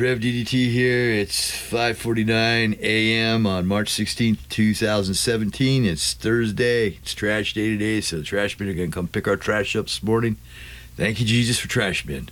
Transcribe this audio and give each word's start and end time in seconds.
Rev 0.00 0.18
DDT 0.18 0.72
here. 0.72 1.10
It's 1.10 1.50
5:49 1.50 2.80
a.m. 2.80 3.46
on 3.46 3.66
March 3.66 3.90
16th, 3.90 4.38
2017. 4.48 5.84
It's 5.84 6.14
Thursday. 6.14 6.96
It's 7.02 7.12
trash 7.12 7.52
day 7.52 7.68
today, 7.68 8.00
so 8.00 8.16
the 8.16 8.22
trash 8.22 8.58
men 8.58 8.70
are 8.70 8.72
gonna 8.72 8.88
come 8.88 9.08
pick 9.08 9.28
our 9.28 9.36
trash 9.36 9.76
up 9.76 9.86
this 9.86 10.02
morning. 10.02 10.38
Thank 10.96 11.20
you, 11.20 11.26
Jesus, 11.26 11.58
for 11.58 11.68
trash 11.68 12.06
men. 12.06 12.30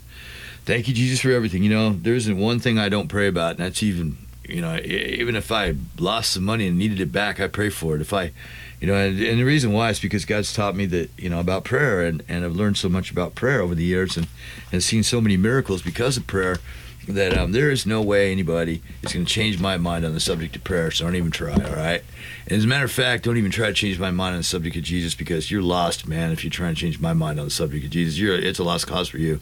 Thank 0.64 0.88
you, 0.88 0.94
Jesus, 0.94 1.20
for 1.20 1.30
everything. 1.30 1.62
You 1.62 1.68
know, 1.68 1.90
there 1.90 2.14
isn't 2.14 2.38
one 2.38 2.58
thing 2.58 2.78
I 2.78 2.88
don't 2.88 3.08
pray 3.08 3.28
about, 3.28 3.56
and 3.56 3.58
that's 3.58 3.82
even, 3.82 4.16
you 4.48 4.62
know, 4.62 4.78
even 4.78 5.36
if 5.36 5.52
I 5.52 5.74
lost 5.98 6.32
some 6.32 6.44
money 6.44 6.66
and 6.66 6.78
needed 6.78 7.00
it 7.00 7.12
back, 7.12 7.38
I 7.38 7.48
pray 7.48 7.68
for 7.68 7.94
it. 7.94 8.00
If 8.00 8.14
I, 8.14 8.32
you 8.80 8.86
know, 8.86 8.94
and, 8.94 9.20
and 9.20 9.38
the 9.38 9.44
reason 9.44 9.72
why 9.72 9.90
is 9.90 10.00
because 10.00 10.24
God's 10.24 10.54
taught 10.54 10.74
me 10.74 10.86
that, 10.86 11.10
you 11.18 11.28
know, 11.28 11.38
about 11.38 11.64
prayer, 11.64 12.02
and, 12.02 12.22
and 12.28 12.46
I've 12.46 12.56
learned 12.56 12.78
so 12.78 12.88
much 12.88 13.10
about 13.10 13.34
prayer 13.34 13.60
over 13.60 13.74
the 13.74 13.84
years, 13.84 14.16
and, 14.16 14.26
and 14.72 14.82
seen 14.82 15.02
so 15.02 15.20
many 15.20 15.36
miracles 15.36 15.82
because 15.82 16.16
of 16.16 16.26
prayer 16.26 16.60
that 17.08 17.36
um, 17.36 17.52
there 17.52 17.70
is 17.70 17.86
no 17.86 18.02
way 18.02 18.30
anybody 18.30 18.82
is 19.02 19.12
going 19.12 19.24
to 19.24 19.32
change 19.32 19.58
my 19.58 19.76
mind 19.76 20.04
on 20.04 20.12
the 20.12 20.20
subject 20.20 20.56
of 20.56 20.64
prayer. 20.64 20.90
So 20.90 21.04
don't 21.04 21.16
even 21.16 21.30
try. 21.30 21.52
All 21.52 21.76
right. 21.76 22.02
And 22.46 22.52
as 22.52 22.64
a 22.64 22.66
matter 22.66 22.84
of 22.84 22.92
fact, 22.92 23.24
don't 23.24 23.36
even 23.36 23.50
try 23.50 23.68
to 23.68 23.72
change 23.72 23.98
my 23.98 24.10
mind 24.10 24.34
on 24.34 24.40
the 24.40 24.44
subject 24.44 24.76
of 24.76 24.82
Jesus 24.82 25.14
because 25.14 25.50
you're 25.50 25.62
lost, 25.62 26.06
man. 26.06 26.32
If 26.32 26.44
you're 26.44 26.50
trying 26.50 26.74
to 26.74 26.80
change 26.80 27.00
my 27.00 27.14
mind 27.14 27.40
on 27.40 27.46
the 27.46 27.50
subject 27.50 27.84
of 27.84 27.90
Jesus, 27.90 28.18
you're 28.18 28.34
it's 28.34 28.58
a 28.58 28.64
lost 28.64 28.86
cause 28.86 29.08
for 29.08 29.18
you. 29.18 29.40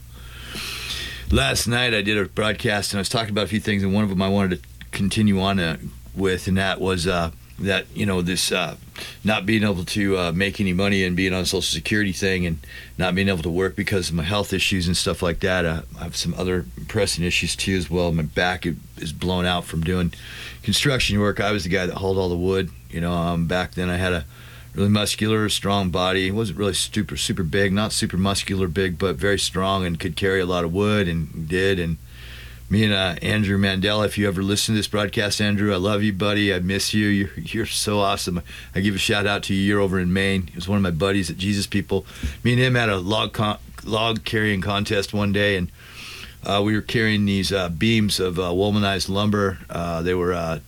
Last 1.29 1.67
night 1.67 1.93
I 1.93 2.01
did 2.01 2.17
a 2.17 2.25
broadcast 2.25 2.93
and 2.93 2.99
I 2.99 3.01
was 3.01 3.09
talking 3.09 3.31
about 3.31 3.45
a 3.45 3.49
few 3.49 3.59
things, 3.59 3.83
and 3.83 3.93
one 3.93 4.03
of 4.03 4.09
them 4.09 4.21
I 4.21 4.29
wanted 4.29 4.63
to 4.63 4.69
continue 4.91 5.41
on 5.41 5.59
uh, 5.59 5.77
with, 6.15 6.47
and 6.47 6.57
that 6.57 6.79
was 6.79 7.05
uh, 7.05 7.31
that 7.59 7.85
you 7.93 8.05
know 8.05 8.21
this 8.21 8.51
uh, 8.51 8.75
not 9.23 9.45
being 9.45 9.63
able 9.63 9.83
to 9.85 10.17
uh, 10.17 10.31
make 10.31 10.59
any 10.59 10.73
money 10.73 11.03
and 11.03 11.15
being 11.15 11.33
on 11.33 11.45
Social 11.45 11.61
Security 11.61 12.11
thing, 12.11 12.45
and 12.45 12.59
not 12.97 13.15
being 13.15 13.29
able 13.29 13.43
to 13.43 13.49
work 13.49 13.75
because 13.75 14.09
of 14.09 14.15
my 14.15 14.23
health 14.23 14.53
issues 14.53 14.87
and 14.87 14.95
stuff 14.95 15.21
like 15.21 15.39
that. 15.41 15.65
Uh, 15.65 15.81
I 15.99 16.03
have 16.03 16.15
some 16.15 16.33
other 16.35 16.65
pressing 16.87 17.23
issues 17.23 17.55
too 17.55 17.75
as 17.75 17.89
well. 17.89 18.11
My 18.11 18.23
back 18.23 18.65
is 18.97 19.13
blown 19.13 19.45
out 19.45 19.65
from 19.65 19.81
doing 19.81 20.13
construction 20.63 21.19
work. 21.19 21.39
I 21.39 21.51
was 21.51 21.63
the 21.63 21.69
guy 21.69 21.85
that 21.85 21.95
hauled 21.95 22.17
all 22.17 22.29
the 22.29 22.37
wood. 22.37 22.69
You 22.89 23.01
know, 23.01 23.13
um, 23.13 23.47
back 23.47 23.73
then 23.73 23.89
I 23.89 23.97
had 23.97 24.13
a 24.13 24.25
really 24.77 24.89
muscular, 24.89 25.49
strong 25.49 25.89
body. 25.89 26.25
He 26.25 26.31
wasn't 26.31 26.59
really 26.59 26.73
super, 26.73 27.17
super 27.17 27.43
big, 27.43 27.73
not 27.73 27.91
super 27.91 28.17
muscular 28.17 28.67
big, 28.67 28.99
but 28.99 29.15
very 29.15 29.39
strong 29.39 29.85
and 29.85 29.99
could 29.99 30.15
carry 30.15 30.39
a 30.39 30.45
lot 30.45 30.63
of 30.63 30.71
wood 30.71 31.07
and 31.07 31.49
did. 31.49 31.79
And 31.79 31.97
me 32.69 32.83
and 32.83 32.93
uh, 32.93 33.15
Andrew 33.21 33.57
Mandela, 33.57 34.05
if 34.05 34.17
you 34.17 34.27
ever 34.27 34.43
listen 34.43 34.75
to 34.75 34.79
this 34.79 34.87
broadcast, 34.87 35.39
Andrew, 35.39 35.73
I 35.73 35.77
love 35.77 36.03
you, 36.03 36.11
buddy. 36.11 36.53
I 36.53 36.59
miss 36.59 36.93
you. 36.93 37.07
You're, 37.07 37.33
you're 37.37 37.65
so 37.65 37.99
awesome. 37.99 38.41
I 38.75 38.81
give 38.81 38.93
a 38.93 38.97
shout 38.97 39.25
out 39.25 39.43
to 39.43 39.53
you. 39.53 39.61
You're 39.61 39.79
over 39.79 39.99
in 39.99 40.11
Maine. 40.11 40.47
He 40.47 40.55
was 40.55 40.67
one 40.67 40.77
of 40.77 40.83
my 40.83 40.91
buddies 40.91 41.29
at 41.29 41.37
Jesus 41.37 41.65
People. 41.65 42.05
Me 42.43 42.53
and 42.53 42.61
him 42.61 42.75
had 42.75 42.89
a 42.89 42.97
log 42.97 43.31
con- 43.31 43.59
log 43.85 44.25
carrying 44.25 44.59
contest 44.59 45.13
one 45.13 45.31
day, 45.31 45.55
and 45.55 45.71
uh, 46.45 46.61
we 46.63 46.75
were 46.75 46.81
carrying 46.81 47.25
these 47.25 47.53
uh, 47.53 47.69
beams 47.69 48.19
of 48.19 48.37
uh, 48.37 48.53
Wolmanized 48.53 49.07
lumber. 49.07 49.59
Uh, 49.69 50.01
they 50.01 50.13
were 50.13 50.33
uh, 50.33 50.59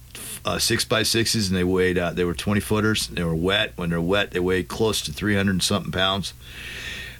six 0.57 0.85
by 0.85 1.03
sixes, 1.03 1.49
and 1.49 1.57
they 1.57 1.65
weighed. 1.65 1.97
They 1.97 2.23
were 2.23 2.33
twenty 2.33 2.61
footers. 2.61 3.07
They 3.07 3.23
were 3.23 3.35
wet. 3.35 3.73
When 3.75 3.89
they're 3.89 3.99
wet, 3.99 4.31
they 4.31 4.39
weigh 4.39 4.63
close 4.63 5.01
to 5.01 5.11
three 5.11 5.35
hundred 5.35 5.51
and 5.51 5.63
something 5.63 5.91
pounds. 5.91 6.33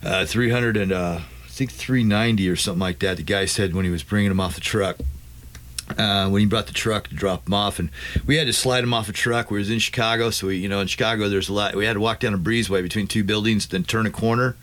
Uh, 0.02 0.26
three 0.26 0.52
hundred 0.52 0.78
and 0.78 0.94
I 0.94 1.24
think 1.60 1.72
three 1.72 2.04
ninety 2.04 2.50
or 2.50 2.56
something 2.56 2.80
like 2.80 3.00
that. 3.00 3.18
The 3.18 3.24
guy 3.24 3.46
said 3.46 3.76
when 3.76 3.86
he 3.86 3.92
was 3.92 4.02
bringing 4.04 4.30
them 4.30 4.40
off 4.40 4.56
the 4.56 4.62
truck. 4.62 4.98
Uh, 5.98 6.30
when 6.30 6.40
he 6.40 6.46
brought 6.46 6.68
the 6.68 6.74
truck 6.74 7.08
to 7.08 7.16
drop 7.16 7.46
them 7.46 7.54
off, 7.56 7.80
and 7.80 7.90
we 8.28 8.36
had 8.36 8.46
to 8.46 8.54
slide 8.54 8.82
them 8.82 8.94
off 8.94 9.10
a 9.10 9.12
truck. 9.12 9.50
We 9.50 9.58
was 9.58 9.72
in 9.72 9.80
Chicago, 9.80 10.30
so 10.30 10.46
we, 10.46 10.58
you 10.58 10.70
know, 10.70 10.82
in 10.82 10.88
Chicago, 10.88 11.28
there's 11.28 11.50
a 11.50 11.54
lot. 11.54 11.74
We 11.74 11.84
had 11.84 11.94
to 11.94 12.00
walk 12.00 12.20
down 12.20 12.36
a 12.36 12.38
breezeway 12.38 12.84
between 12.84 13.08
two 13.08 13.24
buildings, 13.24 13.68
then 13.68 13.84
turn 13.84 14.06
a 14.06 14.12
corner, 14.12 14.56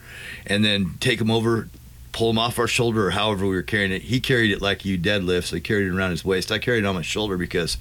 and 0.46 0.64
then 0.64 0.94
take 1.00 1.18
them 1.18 1.32
over 1.32 1.68
pull 2.16 2.30
him 2.30 2.38
off 2.38 2.58
our 2.58 2.66
shoulder 2.66 3.08
or 3.08 3.10
however 3.10 3.44
we 3.44 3.54
were 3.54 3.62
carrying 3.62 3.92
it. 3.92 4.02
He 4.02 4.20
carried 4.20 4.50
it 4.50 4.62
like 4.62 4.86
you 4.86 4.96
deadlift, 4.96 5.44
so 5.44 5.56
he 5.56 5.60
carried 5.60 5.86
it 5.86 5.94
around 5.94 6.12
his 6.12 6.24
waist. 6.24 6.50
I 6.50 6.58
carried 6.58 6.84
it 6.84 6.86
on 6.86 6.94
my 6.94 7.02
shoulder 7.02 7.36
because 7.36 7.76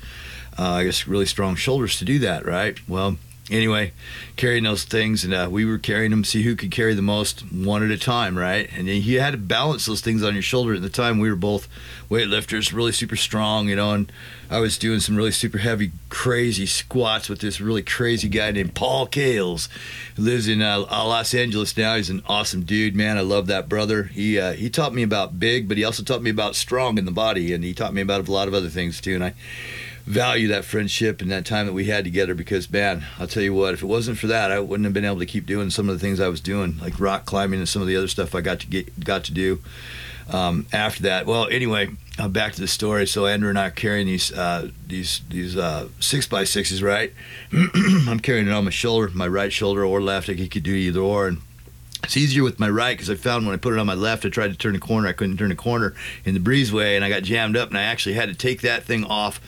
uh, 0.59 0.71
I 0.71 0.83
guess 0.83 1.07
really 1.07 1.25
strong 1.25 1.55
shoulders 1.55 1.97
to 1.99 2.05
do 2.05 2.19
that, 2.19 2.45
right? 2.45 2.77
Well, 2.85 3.15
anyway, 3.49 3.93
carrying 4.35 4.63
those 4.63 4.83
things, 4.83 5.23
and 5.23 5.33
uh, 5.33 5.47
we 5.49 5.65
were 5.65 5.77
carrying 5.77 6.11
them, 6.11 6.23
see 6.23 6.43
who 6.43 6.55
could 6.55 6.71
carry 6.71 6.93
the 6.93 7.01
most 7.01 7.41
one 7.51 7.83
at 7.83 7.91
a 7.91 7.97
time, 7.97 8.37
right? 8.37 8.69
And 8.75 8.87
you 8.87 9.19
had 9.19 9.31
to 9.31 9.37
balance 9.37 9.85
those 9.85 10.01
things 10.01 10.23
on 10.23 10.33
your 10.33 10.41
shoulder. 10.41 10.75
At 10.75 10.81
the 10.81 10.89
time, 10.89 11.19
we 11.19 11.29
were 11.29 11.35
both 11.35 11.67
weightlifters, 12.09 12.73
really 12.73 12.91
super 12.91 13.15
strong, 13.15 13.69
you 13.69 13.75
know, 13.75 13.91
and 13.91 14.11
I 14.49 14.59
was 14.59 14.77
doing 14.77 14.99
some 14.99 15.15
really 15.15 15.31
super 15.31 15.57
heavy, 15.57 15.91
crazy 16.09 16.65
squats 16.65 17.29
with 17.29 17.39
this 17.39 17.59
really 17.59 17.81
crazy 17.81 18.29
guy 18.29 18.51
named 18.51 18.75
Paul 18.75 19.07
Kales, 19.07 19.69
who 20.15 20.23
lives 20.23 20.47
in 20.47 20.61
uh, 20.61 20.85
Los 20.89 21.33
Angeles 21.33 21.75
now. 21.75 21.95
He's 21.95 22.11
an 22.11 22.21
awesome 22.27 22.61
dude, 22.63 22.95
man. 22.95 23.17
I 23.17 23.21
love 23.21 23.47
that 23.47 23.67
brother. 23.67 24.03
He 24.03 24.39
uh, 24.39 24.53
he 24.53 24.69
taught 24.69 24.93
me 24.93 25.01
about 25.01 25.39
big, 25.39 25.67
but 25.67 25.77
he 25.77 25.83
also 25.83 26.03
taught 26.03 26.21
me 26.21 26.29
about 26.29 26.55
strong 26.55 26.97
in 26.99 27.05
the 27.05 27.11
body, 27.11 27.53
and 27.53 27.63
he 27.63 27.73
taught 27.73 27.93
me 27.93 28.01
about 28.01 28.27
a 28.27 28.31
lot 28.31 28.47
of 28.47 28.53
other 28.53 28.69
things 28.69 29.01
too. 29.01 29.15
And 29.15 29.23
I 29.23 29.33
value 30.05 30.47
that 30.47 30.63
friendship 30.63 31.21
and 31.21 31.31
that 31.31 31.45
time 31.45 31.65
that 31.65 31.73
we 31.73 31.85
had 31.85 32.03
together 32.03 32.35
because 32.35 32.69
man 32.71 33.03
i'll 33.17 33.27
tell 33.27 33.41
you 33.41 33.53
what 33.53 33.73
if 33.73 33.81
it 33.81 33.87
wasn't 33.87 34.15
for 34.15 34.27
that 34.27 34.51
i 34.51 34.59
wouldn't 34.59 34.85
have 34.85 34.93
been 34.93 35.03
able 35.03 35.17
to 35.17 35.25
keep 35.25 35.47
doing 35.47 35.71
some 35.71 35.89
of 35.89 35.95
the 35.95 35.99
things 35.99 36.19
i 36.19 36.27
was 36.27 36.39
doing 36.39 36.77
like 36.79 36.99
rock 36.99 37.25
climbing 37.25 37.59
and 37.59 37.67
some 37.67 37.81
of 37.81 37.87
the 37.87 37.95
other 37.95 38.07
stuff 38.07 38.35
i 38.35 38.41
got 38.41 38.59
to 38.59 38.67
get 38.67 39.03
got 39.03 39.23
to 39.23 39.33
do 39.33 39.59
um, 40.29 40.65
after 40.73 41.03
that. 41.03 41.25
Well 41.25 41.47
anyway 41.49 41.89
uh, 42.17 42.27
back 42.27 42.53
to 42.53 42.61
the 42.61 42.67
story. 42.67 43.05
So 43.05 43.25
andrew 43.25 43.49
and 43.49 43.59
i 43.59 43.67
are 43.67 43.71
carrying 43.71 44.07
these 44.07 44.31
uh, 44.31 44.69
these 44.87 45.21
these 45.29 45.57
uh, 45.57 45.89
six 45.99 46.27
by 46.27 46.43
sixes 46.43 46.81
right? 46.81 47.13
I'm 47.53 48.19
carrying 48.19 48.47
it 48.47 48.51
on 48.51 48.65
my 48.65 48.71
shoulder 48.71 49.11
my 49.13 49.27
right 49.27 49.51
shoulder 49.51 49.85
or 49.85 50.01
left. 50.01 50.29
I 50.29 50.35
could 50.35 50.63
do 50.63 50.73
either 50.73 50.99
or. 50.99 51.27
And 51.27 51.41
it's 52.03 52.17
easier 52.17 52.43
with 52.43 52.59
my 52.59 52.69
right 52.69 52.95
because 52.95 53.09
I 53.09 53.15
found 53.15 53.45
when 53.45 53.55
I 53.55 53.57
put 53.57 53.73
it 53.73 53.79
on 53.79 53.87
my 53.87 53.95
left, 53.95 54.25
I 54.25 54.29
tried 54.29 54.49
to 54.49 54.57
turn 54.57 54.75
a 54.75 54.79
corner. 54.79 55.07
I 55.07 55.13
couldn't 55.13 55.37
turn 55.37 55.51
a 55.51 55.55
corner 55.55 55.95
in 56.23 56.35
the 56.35 56.39
breezeway, 56.39 56.95
and 56.95 57.03
I 57.03 57.09
got 57.09 57.23
jammed 57.23 57.57
up, 57.57 57.69
and 57.69 57.77
I 57.77 57.83
actually 57.83 58.13
had 58.13 58.29
to 58.29 58.35
take 58.35 58.61
that 58.61 58.83
thing 58.83 59.05
off 59.05 59.41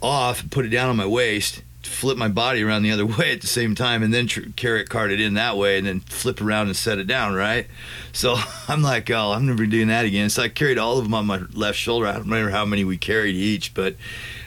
off, 0.00 0.48
put 0.50 0.64
it 0.64 0.70
down 0.70 0.88
on 0.88 0.96
my 0.96 1.06
waist, 1.06 1.62
flip 1.82 2.16
my 2.16 2.28
body 2.28 2.62
around 2.62 2.82
the 2.82 2.90
other 2.90 3.06
way 3.18 3.32
at 3.32 3.40
the 3.40 3.46
same 3.46 3.74
time, 3.74 4.02
and 4.02 4.12
then 4.12 4.26
tr- 4.26 4.50
carry 4.56 4.80
it, 4.80 4.88
cart 4.88 5.10
it 5.10 5.20
in 5.20 5.34
that 5.34 5.56
way, 5.56 5.78
and 5.78 5.86
then 5.86 6.00
flip 6.00 6.40
around 6.40 6.66
and 6.66 6.76
set 6.76 6.98
it 6.98 7.06
down, 7.06 7.34
right? 7.34 7.66
So 8.12 8.36
I'm 8.68 8.82
like, 8.82 9.10
oh, 9.10 9.32
I'm 9.32 9.46
never 9.46 9.66
doing 9.66 9.88
that 9.88 10.04
again. 10.04 10.30
So 10.30 10.42
I 10.42 10.48
carried 10.48 10.78
all 10.78 10.98
of 10.98 11.04
them 11.04 11.14
on 11.14 11.26
my 11.26 11.42
left 11.52 11.78
shoulder. 11.78 12.06
I 12.06 12.12
don't 12.12 12.22
remember 12.22 12.50
how 12.50 12.64
many 12.64 12.84
we 12.84 12.96
carried 12.96 13.34
each, 13.34 13.74
but 13.74 13.96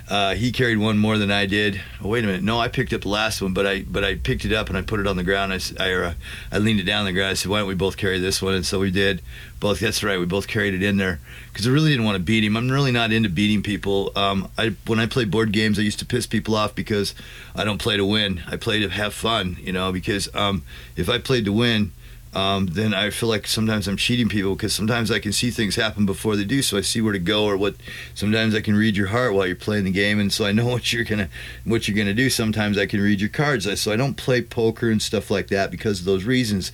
uh, 0.09 0.35
he 0.35 0.51
carried 0.51 0.77
one 0.77 0.97
more 0.97 1.17
than 1.17 1.31
I 1.31 1.45
did. 1.45 1.81
Oh, 2.03 2.09
wait 2.09 2.23
a 2.23 2.27
minute, 2.27 2.43
no, 2.43 2.59
I 2.59 2.67
picked 2.67 2.91
up 2.91 3.01
the 3.01 3.09
last 3.09 3.41
one, 3.41 3.53
but 3.53 3.65
I 3.65 3.83
but 3.83 4.03
I 4.03 4.15
picked 4.15 4.43
it 4.43 4.51
up 4.51 4.67
and 4.67 4.77
I 4.77 4.81
put 4.81 4.99
it 4.99 5.07
on 5.07 5.15
the 5.15 5.23
ground. 5.23 5.53
I 5.53 5.59
I, 5.79 5.93
uh, 5.93 6.13
I 6.51 6.57
leaned 6.57 6.81
it 6.81 6.83
down 6.83 6.99
on 6.99 7.05
the 7.05 7.13
ground. 7.13 7.31
I 7.31 7.33
said, 7.35 7.49
why 7.49 7.59
don't 7.59 7.67
we 7.67 7.75
both 7.75 7.95
carry 7.95 8.19
this 8.19 8.41
one? 8.41 8.53
And 8.53 8.65
so 8.65 8.79
we 8.79 8.91
did. 8.91 9.21
Both. 9.59 9.79
That's 9.79 10.03
right. 10.03 10.19
We 10.19 10.25
both 10.25 10.47
carried 10.47 10.73
it 10.73 10.83
in 10.83 10.97
there 10.97 11.21
because 11.51 11.65
I 11.65 11.69
really 11.69 11.89
didn't 11.89 12.05
want 12.05 12.17
to 12.17 12.23
beat 12.23 12.43
him. 12.43 12.57
I'm 12.57 12.69
really 12.69 12.91
not 12.91 13.13
into 13.13 13.29
beating 13.29 13.63
people. 13.63 14.11
Um, 14.13 14.49
I 14.57 14.75
when 14.85 14.99
I 14.99 15.05
play 15.05 15.23
board 15.23 15.53
games, 15.53 15.79
I 15.79 15.83
used 15.83 15.99
to 15.99 16.05
piss 16.05 16.27
people 16.27 16.55
off 16.55 16.75
because 16.75 17.15
I 17.55 17.63
don't 17.63 17.81
play 17.81 17.95
to 17.95 18.05
win. 18.05 18.43
I 18.45 18.57
play 18.57 18.79
to 18.79 18.89
have 18.89 19.13
fun. 19.13 19.55
You 19.61 19.71
know, 19.71 19.93
because 19.93 20.27
um, 20.35 20.63
if 20.97 21.07
I 21.09 21.17
played 21.17 21.45
to 21.45 21.53
win 21.53 21.93
um, 22.35 22.65
then 22.67 22.93
I 22.93 23.11
feel 23.11 23.29
like 23.29 23.45
sometimes 23.45 23.87
I'm 23.87 23.97
cheating 23.97 24.27
people 24.27 24.55
because 24.55 24.73
sometimes 24.73 25.11
I 25.11 25.19
can 25.19 25.31
see 25.31 25.51
things 25.51 25.75
happen 25.75 26.05
before 26.05 26.35
they 26.35 26.43
do, 26.43 26.61
so 26.61 26.77
I 26.77 26.81
see 26.81 26.99
where 26.99 27.13
to 27.13 27.19
go 27.19 27.45
or 27.45 27.55
what. 27.55 27.75
Sometimes 28.15 28.55
I 28.55 28.61
can 28.61 28.75
read 28.75 28.97
your 28.97 29.07
heart 29.07 29.33
while 29.33 29.45
you're 29.45 29.55
playing 29.55 29.83
the 29.83 29.91
game, 29.91 30.19
and 30.19 30.33
so 30.33 30.45
I 30.45 30.51
know 30.51 30.65
what 30.73 30.91
you're 30.91 31.03
gonna 31.03 31.29
what 31.63 31.87
you're 31.87 31.97
gonna 31.97 32.13
do. 32.13 32.29
Sometimes 32.29 32.77
I 32.77 32.85
can 32.87 33.01
read 33.01 33.21
your 33.21 33.29
cards, 33.29 33.67
so 33.79 33.91
I 33.91 33.95
don't 33.95 34.17
play 34.17 34.41
poker 34.41 34.89
and 34.89 35.01
stuff 35.01 35.29
like 35.29 35.47
that 35.49 35.69
because 35.69 35.99
of 35.99 36.05
those 36.05 36.23
reasons. 36.23 36.71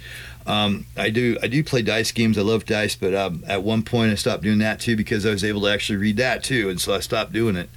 Um, 0.48 0.86
I 0.96 1.10
do 1.10 1.38
I 1.44 1.48
do 1.48 1.64
play 1.64 1.82
dice 1.82 2.12
games. 2.12 2.38
I 2.38 2.42
love 2.42 2.66
dice, 2.66 2.96
but 2.96 3.14
um, 3.14 3.44
at 3.46 3.64
one 3.64 3.84
point 3.84 4.12
I 4.12 4.16
stopped 4.16 4.44
doing 4.44 4.60
that 4.60 4.80
too 4.80 4.96
because 4.96 5.26
I 5.26 5.32
was 5.32 5.44
able 5.44 5.62
to 5.62 5.68
actually 5.68 5.98
read 5.98 6.18
that 6.18 6.44
too, 6.44 6.70
and 6.70 6.80
so 6.80 6.94
I 6.94 7.02
stopped 7.02 7.34
doing 7.34 7.56
it. 7.56 7.70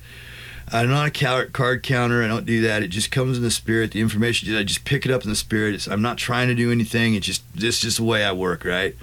I'm 0.71 0.89
not 0.89 1.09
a 1.23 1.47
card 1.47 1.83
counter. 1.83 2.23
I 2.23 2.29
don't 2.29 2.47
do 2.47 2.63
that. 2.63 2.83
It 2.83 2.89
just 2.89 3.11
comes 3.11 3.37
in 3.37 3.43
the 3.43 3.51
spirit. 3.51 3.93
The 3.93 4.01
information, 4.01 4.55
I 4.57 4.63
just 4.63 4.85
pick 4.85 5.05
it 5.05 5.13
up 5.13 5.25
in 5.25 5.31
the 5.31 5.37
spirit. 5.37 5.75
It's, 5.75 5.89
I'm 5.89 6.03
not 6.03 6.19
trying 6.19 6.49
to 6.49 6.55
do 6.55 6.71
anything. 6.71 7.15
It's 7.15 7.27
just 7.27 7.43
this 7.55 7.81
just 7.81 7.99
the 7.99 8.05
way 8.05 8.25
I 8.25 8.33
work, 8.33 8.65
right? 8.65 8.97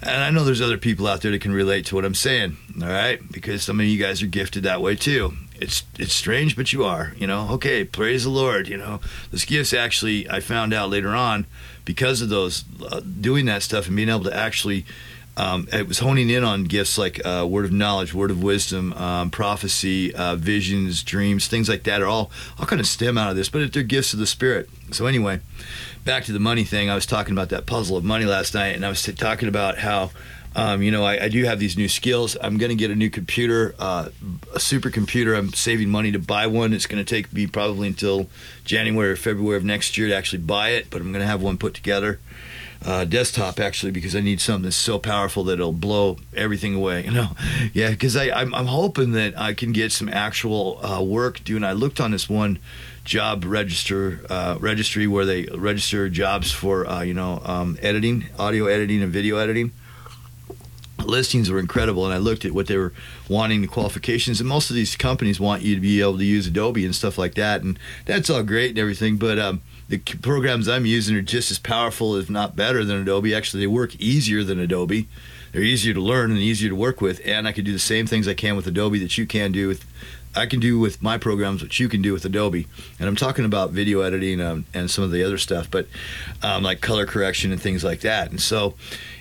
And 0.00 0.22
I 0.22 0.30
know 0.30 0.44
there's 0.44 0.60
other 0.60 0.78
people 0.78 1.06
out 1.06 1.22
there 1.22 1.32
that 1.32 1.40
can 1.40 1.52
relate 1.52 1.86
to 1.86 1.96
what 1.96 2.04
I'm 2.04 2.14
saying, 2.14 2.56
all 2.80 2.88
right? 2.88 3.20
Because 3.32 3.64
some 3.64 3.80
of 3.80 3.86
you 3.86 3.98
guys 4.00 4.22
are 4.22 4.26
gifted 4.26 4.62
that 4.62 4.80
way 4.80 4.94
too. 4.94 5.32
It's 5.60 5.82
it's 5.98 6.14
strange, 6.14 6.54
but 6.54 6.72
you 6.72 6.84
are. 6.84 7.14
You 7.16 7.26
know, 7.26 7.48
okay, 7.52 7.82
praise 7.84 8.22
the 8.22 8.30
Lord. 8.30 8.68
You 8.68 8.76
know, 8.76 9.00
this 9.32 9.44
gifts 9.44 9.74
actually 9.74 10.30
I 10.30 10.38
found 10.38 10.72
out 10.72 10.88
later 10.88 11.16
on 11.16 11.46
because 11.84 12.22
of 12.22 12.28
those 12.28 12.64
uh, 12.90 13.00
doing 13.00 13.46
that 13.46 13.62
stuff 13.62 13.88
and 13.88 13.96
being 13.96 14.08
able 14.08 14.24
to 14.24 14.36
actually 14.36 14.84
um, 15.38 15.68
it 15.72 15.86
was 15.86 16.00
honing 16.00 16.30
in 16.30 16.42
on 16.42 16.64
gifts 16.64 16.98
like 16.98 17.24
uh, 17.24 17.46
word 17.48 17.64
of 17.64 17.70
knowledge, 17.70 18.12
word 18.12 18.32
of 18.32 18.42
wisdom, 18.42 18.92
um, 18.94 19.30
prophecy, 19.30 20.12
uh, 20.12 20.34
visions, 20.34 21.04
dreams, 21.04 21.46
things 21.46 21.68
like 21.68 21.84
that 21.84 22.02
are 22.02 22.08
all 22.08 22.32
all 22.58 22.66
kind 22.66 22.80
of 22.80 22.88
stem 22.88 23.16
out 23.16 23.30
of 23.30 23.36
this, 23.36 23.48
but 23.48 23.72
they're 23.72 23.84
gifts 23.84 24.12
of 24.12 24.18
the 24.18 24.26
spirit. 24.26 24.68
So 24.90 25.06
anyway, 25.06 25.38
back 26.04 26.24
to 26.24 26.32
the 26.32 26.40
money 26.40 26.64
thing. 26.64 26.90
I 26.90 26.96
was 26.96 27.06
talking 27.06 27.32
about 27.32 27.50
that 27.50 27.66
puzzle 27.66 27.96
of 27.96 28.02
money 28.02 28.24
last 28.24 28.52
night, 28.52 28.74
and 28.74 28.84
I 28.84 28.88
was 28.88 29.02
talking 29.02 29.48
about 29.48 29.78
how. 29.78 30.10
Um, 30.56 30.82
you 30.82 30.90
know, 30.90 31.04
I, 31.04 31.24
I, 31.24 31.28
do 31.28 31.44
have 31.44 31.60
these 31.60 31.76
new 31.76 31.88
skills. 31.88 32.36
I'm 32.40 32.56
going 32.56 32.70
to 32.70 32.74
get 32.74 32.90
a 32.90 32.94
new 32.96 33.10
computer, 33.10 33.76
uh, 33.78 34.08
a 34.52 34.58
supercomputer. 34.58 35.36
I'm 35.36 35.52
saving 35.52 35.90
money 35.90 36.10
to 36.10 36.18
buy 36.18 36.46
one. 36.46 36.72
It's 36.72 36.86
going 36.86 37.04
to 37.04 37.08
take 37.08 37.32
me 37.32 37.46
probably 37.46 37.86
until 37.86 38.28
January 38.64 39.10
or 39.10 39.16
February 39.16 39.58
of 39.58 39.64
next 39.64 39.98
year 39.98 40.08
to 40.08 40.16
actually 40.16 40.40
buy 40.40 40.70
it, 40.70 40.88
but 40.90 41.00
I'm 41.00 41.12
going 41.12 41.20
to 41.20 41.28
have 41.28 41.42
one 41.42 41.58
put 41.58 41.74
together. 41.74 42.18
Uh, 42.84 43.04
desktop 43.04 43.58
actually 43.58 43.92
because 43.92 44.14
I 44.14 44.20
need 44.20 44.40
something 44.40 44.62
that's 44.62 44.76
so 44.76 44.98
powerful 44.98 45.44
that 45.44 45.54
it'll 45.54 45.72
blow 45.72 46.18
everything 46.34 46.74
away. 46.74 47.06
You 47.08 47.14
know, 47.14 47.28
yeah, 47.72 47.90
because 47.90 48.16
I'm, 48.16 48.54
I'm 48.54 48.66
hoping 48.66 49.12
that 49.12 49.38
I 49.38 49.54
can 49.54 49.72
get 49.72 49.92
some 49.92 50.10
actual 50.10 50.84
uh, 50.84 51.02
work 51.02 51.42
doing. 51.42 51.64
I 51.64 51.72
looked 51.72 52.00
on 52.00 52.10
this 52.10 52.28
one 52.28 52.58
job 53.08 53.44
register 53.46 54.20
uh, 54.28 54.58
registry 54.60 55.06
where 55.06 55.24
they 55.24 55.44
register 55.44 56.10
jobs 56.10 56.52
for 56.52 56.86
uh, 56.86 57.00
you 57.00 57.14
know 57.14 57.40
um, 57.44 57.78
editing, 57.80 58.26
audio 58.38 58.66
editing, 58.66 59.02
and 59.02 59.10
video 59.10 59.38
editing. 59.38 59.72
Listings 61.02 61.50
were 61.50 61.58
incredible, 61.58 62.04
and 62.04 62.12
I 62.12 62.18
looked 62.18 62.44
at 62.44 62.52
what 62.52 62.66
they 62.66 62.76
were 62.76 62.92
wanting 63.28 63.62
the 63.62 63.68
qualifications, 63.68 64.40
and 64.40 64.48
most 64.48 64.68
of 64.68 64.76
these 64.76 64.94
companies 64.96 65.40
want 65.40 65.62
you 65.62 65.74
to 65.74 65.80
be 65.80 66.02
able 66.02 66.18
to 66.18 66.24
use 66.24 66.46
Adobe 66.46 66.84
and 66.84 66.94
stuff 66.94 67.16
like 67.16 67.34
that, 67.36 67.62
and 67.62 67.78
that's 68.04 68.28
all 68.28 68.42
great 68.42 68.70
and 68.70 68.78
everything, 68.78 69.16
but 69.16 69.38
um, 69.38 69.62
the 69.88 69.98
programs 69.98 70.68
I'm 70.68 70.86
using 70.86 71.16
are 71.16 71.22
just 71.22 71.50
as 71.50 71.58
powerful, 71.58 72.16
if 72.16 72.28
not 72.28 72.54
better, 72.54 72.84
than 72.84 73.00
Adobe. 73.00 73.34
Actually, 73.34 73.60
they 73.60 73.66
work 73.68 73.96
easier 73.96 74.44
than 74.44 74.58
Adobe. 74.58 75.08
They're 75.52 75.62
easier 75.62 75.94
to 75.94 76.00
learn 76.00 76.30
and 76.30 76.38
easier 76.40 76.68
to 76.68 76.76
work 76.76 77.00
with, 77.00 77.22
and 77.24 77.48
I 77.48 77.52
can 77.52 77.64
do 77.64 77.72
the 77.72 77.78
same 77.78 78.06
things 78.06 78.28
I 78.28 78.34
can 78.34 78.54
with 78.54 78.66
Adobe 78.66 78.98
that 78.98 79.16
you 79.16 79.26
can 79.26 79.50
do 79.50 79.66
with 79.68 79.86
I 80.36 80.46
can 80.46 80.60
do 80.60 80.78
with 80.78 81.02
my 81.02 81.18
programs 81.18 81.62
what 81.62 81.80
you 81.80 81.88
can 81.88 82.02
do 82.02 82.12
with 82.12 82.24
Adobe. 82.24 82.66
And 83.00 83.08
I'm 83.08 83.16
talking 83.16 83.44
about 83.44 83.70
video 83.70 84.02
editing 84.02 84.40
um, 84.40 84.66
and 84.74 84.90
some 84.90 85.02
of 85.02 85.10
the 85.10 85.24
other 85.24 85.38
stuff, 85.38 85.70
but 85.70 85.88
um, 86.42 86.62
like 86.62 86.80
color 86.80 87.06
correction 87.06 87.50
and 87.50 87.60
things 87.60 87.82
like 87.82 88.00
that. 88.00 88.30
And 88.30 88.40
so, 88.40 88.74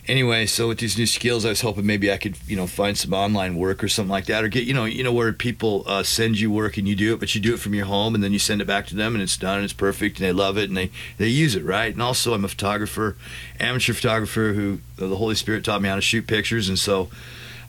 anyway, 0.08 0.46
so 0.46 0.68
with 0.68 0.80
these 0.80 0.98
new 0.98 1.06
skills, 1.06 1.46
I 1.46 1.50
was 1.50 1.62
hoping 1.62 1.86
maybe 1.86 2.12
I 2.12 2.18
could, 2.18 2.38
you 2.48 2.56
know, 2.56 2.68
find 2.68 2.98
some 2.98 3.14
online 3.14 3.56
work 3.56 3.84
or 3.84 3.88
something 3.88 4.12
like 4.12 4.26
that, 4.26 4.44
or 4.44 4.48
get, 4.48 4.64
you 4.64 4.74
know, 4.74 4.86
you 4.86 5.04
know, 5.04 5.14
where 5.14 5.32
people 5.34 5.84
uh, 5.88 6.04
send 6.04 6.40
you 6.40 6.52
work 6.52 6.78
and 6.78 6.88
you 6.88 6.96
do 6.96 7.14
it, 7.14 7.20
but 7.20 7.34
you 7.36 7.42
do 7.42 7.54
it 7.54 7.60
from 7.60 7.74
your 7.74 7.86
home 7.86 8.16
and 8.16 8.24
then 8.24 8.34
you 8.34 8.40
send 8.40 8.62
it 8.62 8.66
back 8.66 8.88
to 8.88 8.96
them 8.96 9.14
and 9.14 9.22
it's 9.22 9.38
done 9.38 9.58
and 9.58 9.64
it's 9.64 9.74
perfect 9.74 10.20
and 10.20 10.26
they 10.26 10.32
love 10.32 10.58
it 10.58 10.70
and 10.70 10.78
they 10.78 10.90
they 11.18 11.28
use 11.28 11.56
it 11.56 11.64
right. 11.64 11.94
And 11.94 12.02
also, 12.02 12.34
I'm 12.34 12.46
a 12.46 12.50
photographer, 12.50 13.18
amateur 13.60 13.94
photographer 13.94 14.54
who 14.54 14.80
the 14.96 15.16
Holy 15.16 15.36
Spirit 15.36 15.64
taught 15.64 15.82
me 15.82 15.90
how 15.90 15.96
to 15.96 16.02
shoot 16.02 16.28
pictures, 16.28 16.70
and 16.70 16.80
so. 16.80 17.10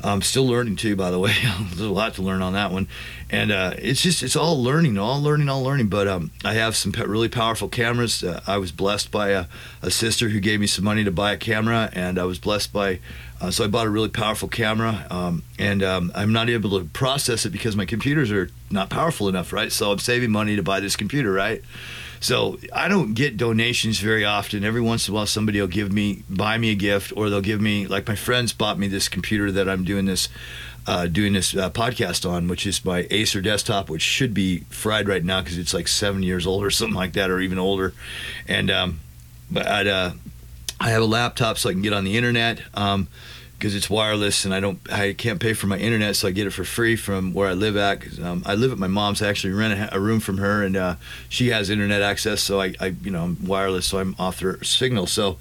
I'm 0.03 0.23
still 0.23 0.47
learning 0.47 0.77
too, 0.77 0.95
by 0.95 1.11
the 1.11 1.19
way. 1.19 1.35
There's 1.61 1.81
a 1.81 1.89
lot 1.89 2.15
to 2.15 2.23
learn 2.23 2.41
on 2.41 2.53
that 2.53 2.71
one, 2.71 2.87
and 3.31 3.51
uh, 3.51 3.75
it's 3.79 4.01
just 4.01 4.23
it's 4.23 4.37
all 4.37 4.63
learning, 4.63 4.97
all 4.97 5.21
learning, 5.21 5.49
all 5.49 5.63
learning. 5.63 5.89
But 5.89 6.07
um, 6.07 6.31
I 6.45 6.55
have 6.55 6.77
some 6.77 6.93
really 6.93 7.29
powerful 7.29 7.69
cameras. 7.69 8.23
Uh, 8.23 8.41
I 8.47 8.59
was 8.59 8.71
blessed 8.71 9.11
by 9.11 9.31
a, 9.31 9.47
a, 9.83 9.91
sister 9.91 10.29
who 10.29 10.39
gave 10.39 10.61
me 10.61 10.69
some 10.69 10.85
money 10.85 11.03
to 11.03 11.11
buy 11.11 11.33
a 11.33 11.37
camera, 11.37 11.91
and 11.93 12.19
I 12.19 12.25
was 12.25 12.39
blessed 12.39 12.73
by. 12.73 13.01
Uh, 13.41 13.51
so 13.51 13.65
I 13.65 13.69
bought 13.69 13.87
a 13.87 13.91
really 13.91 14.09
powerful 14.09 14.49
camera, 14.49 15.07
um, 15.11 15.43
and 15.59 15.83
um, 15.83 16.13
I'm 16.15 16.33
not 16.33 16.49
able 16.49 16.79
to 16.79 16.85
process 16.87 17.47
it 17.47 17.51
because 17.51 17.77
my 17.77 17.85
computers 17.85 18.33
are 18.33 18.51
not 18.71 18.91
powerful 18.91 19.29
enough, 19.29 19.53
right? 19.53 19.71
So 19.71 19.93
I'm 19.93 19.99
saving 19.99 20.31
money 20.31 20.57
to 20.57 20.63
buy 20.63 20.81
this 20.81 20.97
computer, 20.97 21.33
right? 21.33 21.63
So 22.21 22.59
I 22.75 22.89
don't 22.89 23.15
get 23.15 23.37
donations 23.37 24.01
very 24.01 24.25
often. 24.25 24.65
Every 24.65 24.81
once 24.81 25.09
in 25.09 25.13
a 25.13 25.15
while, 25.15 25.27
somebody 25.27 25.61
will 25.61 25.69
give 25.69 25.93
me, 25.93 26.25
buy 26.29 26.59
me 26.59 26.71
a 26.71 26.75
gift, 26.75 27.13
or 27.17 27.31
they'll 27.31 27.41
give 27.41 27.61
me, 27.61 27.87
like 27.87 28.07
my 28.09 28.17
friends 28.17 28.53
bought 28.53 28.79
me 28.79 28.89
this 28.89 29.09
computer 29.09 29.53
that 29.53 29.69
I'm 29.69 29.85
doing 29.85 30.07
this, 30.07 30.29
uh, 30.87 31.07
doing 31.07 31.33
this 31.33 31.57
uh, 31.57 31.71
podcast 31.71 32.29
on, 32.29 32.49
which 32.49 32.67
is 32.67 32.85
my 32.85 33.07
Acer 33.11 33.41
desktop, 33.41 33.89
which 33.89 34.03
should 34.03 34.35
be 34.35 34.61
fried 34.71 35.09
right 35.09 35.25
now 35.25 35.41
because 35.41 35.59
it's 35.59 35.75
like 35.75 35.89
seven 35.89 36.23
years 36.23 36.47
old 36.47 36.65
or 36.65 36.71
something 36.73 36.97
like 36.97 37.13
that, 37.13 37.31
or 37.31 37.41
even 37.41 37.59
older. 37.59 37.95
And 38.47 38.71
um, 38.71 39.01
but 39.51 39.67
I'd, 39.67 39.87
uh, 39.87 40.13
I 40.81 40.91
have 40.91 41.03
a 41.03 41.07
laptop 41.07 41.59
so 41.59 41.71
I 41.71 41.73
can 41.73 41.83
get 41.83 41.93
on 41.93 42.05
the 42.05 42.17
internet. 42.17 42.61
Um, 42.75 43.09
because 43.59 43.75
it's 43.75 43.91
wireless 43.91 44.45
and 44.45 44.55
I 44.55 44.61
don't 44.61 44.79
I 44.93 45.13
can't 45.13 45.41
pay 45.41 45.53
for 45.53 45.67
my 45.67 45.79
internet, 45.79 46.15
so 46.15 46.29
I 46.29 46.31
get 46.31 46.47
it 46.47 46.51
for 46.51 46.65
free 46.65 46.95
from 46.95 47.35
where 47.35 47.49
I 47.49 47.55
live 47.55 47.77
at. 47.77 48.01
Cause, 48.03 48.21
um, 48.21 48.43
I 48.47 48.55
live 48.55 48.71
at 48.71 48.79
my 48.79 48.87
mom's. 48.87 49.21
I 49.21 49.29
actually 49.29 49.53
rent 49.53 49.79
a, 49.79 49.97
a 49.97 50.01
room 50.01 50.21
from 50.21 50.39
her, 50.39 50.63
and 50.63 50.77
uh, 50.77 50.95
she 51.29 51.49
has 51.49 51.69
internet 51.69 52.01
access, 52.01 52.41
so 52.41 52.61
I, 52.61 52.75
I 52.81 52.87
you 53.03 53.11
know 53.11 53.25
I'm 53.25 53.45
wireless, 53.45 53.87
so 53.87 53.99
I'm 53.99 54.15
off 54.19 54.41
her 54.41 54.63
signal. 54.63 55.07
So 55.07 55.39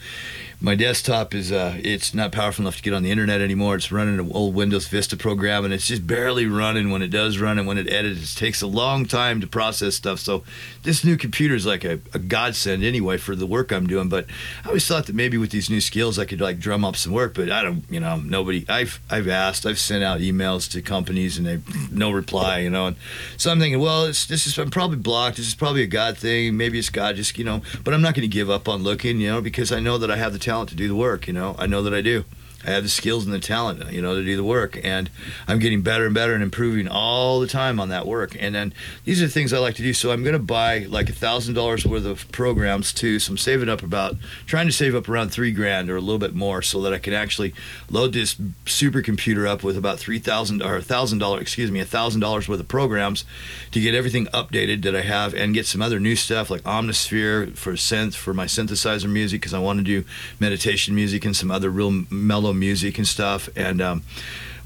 my 0.59 0.73
desktop 0.73 1.35
is 1.35 1.51
uh, 1.51 1.77
it's 1.83 2.15
not 2.15 2.31
powerful 2.31 2.63
enough 2.63 2.77
to 2.77 2.81
get 2.81 2.93
on 2.93 3.03
the 3.03 3.11
internet 3.11 3.41
anymore. 3.41 3.75
It's 3.75 3.91
running 3.91 4.19
an 4.19 4.31
old 4.31 4.55
Windows 4.55 4.87
Vista 4.87 5.15
program, 5.15 5.63
and 5.63 5.71
it's 5.71 5.85
just 5.85 6.07
barely 6.07 6.47
running 6.47 6.89
when 6.89 7.03
it 7.03 7.09
does 7.09 7.37
run, 7.37 7.59
and 7.59 7.67
when 7.67 7.77
it 7.77 7.87
edits, 7.91 8.33
it 8.33 8.39
takes 8.39 8.63
a 8.63 8.67
long 8.67 9.05
time 9.05 9.39
to 9.41 9.47
process 9.47 9.95
stuff. 9.95 10.19
So 10.19 10.43
this 10.81 11.03
new 11.03 11.15
computer 11.15 11.53
is 11.53 11.67
like 11.67 11.83
a, 11.83 11.99
a 12.11 12.17
godsend 12.17 12.83
anyway 12.83 13.17
for 13.17 13.35
the 13.35 13.45
work 13.45 13.71
I'm 13.71 13.85
doing. 13.85 14.09
But 14.09 14.25
I 14.63 14.69
always 14.69 14.87
thought 14.87 15.05
that 15.05 15.15
maybe 15.15 15.37
with 15.37 15.51
these 15.51 15.69
new 15.69 15.79
skills 15.79 16.17
I 16.17 16.25
could 16.25 16.41
like 16.41 16.57
drum 16.57 16.83
up 16.83 16.95
some 16.95 17.13
work, 17.13 17.35
but 17.35 17.51
I 17.51 17.61
don't. 17.61 17.83
You 17.91 17.99
know, 17.99 18.17
nobody. 18.17 18.65
I've 18.67 18.99
I've 19.11 19.27
asked. 19.27 19.65
I've 19.67 19.79
sent 19.79 20.03
out 20.03 20.21
emails 20.21 20.69
to 20.71 20.81
companies, 20.81 21.37
and 21.37 21.45
they 21.45 21.59
no 21.91 22.09
reply. 22.09 22.59
You 22.59 22.71
know, 22.71 22.87
and 22.87 22.95
so 23.37 23.51
I'm 23.51 23.59
thinking, 23.59 23.79
well, 23.79 24.07
this 24.07 24.47
is 24.47 24.57
I'm 24.57 24.71
probably 24.71 24.97
blocked. 24.97 25.37
This 25.37 25.47
is 25.47 25.55
probably 25.55 25.83
a 25.83 25.87
God 25.87 26.17
thing. 26.17 26.57
Maybe 26.57 26.79
it's 26.79 26.89
God, 26.89 27.15
just 27.15 27.37
you 27.37 27.43
know. 27.43 27.61
But 27.83 27.93
I'm 27.93 28.01
not 28.01 28.15
going 28.15 28.27
to 28.27 28.27
give 28.27 28.49
up 28.49 28.67
on 28.67 28.81
looking, 28.81 29.21
you 29.21 29.29
know, 29.29 29.39
because 29.39 29.71
I 29.71 29.79
know 29.79 29.99
that 29.99 30.09
I 30.09 30.15
have 30.15 30.33
the 30.33 30.46
talent 30.47 30.69
to 30.69 30.75
do 30.75 30.87
the 30.87 30.95
work. 30.95 31.27
You 31.27 31.33
know, 31.33 31.57
I 31.59 31.67
know 31.67 31.81
that 31.83 31.93
I 31.93 31.99
do. 31.99 32.23
I 32.65 32.71
have 32.71 32.83
the 32.83 32.89
skills 32.89 33.25
and 33.25 33.33
the 33.33 33.39
talent, 33.39 33.91
you 33.91 34.01
know, 34.01 34.15
to 34.15 34.23
do 34.23 34.35
the 34.35 34.43
work, 34.43 34.79
and 34.83 35.09
I'm 35.47 35.59
getting 35.59 35.81
better 35.81 36.05
and 36.05 36.13
better 36.13 36.33
and 36.33 36.43
improving 36.43 36.87
all 36.87 37.39
the 37.39 37.47
time 37.47 37.79
on 37.79 37.89
that 37.89 38.05
work. 38.07 38.35
And 38.39 38.55
then 38.55 38.73
these 39.05 39.21
are 39.21 39.25
the 39.25 39.31
things 39.31 39.53
I 39.53 39.59
like 39.59 39.75
to 39.75 39.83
do. 39.83 39.93
So 39.93 40.11
I'm 40.11 40.23
going 40.23 40.33
to 40.33 40.39
buy 40.39 40.79
like 40.89 41.09
a 41.09 41.13
thousand 41.13 41.53
dollars 41.53 41.85
worth 41.85 42.05
of 42.05 42.29
programs 42.31 42.91
too. 42.93 43.19
So 43.19 43.31
I'm 43.31 43.37
saving 43.37 43.69
up 43.69 43.83
about 43.83 44.15
trying 44.45 44.65
to 44.67 44.73
save 44.73 44.95
up 44.95 45.07
around 45.07 45.29
three 45.29 45.51
grand 45.51 45.89
or 45.89 45.95
a 45.95 46.01
little 46.01 46.17
bit 46.17 46.33
more, 46.33 46.61
so 46.61 46.81
that 46.81 46.93
I 46.93 46.97
can 46.97 47.13
actually 47.13 47.53
load 47.89 48.13
this 48.13 48.35
supercomputer 48.65 49.47
up 49.47 49.63
with 49.63 49.77
about 49.77 49.99
three 49.99 50.19
thousand 50.19 50.61
or 50.61 50.77
a 50.77 50.81
thousand 50.81 51.19
dollars, 51.19 51.41
excuse 51.41 51.71
me, 51.71 51.79
a 51.79 51.85
thousand 51.85 52.21
dollars 52.21 52.49
worth 52.49 52.59
of 52.59 52.67
programs 52.67 53.23
to 53.71 53.79
get 53.79 53.93
everything 53.93 54.25
updated 54.27 54.81
that 54.83 54.95
I 54.95 55.01
have 55.01 55.33
and 55.33 55.53
get 55.53 55.67
some 55.67 55.81
other 55.81 55.99
new 55.99 56.15
stuff 56.15 56.49
like 56.49 56.63
Omnisphere 56.63 57.55
for 57.55 57.73
synth 57.73 58.15
for 58.15 58.33
my 58.33 58.45
synthesizer 58.45 59.09
music 59.09 59.41
because 59.41 59.53
I 59.53 59.59
want 59.59 59.79
to 59.79 59.83
do 59.83 60.03
meditation 60.39 60.95
music 60.95 61.23
and 61.23 61.35
some 61.35 61.51
other 61.51 61.69
real 61.69 61.91
mellow 62.09 62.46
music 62.53 62.97
and 62.97 63.07
stuff. 63.07 63.49
And 63.55 63.81
um, 63.81 64.03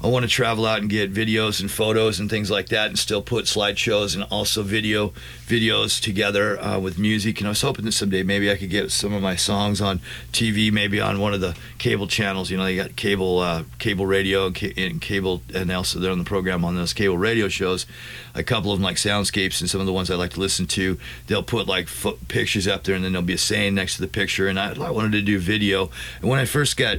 I 0.02 0.08
want 0.08 0.24
to 0.24 0.28
travel 0.28 0.66
out 0.66 0.80
and 0.80 0.90
get 0.90 1.14
videos 1.14 1.60
and 1.60 1.70
photos 1.70 2.18
and 2.18 2.28
things 2.28 2.50
like 2.50 2.70
that, 2.70 2.88
and 2.88 2.98
still 2.98 3.22
put 3.22 3.44
slideshows 3.44 4.16
and 4.16 4.24
also 4.24 4.64
video 4.64 5.12
videos 5.46 6.00
together 6.00 6.60
uh, 6.60 6.78
with 6.80 6.98
music. 6.98 7.38
And 7.38 7.46
I 7.46 7.50
was 7.50 7.62
hoping 7.62 7.84
that 7.84 7.92
someday 7.92 8.24
maybe 8.24 8.50
I 8.50 8.56
could 8.56 8.70
get 8.70 8.90
some 8.90 9.12
of 9.12 9.22
my 9.22 9.36
songs 9.36 9.80
on 9.80 10.00
TV, 10.32 10.72
maybe 10.72 11.00
on 11.00 11.20
one 11.20 11.34
of 11.34 11.40
the 11.40 11.56
cable 11.78 12.08
channels. 12.08 12.50
You 12.50 12.56
know, 12.56 12.64
they 12.64 12.74
got 12.74 12.96
cable 12.96 13.38
uh, 13.38 13.62
cable 13.78 14.04
radio 14.04 14.46
and, 14.46 15.00
cable, 15.00 15.42
and 15.54 15.70
also 15.70 16.00
they're 16.00 16.10
on 16.10 16.18
the 16.18 16.24
program 16.24 16.64
on 16.64 16.74
those 16.74 16.92
cable 16.92 17.16
radio 17.16 17.46
shows. 17.46 17.86
A 18.34 18.42
couple 18.42 18.72
of 18.72 18.78
them 18.78 18.84
like 18.84 18.96
Soundscapes 18.96 19.60
and 19.60 19.70
some 19.70 19.80
of 19.80 19.86
the 19.86 19.92
ones 19.92 20.10
I 20.10 20.16
like 20.16 20.32
to 20.32 20.40
listen 20.40 20.66
to. 20.68 20.98
They'll 21.28 21.44
put 21.44 21.68
like 21.68 21.86
fo- 21.86 22.18
pictures 22.26 22.66
up 22.66 22.82
there, 22.82 22.96
and 22.96 23.04
then 23.04 23.12
there'll 23.12 23.24
be 23.24 23.34
a 23.34 23.38
saying 23.38 23.76
next 23.76 23.96
to 23.96 24.00
the 24.00 24.08
picture. 24.08 24.48
And 24.48 24.58
I, 24.58 24.72
I 24.72 24.90
wanted 24.90 25.12
to 25.12 25.22
do 25.22 25.38
video. 25.38 25.90
And 26.20 26.28
when 26.28 26.40
I 26.40 26.44
first 26.44 26.76
got 26.76 26.98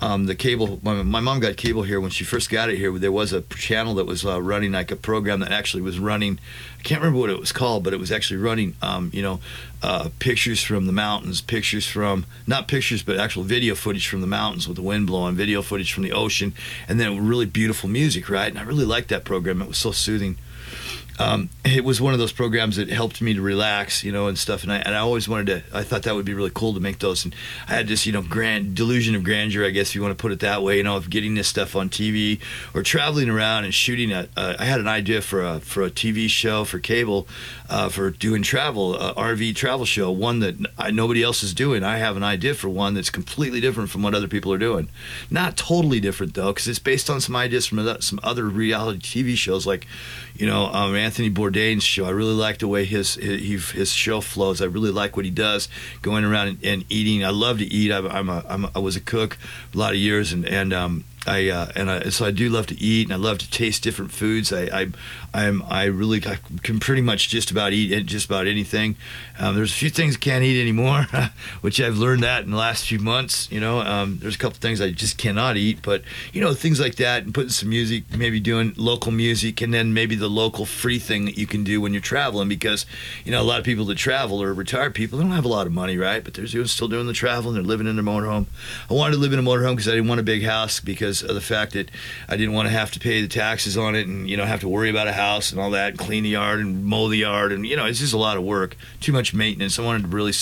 um, 0.00 0.26
the 0.26 0.36
cable, 0.36 0.78
my, 0.84 1.02
my 1.02 1.20
mom 1.20 1.40
got 1.40 1.56
cable 1.56 1.82
here 1.82 2.00
when 2.00 2.10
she 2.10 2.22
first 2.22 2.43
got 2.48 2.70
it 2.70 2.78
here. 2.78 2.92
There 2.98 3.12
was 3.12 3.32
a 3.32 3.42
channel 3.42 3.94
that 3.94 4.06
was 4.06 4.24
uh, 4.24 4.40
running 4.40 4.72
like 4.72 4.90
a 4.90 4.96
program 4.96 5.40
that 5.40 5.52
actually 5.52 5.82
was 5.82 5.98
running. 5.98 6.38
I 6.78 6.82
can't 6.82 7.00
remember 7.00 7.20
what 7.20 7.30
it 7.30 7.38
was 7.38 7.52
called, 7.52 7.84
but 7.84 7.92
it 7.92 8.00
was 8.00 8.12
actually 8.12 8.38
running. 8.38 8.74
Um, 8.82 9.10
you 9.12 9.22
know, 9.22 9.40
uh, 9.82 10.10
pictures 10.18 10.62
from 10.62 10.86
the 10.86 10.92
mountains, 10.92 11.40
pictures 11.40 11.86
from 11.86 12.26
not 12.46 12.68
pictures, 12.68 13.02
but 13.02 13.18
actual 13.18 13.42
video 13.42 13.74
footage 13.74 14.08
from 14.08 14.20
the 14.20 14.26
mountains 14.26 14.66
with 14.66 14.76
the 14.76 14.82
wind 14.82 15.06
blowing, 15.06 15.34
video 15.34 15.62
footage 15.62 15.92
from 15.92 16.02
the 16.02 16.12
ocean, 16.12 16.54
and 16.88 17.00
then 17.00 17.26
really 17.26 17.46
beautiful 17.46 17.88
music, 17.88 18.28
right? 18.28 18.48
And 18.48 18.58
I 18.58 18.62
really 18.62 18.84
liked 18.84 19.08
that 19.08 19.24
program. 19.24 19.60
It 19.62 19.68
was 19.68 19.78
so 19.78 19.92
soothing 19.92 20.38
um, 21.18 21.48
it 21.64 21.84
was 21.84 22.00
one 22.00 22.12
of 22.12 22.18
those 22.18 22.32
programs 22.32 22.76
that 22.76 22.88
helped 22.88 23.22
me 23.22 23.34
to 23.34 23.40
relax, 23.40 24.02
you 24.02 24.10
know, 24.10 24.26
and 24.26 24.36
stuff. 24.36 24.64
And 24.64 24.72
I, 24.72 24.78
and 24.78 24.94
I 24.94 24.98
always 24.98 25.28
wanted 25.28 25.46
to, 25.46 25.76
I 25.76 25.82
thought 25.82 26.02
that 26.02 26.14
would 26.14 26.24
be 26.24 26.34
really 26.34 26.50
cool 26.52 26.74
to 26.74 26.80
make 26.80 26.98
those. 26.98 27.24
And 27.24 27.34
I 27.68 27.74
had 27.74 27.86
this, 27.86 28.04
you 28.04 28.12
know, 28.12 28.22
grand 28.22 28.74
delusion 28.74 29.14
of 29.14 29.22
grandeur, 29.22 29.64
I 29.64 29.70
guess, 29.70 29.90
if 29.90 29.94
you 29.94 30.02
want 30.02 30.16
to 30.16 30.20
put 30.20 30.32
it 30.32 30.40
that 30.40 30.62
way, 30.62 30.78
you 30.78 30.82
know, 30.82 30.96
of 30.96 31.10
getting 31.10 31.34
this 31.34 31.46
stuff 31.46 31.76
on 31.76 31.88
TV 31.88 32.40
or 32.74 32.82
traveling 32.82 33.30
around 33.30 33.64
and 33.64 33.72
shooting. 33.72 34.10
A, 34.10 34.28
uh, 34.36 34.56
I 34.58 34.64
had 34.64 34.80
an 34.80 34.88
idea 34.88 35.22
for 35.22 35.44
a, 35.44 35.60
for 35.60 35.82
a 35.84 35.90
TV 35.90 36.28
show 36.28 36.64
for 36.64 36.80
cable, 36.80 37.28
uh, 37.68 37.88
for 37.88 38.10
doing 38.10 38.42
travel, 38.42 38.96
uh, 39.00 39.14
RV 39.14 39.54
travel 39.54 39.84
show, 39.84 40.10
one 40.10 40.40
that 40.40 40.56
I, 40.76 40.90
nobody 40.90 41.22
else 41.22 41.44
is 41.44 41.54
doing. 41.54 41.84
I 41.84 41.98
have 41.98 42.16
an 42.16 42.24
idea 42.24 42.54
for 42.54 42.68
one 42.68 42.94
that's 42.94 43.10
completely 43.10 43.60
different 43.60 43.90
from 43.90 44.02
what 44.02 44.14
other 44.14 44.28
people 44.28 44.52
are 44.52 44.58
doing. 44.58 44.88
Not 45.30 45.56
totally 45.56 46.00
different, 46.00 46.34
though, 46.34 46.52
because 46.52 46.66
it's 46.66 46.80
based 46.80 47.08
on 47.08 47.20
some 47.20 47.36
ideas 47.36 47.66
from 47.66 48.00
some 48.00 48.18
other 48.24 48.48
reality 48.48 48.98
TV 48.98 49.36
shows 49.36 49.64
like, 49.64 49.86
you 50.34 50.46
know, 50.46 50.66
um, 50.66 51.03
Anthony 51.04 51.30
Bourdain's 51.30 51.84
show. 51.84 52.06
I 52.06 52.10
really 52.10 52.34
like 52.34 52.58
the 52.58 52.68
way 52.68 52.84
his 52.84 53.14
his, 53.14 53.70
his 53.70 53.92
show 53.92 54.20
flows. 54.20 54.62
I 54.62 54.64
really 54.64 54.90
like 54.90 55.16
what 55.16 55.24
he 55.24 55.30
does, 55.30 55.68
going 56.02 56.24
around 56.24 56.48
and, 56.48 56.64
and 56.64 56.84
eating. 56.88 57.24
I 57.24 57.30
love 57.30 57.58
to 57.58 57.64
eat. 57.64 57.92
I, 57.92 57.98
I'm 57.98 58.28
a, 58.28 58.44
I'm 58.48 58.64
a, 58.64 58.70
I 58.74 58.78
was 58.78 58.96
a 58.96 59.00
cook 59.00 59.36
a 59.74 59.78
lot 59.78 59.92
of 59.92 59.98
years, 59.98 60.32
and 60.32 60.46
and 60.46 60.72
um, 60.72 61.04
I 61.26 61.48
uh, 61.48 61.68
and 61.76 61.90
I, 61.90 62.08
so 62.08 62.26
I 62.26 62.30
do 62.30 62.48
love 62.48 62.66
to 62.68 62.80
eat, 62.80 63.06
and 63.06 63.12
I 63.12 63.16
love 63.16 63.38
to 63.38 63.50
taste 63.50 63.82
different 63.82 64.12
foods. 64.12 64.52
I, 64.52 64.62
I 64.62 64.86
I'm 65.32 65.62
I 65.68 65.84
really 65.84 66.22
I 66.26 66.38
can 66.62 66.80
pretty 66.80 67.02
much 67.02 67.28
just 67.28 67.50
about 67.50 67.72
eat 67.72 68.06
just 68.06 68.26
about 68.26 68.46
anything. 68.46 68.96
Um, 69.38 69.56
there's 69.56 69.72
a 69.72 69.74
few 69.74 69.90
things 69.90 70.16
I 70.16 70.20
can't 70.20 70.44
eat 70.44 70.60
anymore, 70.60 71.06
which 71.60 71.80
I've 71.80 71.98
learned 71.98 72.22
that 72.22 72.44
in 72.44 72.52
the 72.52 72.56
last 72.56 72.86
few 72.86 73.00
months. 73.00 73.50
You 73.50 73.58
know, 73.58 73.80
um, 73.80 74.18
there's 74.20 74.36
a 74.36 74.38
couple 74.38 74.58
things 74.58 74.80
I 74.80 74.90
just 74.92 75.18
cannot 75.18 75.56
eat, 75.56 75.80
but 75.82 76.02
you 76.32 76.40
know 76.40 76.54
things 76.54 76.78
like 76.78 76.94
that, 76.96 77.24
and 77.24 77.34
putting 77.34 77.50
some 77.50 77.68
music, 77.68 78.04
maybe 78.16 78.38
doing 78.38 78.74
local 78.76 79.10
music, 79.10 79.60
and 79.60 79.74
then 79.74 79.92
maybe 79.92 80.14
the 80.14 80.28
local 80.28 80.64
free 80.64 81.00
thing 81.00 81.24
that 81.24 81.36
you 81.36 81.46
can 81.46 81.64
do 81.64 81.80
when 81.80 81.92
you're 81.92 82.00
traveling, 82.00 82.48
because 82.48 82.86
you 83.24 83.32
know 83.32 83.40
a 83.40 83.44
lot 83.44 83.58
of 83.58 83.64
people 83.64 83.84
that 83.86 83.96
travel 83.96 84.40
are 84.40 84.54
retired 84.54 84.94
people. 84.94 85.18
They 85.18 85.24
don't 85.24 85.32
have 85.32 85.44
a 85.44 85.48
lot 85.48 85.66
of 85.66 85.72
money, 85.72 85.98
right? 85.98 86.22
But 86.22 86.34
they're 86.34 86.66
still 86.66 86.88
doing 86.88 87.08
the 87.08 87.12
travel, 87.12 87.50
and 87.50 87.56
they're 87.56 87.64
living 87.64 87.88
in 87.88 87.96
their 87.96 88.04
motorhome. 88.04 88.46
I 88.88 88.94
wanted 88.94 89.14
to 89.14 89.20
live 89.20 89.32
in 89.32 89.40
a 89.40 89.42
motorhome 89.42 89.72
because 89.72 89.88
I 89.88 89.92
didn't 89.92 90.08
want 90.08 90.20
a 90.20 90.24
big 90.24 90.44
house 90.44 90.78
because 90.78 91.24
of 91.24 91.34
the 91.34 91.40
fact 91.40 91.72
that 91.72 91.90
I 92.28 92.36
didn't 92.36 92.54
want 92.54 92.68
to 92.68 92.72
have 92.72 92.92
to 92.92 93.00
pay 93.00 93.20
the 93.20 93.28
taxes 93.28 93.76
on 93.76 93.96
it, 93.96 94.06
and 94.06 94.30
you 94.30 94.36
know 94.36 94.44
have 94.44 94.60
to 94.60 94.68
worry 94.68 94.90
about 94.90 95.08
a 95.08 95.12
house 95.12 95.50
and 95.50 95.60
all 95.60 95.70
that, 95.72 95.90
and 95.90 95.98
clean 95.98 96.22
the 96.22 96.30
yard 96.30 96.60
and 96.60 96.84
mow 96.84 97.08
the 97.08 97.16
yard, 97.16 97.50
and 97.50 97.66
you 97.66 97.74
know 97.74 97.86
it's 97.86 97.98
just 97.98 98.14
a 98.14 98.18
lot 98.18 98.36
of 98.36 98.44
work, 98.44 98.76
too 99.00 99.12
much 99.12 99.23
maintenance. 99.32 99.78
I 99.78 99.82
wanted 99.82 100.12
really 100.12 100.32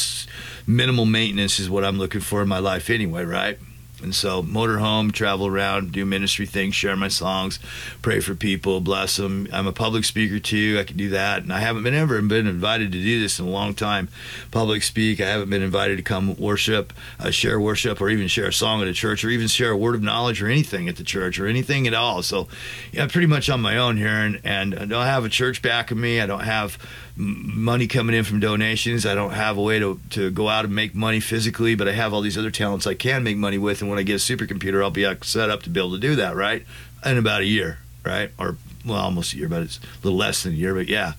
minimal 0.67 1.07
maintenance 1.07 1.61
is 1.61 1.71
what 1.71 1.85
I'm 1.85 1.99
looking 1.99 2.21
for 2.21 2.43
in 2.43 2.49
my 2.49 2.59
life 2.59 2.91
anyway, 2.91 3.25
right? 3.25 3.59
And 4.03 4.15
so, 4.15 4.43
motorhome, 4.43 5.13
travel 5.13 5.47
around, 5.47 5.93
do 5.93 6.05
ministry 6.05 6.45
things, 6.45 6.75
share 6.75 6.97
my 6.97 7.09
songs, 7.09 7.61
pray 8.03 8.21
for 8.21 8.35
people, 8.35 8.81
bless 8.81 9.17
them. 9.17 9.47
I'm 9.53 9.67
a 9.67 9.73
public 9.73 10.05
speaker 10.05 10.41
too. 10.41 10.77
I 10.81 10.85
can 10.85 10.97
do 10.97 11.11
that, 11.11 11.43
and 11.43 11.53
I 11.53 11.61
haven't 11.61 11.85
been 11.85 11.95
ever 11.95 12.21
been 12.21 12.47
invited 12.47 12.91
to 12.93 12.99
do 12.99 13.21
this 13.21 13.39
in 13.39 13.47
a 13.47 13.51
long 13.51 13.75
time. 13.75 14.09
Public 14.51 14.83
speak. 14.83 15.21
I 15.21 15.29
haven't 15.29 15.51
been 15.51 15.63
invited 15.63 15.99
to 15.99 16.03
come 16.03 16.37
worship, 16.37 16.93
uh, 17.21 17.31
share 17.31 17.61
worship, 17.61 18.01
or 18.01 18.11
even 18.11 18.27
share 18.27 18.49
a 18.49 18.53
song 18.53 18.83
at 18.83 18.89
a 18.89 18.93
church, 18.93 19.25
or 19.25 19.31
even 19.31 19.47
share 19.47 19.71
a 19.71 19.77
word 19.77 19.95
of 19.95 20.03
knowledge 20.03 20.43
or 20.43 20.49
anything 20.49 20.89
at 20.89 20.97
the 20.97 21.05
church, 21.05 21.39
or 21.39 21.47
anything 21.47 21.87
at 21.87 21.95
all. 21.95 22.23
So, 22.23 22.49
yeah, 22.91 23.05
I'm 23.05 23.09
pretty 23.09 23.29
much 23.29 23.49
on 23.49 23.61
my 23.61 23.77
own 23.79 23.97
here, 23.97 24.09
and 24.09 24.41
and 24.43 24.75
I 24.75 24.85
don't 24.85 25.07
have 25.07 25.25
a 25.25 25.29
church 25.29 25.63
backing 25.63 26.01
me. 26.01 26.21
I 26.21 26.27
don't 26.27 26.41
have 26.41 26.77
money 27.17 27.87
coming 27.87 28.17
in 28.17 28.25
from 28.25 28.41
donations. 28.41 29.05
I 29.05 29.15
don't 29.15 29.33
have 29.33 29.57
a 29.57 29.63
way 29.63 29.79
to, 29.79 30.01
to 30.11 30.31
go 30.31 30.49
out 30.49 30.65
and 30.65 30.75
make 30.75 30.95
money 30.95 31.21
physically, 31.21 31.75
but 31.75 31.89
I 31.89 31.93
have 31.93 32.13
all 32.13 32.21
these 32.21 32.39
other 32.39 32.51
talents 32.51 32.87
I 32.87 32.95
can 32.95 33.23
make 33.23 33.37
money 33.37 33.59
with. 33.59 33.81
And 33.81 33.91
when 33.91 33.99
I 33.99 34.03
get 34.03 34.15
a 34.15 34.17
supercomputer, 34.17 34.83
I'll 34.83 34.91
be 34.91 35.05
uh, 35.05 35.17
set 35.23 35.51
up 35.51 35.63
to 35.65 35.71
be 35.71 35.81
able 35.81 35.93
to 35.93 35.99
do 35.99 36.17
that, 36.17 36.35
right? 36.35 36.65
In 37.05 37.19
about 37.19 37.43
a 37.43 37.47
year, 37.47 37.79
right? 38.05 38.31
Or, 38.39 38.57
well, 38.87 38.99
almost 38.99 39.35
a 39.35 39.37
year, 39.37 39.49
but 39.49 39.63
it's 39.63 39.79
a 39.79 40.05
little 40.05 40.19
less 40.19 40.43
than 40.43 40.53
a 40.53 40.57
year, 40.57 40.75
but 40.75 40.89
yeah. 40.89 41.15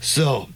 So 0.00 0.48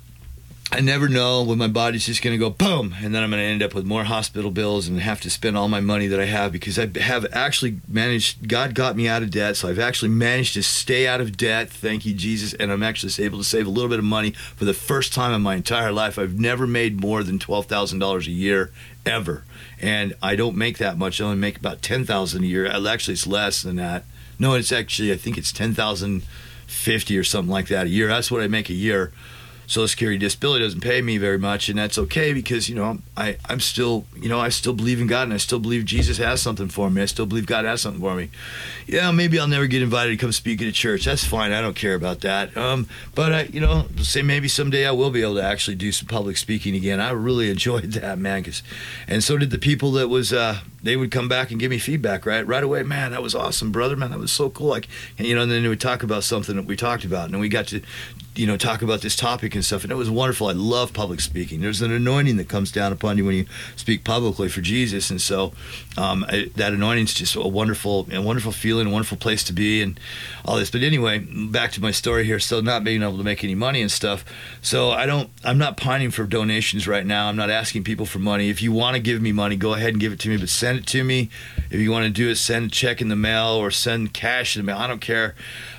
I 0.70 0.80
never 0.80 1.08
know 1.08 1.42
when 1.42 1.56
my 1.56 1.66
body's 1.66 2.04
just 2.04 2.22
going 2.22 2.34
to 2.34 2.38
go 2.38 2.50
boom, 2.50 2.94
and 3.00 3.14
then 3.14 3.22
I'm 3.22 3.30
going 3.30 3.40
to 3.40 3.46
end 3.46 3.62
up 3.62 3.75
with 3.75 3.87
more 3.87 4.04
hospital 4.04 4.50
bills 4.50 4.87
and 4.87 5.00
have 5.00 5.18
to 5.22 5.30
spend 5.30 5.56
all 5.56 5.66
my 5.66 5.80
money 5.80 6.08
that 6.08 6.20
I 6.20 6.26
have 6.26 6.52
because 6.52 6.78
I 6.78 6.90
have 7.00 7.26
actually 7.32 7.80
managed. 7.88 8.46
God 8.46 8.75
got 8.75 8.94
me 8.94 9.08
out 9.08 9.22
of 9.22 9.30
debt, 9.30 9.56
so 9.56 9.68
I've 9.68 9.78
actually 9.78 10.10
managed 10.10 10.52
to 10.54 10.62
stay 10.62 11.06
out 11.06 11.22
of 11.22 11.38
debt. 11.38 11.70
Thank 11.70 12.04
you, 12.04 12.12
Jesus, 12.12 12.52
and 12.52 12.70
I'm 12.70 12.82
actually 12.82 13.25
able 13.25 13.38
to 13.38 13.44
save 13.44 13.66
a 13.66 13.70
little 13.70 13.88
bit 13.88 13.98
of 13.98 14.04
money 14.04 14.32
for 14.32 14.66
the 14.66 14.75
first 14.75 15.14
time 15.14 15.32
in 15.32 15.40
my 15.40 15.54
entire 15.54 15.90
life. 15.90 16.18
I've 16.18 16.38
never 16.38 16.66
made 16.66 17.00
more 17.00 17.22
than 17.22 17.38
twelve 17.38 17.64
thousand 17.64 18.00
dollars 18.00 18.26
a 18.26 18.32
year 18.32 18.70
ever, 19.06 19.44
and 19.80 20.14
I 20.22 20.37
don't 20.37 20.54
make 20.54 20.76
that 20.78 20.98
much. 20.98 21.18
I 21.18 21.25
only 21.25 21.38
make 21.38 21.56
about 21.56 21.80
ten 21.80 22.04
thousand 22.04 22.44
a 22.44 22.46
year. 22.46 22.66
Actually, 22.66 23.14
it's 23.14 23.26
less 23.26 23.62
than 23.62 23.76
that. 23.76 24.04
No, 24.38 24.52
it's 24.52 24.70
actually 24.70 25.12
I 25.12 25.16
think 25.16 25.38
it's 25.38 25.50
ten 25.50 25.72
thousand 25.72 26.25
fifty 26.66 27.16
or 27.16 27.25
something 27.25 27.50
like 27.50 27.68
that 27.68 27.87
a 27.87 27.90
year. 27.90 28.08
That's 28.08 28.30
what 28.30 28.42
I 28.42 28.48
make 28.48 28.68
a 28.68 28.75
year. 28.75 29.12
Social 29.68 29.87
Security 29.87 30.16
disability 30.16 30.64
doesn't 30.64 30.80
pay 30.80 31.02
me 31.02 31.18
very 31.18 31.38
much, 31.38 31.68
and 31.68 31.78
that's 31.78 31.98
okay 31.98 32.32
because 32.32 32.70
you 32.70 32.75
know 32.75 32.98
I 33.18 33.37
I'm 33.50 33.60
still 33.60 34.06
you 34.16 34.30
know 34.30 34.40
I 34.40 34.48
still 34.48 34.72
believe 34.72 34.98
in 34.98 35.06
God 35.06 35.25
and 35.25 35.34
I 35.34 35.37
still 35.37 35.58
believe 35.58 35.84
Jesus 35.84 36.16
has 36.16 36.40
something 36.40 36.68
for 36.68 36.88
me. 36.88 37.02
I 37.02 37.04
still 37.04 37.26
believe 37.26 37.44
God 37.44 37.66
has 37.66 37.82
something 37.82 38.00
for 38.00 38.14
me. 38.14 38.30
Yeah, 38.87 39.10
maybe 39.10 39.38
I'll 39.38 39.46
never 39.46 39.66
get 39.66 39.82
invited 39.82 40.12
to 40.12 40.16
come 40.16 40.32
speak 40.32 40.62
at 40.62 40.68
a 40.68 40.72
church. 40.72 41.04
That's 41.04 41.22
fine. 41.22 41.52
I 41.52 41.60
don't 41.60 41.76
care 41.76 41.94
about 41.94 42.22
that. 42.22 42.56
Um, 42.56 42.88
but 43.14 43.34
I 43.34 43.42
you 43.42 43.60
know 43.60 43.87
say 44.00 44.22
maybe 44.22 44.48
someday 44.48 44.87
I 44.87 44.92
will 44.92 45.10
be 45.10 45.20
able 45.20 45.34
to 45.34 45.44
actually 45.44 45.76
do 45.76 45.92
some 45.92 46.08
public 46.08 46.38
speaking 46.38 46.75
again. 46.75 46.98
I 46.98 47.10
really 47.10 47.50
enjoyed 47.58 47.92
that 47.92 48.18
man, 48.18 48.44
cause, 48.44 48.62
and 49.06 49.22
so 49.22 49.37
did 49.37 49.50
the 49.50 49.58
people 49.58 49.92
that 49.92 50.08
was 50.08 50.32
uh, 50.32 50.60
they 50.82 50.97
would 50.97 51.11
come 51.11 51.28
back 51.28 51.50
and 51.50 51.58
give 51.58 51.70
me 51.70 51.78
feedback 51.78 52.26
right 52.26 52.47
right 52.47 52.62
away. 52.62 52.82
Man, 52.82 53.12
that 53.12 53.23
was 53.23 53.35
awesome, 53.35 53.73
brother. 53.73 53.97
Man, 53.97 54.11
that 54.11 54.18
was 54.18 54.32
so 54.32 54.50
cool. 54.50 54.68
Like 54.68 54.88
and, 55.18 55.26
you 55.26 55.35
know, 55.35 55.42
and 55.42 55.50
then 55.50 55.68
we 55.68 55.76
talk 55.76 56.02
about 56.02 56.25
something 56.25 56.56
that 56.56 56.66
we 56.66 56.76
talked 56.76 57.04
about, 57.04 57.30
and 57.30 57.40
we 57.40 57.49
got 57.49 57.66
to 57.68 57.82
you 58.38 58.47
know, 58.47 58.56
talk 58.56 58.82
about 58.82 59.00
this 59.00 59.16
topic 59.16 59.56
and 59.56 59.64
stuff. 59.64 59.82
And 59.82 59.90
it 59.90 59.97
was 59.97 60.08
wonderful. 60.08 60.47
I 60.47 60.52
love 60.52 60.92
public 60.92 61.20
speaking. 61.20 61.61
There's 61.61 61.82
an 61.82 61.90
anointing 61.90 62.37
that 62.37 62.49
comes 62.49 62.70
down 62.70 62.92
upon 62.92 63.18
you 63.18 63.25
when 63.25 63.35
you 63.35 63.47
speak 63.75 64.04
publicly 64.04 64.49
for 64.49 64.61
Jesus. 64.61 65.11
And 65.11 65.20
so 65.20 65.52
um, 65.97 66.25
I, 66.28 66.49
that 66.54 66.73
anointing 66.73 67.06
is 67.06 67.14
just 67.14 67.35
a 67.35 67.40
wonderful, 67.40 68.06
a 68.12 68.23
wonderful 68.23 68.52
feeling, 68.52 68.87
a 68.87 68.90
wonderful 68.90 69.18
place 69.18 69.42
to 69.44 69.52
be 69.52 69.82
and 69.82 69.99
all 70.44 70.56
this. 70.56 70.70
But 70.70 70.82
anyway, 70.82 71.18
back 71.18 71.73
to 71.73 71.80
my 71.80 71.90
story 71.90 72.25
here. 72.25 72.38
Still 72.38 72.62
not 72.62 72.85
being 72.85 73.02
able 73.02 73.18
to 73.18 73.25
make 73.25 73.42
any 73.42 73.56
money 73.56 73.82
and 73.82 73.90
stuff. 73.90 74.25
So 74.62 74.92
I 74.92 75.04
don't, 75.04 75.30
I'm 75.42 75.58
not 75.58 75.76
pining 75.76 76.12
for 76.12 76.25
donations 76.25 76.87
right 76.87 77.04
now. 77.04 77.28
I'm 77.28 77.37
not 77.37 77.50
asking 77.50 77.82
people 77.82 78.06
for 78.06 78.20
money. 78.20 78.50
If 78.50 78.62
you 78.62 78.70
want 78.70 78.94
to 78.94 79.02
give 79.02 79.20
me 79.20 79.32
money, 79.32 79.56
go 79.56 79.75
ahead 79.75 79.90
and 79.90 80.00
give 80.00 80.12
it 80.12 80.20
to 80.20 80.28
me, 80.28 80.37
but 80.37 80.49
send 80.49 80.67
it 80.76 80.87
to 80.88 81.04
me. 81.04 81.30
If 81.70 81.80
you 81.80 81.90
want 81.90 82.04
to 82.04 82.10
do 82.10 82.28
it, 82.28 82.37
send 82.37 82.66
a 82.66 82.70
check 82.70 83.00
in 83.00 83.08
the 83.08 83.16
mail 83.16 83.48
or 83.48 83.70
send 83.70 84.12
cash 84.12 84.56
in 84.56 84.64
the 84.64 84.66
mail. 84.72 84.78
I 84.78 84.87
don't 84.87 85.00
care. 85.00 85.34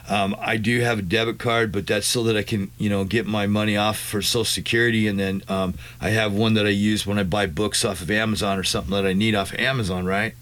Um, 0.08 0.36
I 0.40 0.58
do 0.58 0.80
have 0.82 1.00
a 1.00 1.02
debit 1.04 1.38
card, 1.38 1.72
but 1.72 1.86
that's 1.86 2.08
so 2.08 2.24
that 2.24 2.36
I 2.36 2.42
can, 2.42 2.72
you 2.78 2.90
know, 2.90 3.04
get 3.04 3.28
my 3.28 3.46
money 3.46 3.78
off 3.78 4.00
for 4.00 4.22
Social 4.22 4.46
Security, 4.46 5.08
and 5.08 5.20
then 5.20 5.44
um, 5.48 5.76
I 6.02 6.10
have 6.10 6.34
one 6.34 6.56
that 6.56 6.66
I 6.66 6.70
use 6.70 7.06
when 7.06 7.20
I 7.20 7.24
buy 7.24 7.46
books 7.46 7.86
off 7.86 8.02
of 8.02 8.10
Amazon 8.10 8.58
or 8.58 8.64
something 8.64 8.92
that 8.92 9.06
I 9.06 9.14
need 9.14 9.36
off 9.36 9.54
of 9.54 9.60
Amazon, 9.60 10.06
right? 10.06 10.34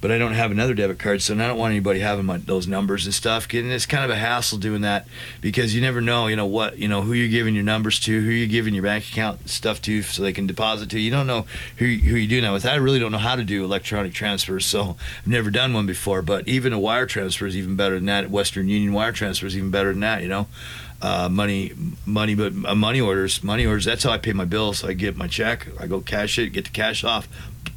But 0.00 0.10
I 0.10 0.18
don't 0.18 0.32
have 0.32 0.50
another 0.50 0.74
debit 0.74 0.98
card, 0.98 1.22
so 1.22 1.34
I 1.34 1.38
don't 1.38 1.58
want 1.58 1.72
anybody 1.72 2.00
having 2.00 2.26
my, 2.26 2.38
those 2.38 2.66
numbers 2.66 3.06
and 3.06 3.14
stuff. 3.14 3.52
And 3.52 3.72
it's 3.72 3.86
kind 3.86 4.04
of 4.04 4.10
a 4.10 4.16
hassle 4.16 4.58
doing 4.58 4.82
that 4.82 5.06
because 5.40 5.74
you 5.74 5.80
never 5.80 6.00
know, 6.00 6.26
you 6.26 6.36
know 6.36 6.46
what, 6.46 6.78
you 6.78 6.88
know 6.88 7.02
who 7.02 7.12
you're 7.12 7.28
giving 7.28 7.54
your 7.54 7.64
numbers 7.64 7.98
to, 8.00 8.20
who 8.20 8.30
you're 8.30 8.48
giving 8.48 8.74
your 8.74 8.82
bank 8.82 9.08
account 9.08 9.48
stuff 9.48 9.80
to, 9.82 10.02
so 10.02 10.22
they 10.22 10.32
can 10.32 10.46
deposit 10.46 10.90
to. 10.90 11.00
You 11.00 11.10
don't 11.10 11.26
know 11.26 11.46
who 11.78 11.86
who 11.86 12.16
you 12.16 12.28
do 12.28 12.40
now 12.40 12.52
with. 12.52 12.66
I 12.66 12.76
really 12.76 12.98
don't 12.98 13.12
know 13.12 13.18
how 13.18 13.36
to 13.36 13.44
do 13.44 13.64
electronic 13.64 14.12
transfers, 14.12 14.66
so 14.66 14.96
I've 15.18 15.26
never 15.26 15.50
done 15.50 15.72
one 15.72 15.86
before. 15.86 16.22
But 16.22 16.46
even 16.48 16.72
a 16.72 16.78
wire 16.78 17.06
transfer 17.06 17.46
is 17.46 17.56
even 17.56 17.76
better 17.76 17.94
than 17.96 18.06
that. 18.06 18.30
Western 18.30 18.68
Union 18.68 18.92
wire 18.92 19.12
transfer 19.12 19.46
is 19.46 19.56
even 19.56 19.70
better 19.70 19.90
than 19.90 20.00
that. 20.00 20.22
You 20.22 20.28
know. 20.28 20.46
Uh, 21.02 21.28
money, 21.30 21.74
money, 22.06 22.34
but 22.34 22.54
uh, 22.64 22.74
money 22.74 23.02
orders, 23.02 23.44
money 23.44 23.66
orders. 23.66 23.84
That's 23.84 24.02
how 24.02 24.12
I 24.12 24.18
pay 24.18 24.32
my 24.32 24.46
bills. 24.46 24.82
I 24.82 24.94
get 24.94 25.14
my 25.14 25.26
check, 25.26 25.68
I 25.78 25.86
go 25.86 26.00
cash 26.00 26.38
it, 26.38 26.54
get 26.54 26.64
the 26.64 26.70
cash 26.70 27.04
off, 27.04 27.28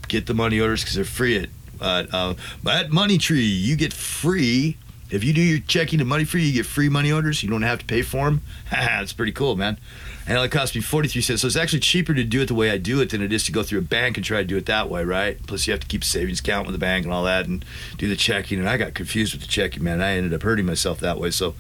get 0.07 0.25
the 0.25 0.33
money 0.33 0.57
orders 0.57 0.83
because 0.83 0.95
they're 0.95 1.03
free 1.03 1.37
at 1.37 1.49
but, 1.79 2.13
uh, 2.13 2.35
at 2.69 2.89
Moneytree, 2.89 3.61
you 3.61 3.75
get 3.75 3.93
free. 3.93 4.77
If 5.09 5.23
you 5.23 5.33
do 5.33 5.41
your 5.41 5.59
checking 5.59 5.99
and 5.99 6.09
Moneytree, 6.09 6.45
you 6.45 6.53
get 6.53 6.65
free 6.65 6.89
money 6.89 7.11
orders. 7.11 7.41
You 7.41 7.49
don't 7.49 7.63
have 7.63 7.79
to 7.79 7.85
pay 7.85 8.03
for 8.03 8.25
them. 8.25 8.41
That's 8.71 9.13
pretty 9.13 9.31
cool, 9.31 9.55
man. 9.55 9.79
And 10.25 10.35
it 10.35 10.37
only 10.37 10.49
cost 10.49 10.75
me 10.75 10.81
43 10.81 11.23
cents. 11.23 11.41
So 11.41 11.47
it's 11.47 11.55
actually 11.55 11.79
cheaper 11.79 12.13
to 12.13 12.23
do 12.23 12.41
it 12.41 12.45
the 12.45 12.53
way 12.53 12.69
I 12.69 12.77
do 12.77 13.01
it 13.01 13.09
than 13.09 13.23
it 13.23 13.33
is 13.33 13.43
to 13.45 13.51
go 13.51 13.63
through 13.63 13.79
a 13.79 13.81
bank 13.81 14.15
and 14.15 14.23
try 14.23 14.41
to 14.41 14.47
do 14.47 14.57
it 14.57 14.67
that 14.67 14.87
way, 14.87 15.03
right? 15.03 15.39
Plus, 15.47 15.65
you 15.65 15.71
have 15.71 15.79
to 15.79 15.87
keep 15.87 16.03
a 16.03 16.05
savings 16.05 16.39
account 16.39 16.67
with 16.67 16.73
the 16.73 16.79
bank 16.79 17.05
and 17.05 17.11
all 17.11 17.23
that 17.23 17.47
and 17.47 17.65
do 17.97 18.07
the 18.07 18.15
checking. 18.15 18.59
And 18.59 18.69
I 18.69 18.77
got 18.77 18.93
confused 18.93 19.33
with 19.33 19.41
the 19.41 19.47
checking, 19.47 19.83
man. 19.83 20.01
I 20.01 20.11
ended 20.11 20.35
up 20.35 20.43
hurting 20.43 20.67
myself 20.67 20.99
that 20.99 21.17
way. 21.17 21.31
So 21.31 21.55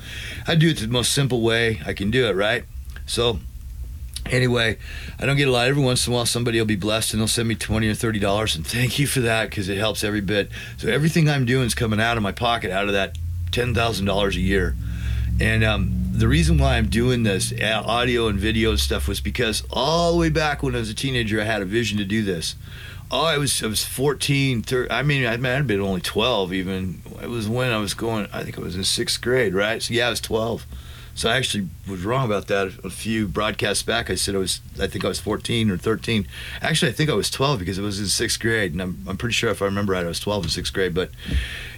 I 0.45 0.53
do 0.53 0.69
it 0.69 0.77
the 0.77 0.87
most 0.87 1.11
simple 1.11 1.41
way 1.41 1.81
I 1.83 1.93
can 1.93 2.11
do 2.11 2.27
it, 2.27 2.35
right? 2.35 2.63
So 3.07 3.39
anyway, 4.29 4.77
I 5.19 5.25
don't 5.25 5.37
get 5.37 5.47
a 5.47 5.51
lot. 5.51 5.67
Every 5.67 5.83
once 5.83 6.05
in 6.07 6.13
a 6.13 6.15
while, 6.15 6.25
somebody 6.25 6.59
will 6.59 6.65
be 6.65 6.75
blessed 6.75 7.13
and 7.13 7.21
they'll 7.21 7.27
send 7.27 7.47
me 7.47 7.55
twenty 7.55 7.87
or 7.89 7.93
thirty 7.93 8.19
dollars, 8.19 8.55
and 8.55 8.65
thank 8.65 8.99
you 8.99 9.07
for 9.07 9.21
that 9.21 9.49
because 9.49 9.69
it 9.69 9.77
helps 9.77 10.03
every 10.03 10.21
bit. 10.21 10.49
So 10.77 10.89
everything 10.89 11.29
I'm 11.29 11.45
doing 11.45 11.65
is 11.65 11.75
coming 11.75 11.99
out 11.99 12.17
of 12.17 12.23
my 12.23 12.31
pocket, 12.31 12.71
out 12.71 12.87
of 12.87 12.93
that 12.93 13.17
ten 13.51 13.73
thousand 13.73 14.05
dollars 14.05 14.35
a 14.35 14.41
year. 14.41 14.75
And 15.41 15.63
um, 15.63 15.91
the 16.11 16.27
reason 16.27 16.57
why 16.57 16.75
I'm 16.75 16.89
doing 16.89 17.23
this 17.23 17.53
audio 17.61 18.27
and 18.27 18.37
video 18.37 18.75
stuff 18.75 19.07
was 19.07 19.21
because 19.21 19.63
all 19.71 20.11
the 20.11 20.17
way 20.17 20.29
back 20.29 20.61
when 20.61 20.75
I 20.75 20.79
was 20.79 20.89
a 20.89 20.93
teenager, 20.93 21.39
I 21.39 21.45
had 21.45 21.61
a 21.61 21.65
vision 21.65 21.97
to 21.97 22.05
do 22.05 22.23
this. 22.23 22.55
Oh, 23.11 23.23
I 23.23 23.37
was 23.37 23.63
I 23.63 23.67
was 23.67 23.83
14, 23.83 24.61
13, 24.61 24.91
I 24.91 25.01
mean, 25.01 25.25
I 25.25 25.37
might 25.37 25.49
have 25.49 25.65
been 25.65 25.79
only 25.79 26.01
12 26.01 26.53
even. 26.53 27.01
It 27.23 27.29
was 27.29 27.47
when 27.47 27.71
I 27.71 27.77
was 27.77 27.93
going, 27.93 28.27
I 28.33 28.43
think 28.43 28.57
I 28.57 28.61
was 28.61 28.75
in 28.75 28.83
sixth 28.83 29.21
grade, 29.21 29.53
right? 29.53 29.81
So 29.81 29.93
yeah, 29.93 30.07
I 30.07 30.09
was 30.09 30.21
12. 30.21 30.65
So 31.19 31.29
I 31.29 31.35
actually 31.35 31.67
was 31.85 32.05
wrong 32.05 32.23
about 32.23 32.47
that 32.47 32.79
a 32.81 32.89
few 32.89 33.27
broadcasts 33.27 33.83
back. 33.83 34.09
I 34.09 34.15
said 34.15 34.35
I 34.35 34.37
was, 34.37 34.61
I 34.79 34.87
think 34.87 35.03
I 35.03 35.09
was 35.09 35.19
14 35.19 35.69
or 35.69 35.75
13. 35.75 36.25
Actually, 36.61 36.91
I 36.91 36.93
think 36.93 37.09
I 37.09 37.13
was 37.13 37.29
12 37.29 37.59
because 37.59 37.77
it 37.77 37.81
was 37.81 37.99
in 37.99 38.05
sixth 38.05 38.39
grade, 38.39 38.71
and 38.71 38.81
I'm, 38.81 39.03
I'm 39.05 39.17
pretty 39.17 39.33
sure 39.33 39.49
if 39.49 39.61
I 39.61 39.65
remember 39.65 39.91
right, 39.91 40.05
I 40.05 40.07
was 40.07 40.21
12 40.21 40.45
in 40.45 40.49
sixth 40.49 40.71
grade. 40.71 40.93
But 40.93 41.11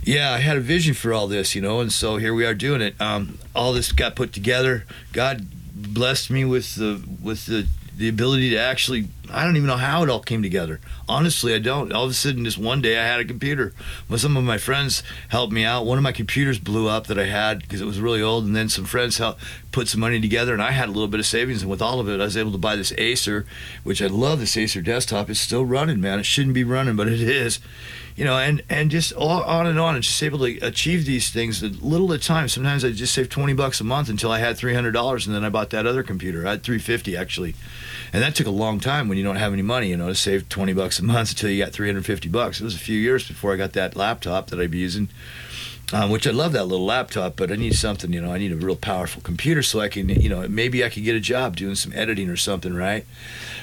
yeah, 0.03 0.31
I 0.31 0.37
had 0.37 0.57
a 0.57 0.59
vision 0.59 0.93
for 0.93 1.11
all 1.11 1.25
this, 1.25 1.55
you 1.55 1.61
know, 1.63 1.79
and 1.79 1.91
so 1.91 2.17
here 2.17 2.35
we 2.35 2.45
are 2.45 2.53
doing 2.53 2.81
it. 2.81 2.93
Um, 3.01 3.39
all 3.55 3.73
this 3.73 3.91
got 3.91 4.15
put 4.15 4.31
together. 4.31 4.85
God 5.11 5.47
blessed 5.73 6.29
me 6.29 6.45
with 6.45 6.75
the 6.75 7.03
with 7.19 7.47
the 7.47 7.65
the 8.01 8.09
ability 8.09 8.49
to 8.49 8.57
actually 8.57 9.07
I 9.29 9.45
don't 9.45 9.55
even 9.55 9.67
know 9.67 9.77
how 9.77 10.03
it 10.03 10.09
all 10.09 10.19
came 10.19 10.41
together. 10.41 10.79
Honestly, 11.07 11.53
I 11.53 11.59
don't. 11.59 11.93
All 11.93 12.05
of 12.05 12.11
a 12.11 12.13
sudden, 12.13 12.43
just 12.43 12.57
one 12.57 12.81
day, 12.81 12.97
I 12.97 13.05
had 13.05 13.19
a 13.19 13.25
computer. 13.25 13.73
Well, 14.09 14.19
some 14.19 14.35
of 14.35 14.43
my 14.43 14.57
friends 14.57 15.03
helped 15.29 15.53
me 15.53 15.63
out. 15.63 15.85
One 15.85 15.97
of 15.97 16.03
my 16.03 16.11
computers 16.11 16.59
blew 16.59 16.89
up 16.89 17.07
that 17.07 17.19
I 17.19 17.27
had 17.27 17.61
because 17.61 17.79
it 17.79 17.85
was 17.85 17.99
really 17.99 18.21
old, 18.21 18.43
and 18.45 18.55
then 18.55 18.67
some 18.67 18.85
friends 18.85 19.19
helped 19.19 19.41
put 19.71 19.87
some 19.87 20.01
money 20.01 20.19
together, 20.19 20.51
and 20.51 20.61
I 20.61 20.71
had 20.71 20.89
a 20.89 20.91
little 20.91 21.07
bit 21.07 21.19
of 21.19 21.25
savings. 21.25 21.61
And 21.61 21.71
with 21.71 21.81
all 21.81 21.99
of 21.99 22.09
it, 22.09 22.19
I 22.19 22.25
was 22.25 22.35
able 22.35 22.51
to 22.51 22.57
buy 22.57 22.75
this 22.75 22.91
Acer, 22.97 23.45
which 23.83 24.01
I 24.01 24.07
love. 24.07 24.39
This 24.39 24.57
Acer 24.57 24.81
desktop. 24.81 25.29
It's 25.29 25.39
still 25.39 25.65
running, 25.65 26.01
man. 26.01 26.19
It 26.19 26.25
shouldn't 26.25 26.55
be 26.55 26.63
running, 26.63 26.95
but 26.95 27.07
it 27.07 27.21
is 27.21 27.59
you 28.21 28.27
know, 28.27 28.37
and 28.37 28.61
and 28.69 28.91
just 28.91 29.13
all, 29.13 29.41
on 29.41 29.65
and 29.65 29.79
on, 29.79 29.95
and 29.95 30.03
just 30.03 30.21
able 30.21 30.37
to 30.37 30.59
achieve 30.59 31.07
these 31.07 31.31
things 31.31 31.63
a 31.63 31.69
little 31.69 32.13
at 32.13 32.19
a 32.19 32.23
time. 32.23 32.47
Sometimes 32.47 32.85
I 32.85 32.91
just 32.91 33.15
saved 33.15 33.31
twenty 33.31 33.53
bucks 33.53 33.81
a 33.81 33.83
month 33.83 34.09
until 34.09 34.31
I 34.31 34.37
had 34.37 34.57
three 34.57 34.75
hundred 34.75 34.91
dollars, 34.91 35.25
and 35.25 35.35
then 35.35 35.43
I 35.43 35.49
bought 35.49 35.71
that 35.71 35.87
other 35.87 36.03
computer. 36.03 36.45
I 36.45 36.51
had 36.51 36.61
three 36.61 36.77
fifty 36.77 37.17
actually, 37.17 37.55
and 38.13 38.21
that 38.21 38.35
took 38.35 38.45
a 38.45 38.51
long 38.51 38.79
time 38.79 39.09
when 39.09 39.17
you 39.17 39.23
don't 39.23 39.37
have 39.37 39.53
any 39.53 39.63
money. 39.63 39.89
You 39.89 39.97
know, 39.97 40.09
to 40.09 40.13
save 40.13 40.47
twenty 40.49 40.71
bucks 40.71 40.99
a 40.99 41.03
month 41.03 41.31
until 41.31 41.49
you 41.49 41.65
got 41.65 41.73
three 41.73 41.87
hundred 41.87 42.05
fifty 42.05 42.29
bucks. 42.29 42.61
It 42.61 42.63
was 42.63 42.75
a 42.75 42.77
few 42.77 42.99
years 42.99 43.27
before 43.27 43.53
I 43.53 43.55
got 43.55 43.73
that 43.73 43.95
laptop 43.95 44.51
that 44.51 44.59
I'd 44.59 44.69
be 44.69 44.77
using. 44.77 45.09
Um, 45.93 46.09
which 46.09 46.25
I 46.25 46.31
love 46.31 46.53
that 46.53 46.65
little 46.65 46.85
laptop, 46.85 47.35
but 47.35 47.51
I 47.51 47.55
need 47.55 47.75
something, 47.75 48.13
you 48.13 48.21
know, 48.21 48.31
I 48.31 48.37
need 48.37 48.53
a 48.53 48.55
real 48.55 48.77
powerful 48.77 49.21
computer 49.21 49.61
so 49.61 49.81
I 49.81 49.89
can, 49.89 50.07
you 50.07 50.29
know, 50.29 50.47
maybe 50.47 50.85
I 50.85 50.89
could 50.89 51.03
get 51.03 51.17
a 51.17 51.19
job 51.19 51.57
doing 51.57 51.75
some 51.75 51.91
editing 51.93 52.29
or 52.29 52.37
something, 52.37 52.73
right? 52.73 53.05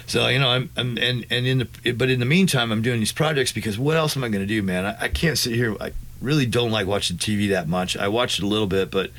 So 0.09 0.27
you 0.29 0.39
know, 0.39 0.49
I'm, 0.49 0.71
I'm 0.77 0.97
and 0.99 1.27
and 1.31 1.47
in 1.47 1.59
the 1.59 1.93
but 1.93 2.09
in 2.09 2.19
the 2.19 2.27
meantime, 2.27 2.73
I'm 2.73 2.81
doing 2.81 2.99
these 2.99 3.13
projects 3.13 3.53
because 3.53 3.79
what 3.79 3.97
else 3.97 4.17
am 4.17 4.25
I 4.25 4.29
going 4.29 4.43
to 4.43 4.47
do, 4.47 4.63
man? 4.63 4.87
I, 4.87 5.05
I 5.05 5.09
can't 5.09 5.37
sit 5.37 5.55
here. 5.55 5.77
I 5.81 5.93
really 6.23 6.47
don't 6.47 6.71
like 6.71 6.87
watching 6.87 7.19
TV 7.19 7.51
that 7.51 7.69
much. 7.69 7.97
I 7.97 8.09
watch 8.09 8.39
it 8.39 8.43
a 8.43 8.47
little 8.47 8.67
bit, 8.67 8.91
but 8.91 9.11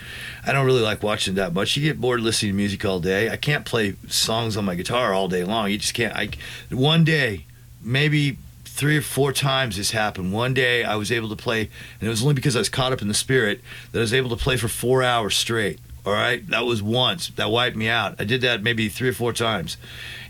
I 0.46 0.52
don't 0.52 0.66
really 0.66 0.82
like 0.82 1.04
watching 1.04 1.36
that 1.36 1.54
much. 1.54 1.78
You 1.78 1.84
get 1.84 2.02
bored 2.02 2.22
listening 2.22 2.54
to 2.54 2.56
music 2.58 2.84
all 2.86 3.00
day. 3.00 3.30
I 3.30 3.38
can't 3.38 3.66
play 3.66 3.96
songs 4.08 4.58
on 4.58 4.66
my 4.66 4.74
guitar 4.76 5.14
all 5.14 5.28
day 5.28 5.44
long. 5.44 5.70
You 5.70 5.78
just 5.78 5.94
can't. 5.94 6.16
I 6.16 6.30
one 6.72 7.04
day, 7.04 7.46
maybe 7.84 8.38
three 8.70 8.98
or 8.98 9.02
four 9.02 9.34
times 9.34 9.78
this 9.78 9.92
happened. 9.92 10.32
One 10.32 10.54
day 10.54 10.84
I 10.84 10.96
was 10.96 11.12
able 11.12 11.30
to 11.30 11.36
play, 11.36 11.62
and 12.00 12.08
it 12.08 12.10
was 12.10 12.22
only 12.22 12.34
because 12.34 12.56
I 12.56 12.60
was 12.60 12.70
caught 12.70 12.94
up 12.94 13.02
in 13.02 13.08
the 13.08 13.14
spirit 13.14 13.62
that 13.92 14.00
I 14.00 14.02
was 14.02 14.14
able 14.14 14.30
to 14.30 14.36
play 14.36 14.58
for 14.58 14.68
four 14.68 15.04
hours 15.04 15.36
straight. 15.36 15.80
All 16.06 16.14
right, 16.14 16.46
that 16.48 16.66
was 16.66 16.82
once. 16.82 17.30
That 17.30 17.52
wiped 17.52 17.76
me 17.76 17.90
out. 17.90 18.16
I 18.20 18.24
did 18.24 18.42
that 18.42 18.64
maybe 18.64 18.88
three 18.88 19.10
or 19.10 19.14
four 19.14 19.34
times. 19.34 19.78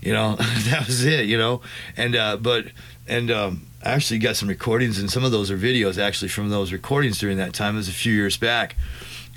You 0.02 0.12
know, 0.12 0.36
that 0.38 0.86
was 0.86 1.04
it. 1.04 1.26
You 1.26 1.38
know, 1.38 1.60
and 1.96 2.16
uh, 2.16 2.36
but 2.38 2.66
and 3.06 3.30
um, 3.30 3.66
I 3.82 3.90
actually 3.90 4.18
got 4.18 4.36
some 4.36 4.48
recordings, 4.48 4.98
and 4.98 5.10
some 5.10 5.24
of 5.24 5.32
those 5.32 5.50
are 5.50 5.56
videos 5.56 5.96
actually 5.96 6.28
from 6.28 6.50
those 6.50 6.72
recordings 6.72 7.18
during 7.18 7.36
that 7.38 7.54
time. 7.54 7.74
It 7.74 7.78
was 7.78 7.88
a 7.88 7.92
few 7.92 8.12
years 8.12 8.36
back. 8.36 8.76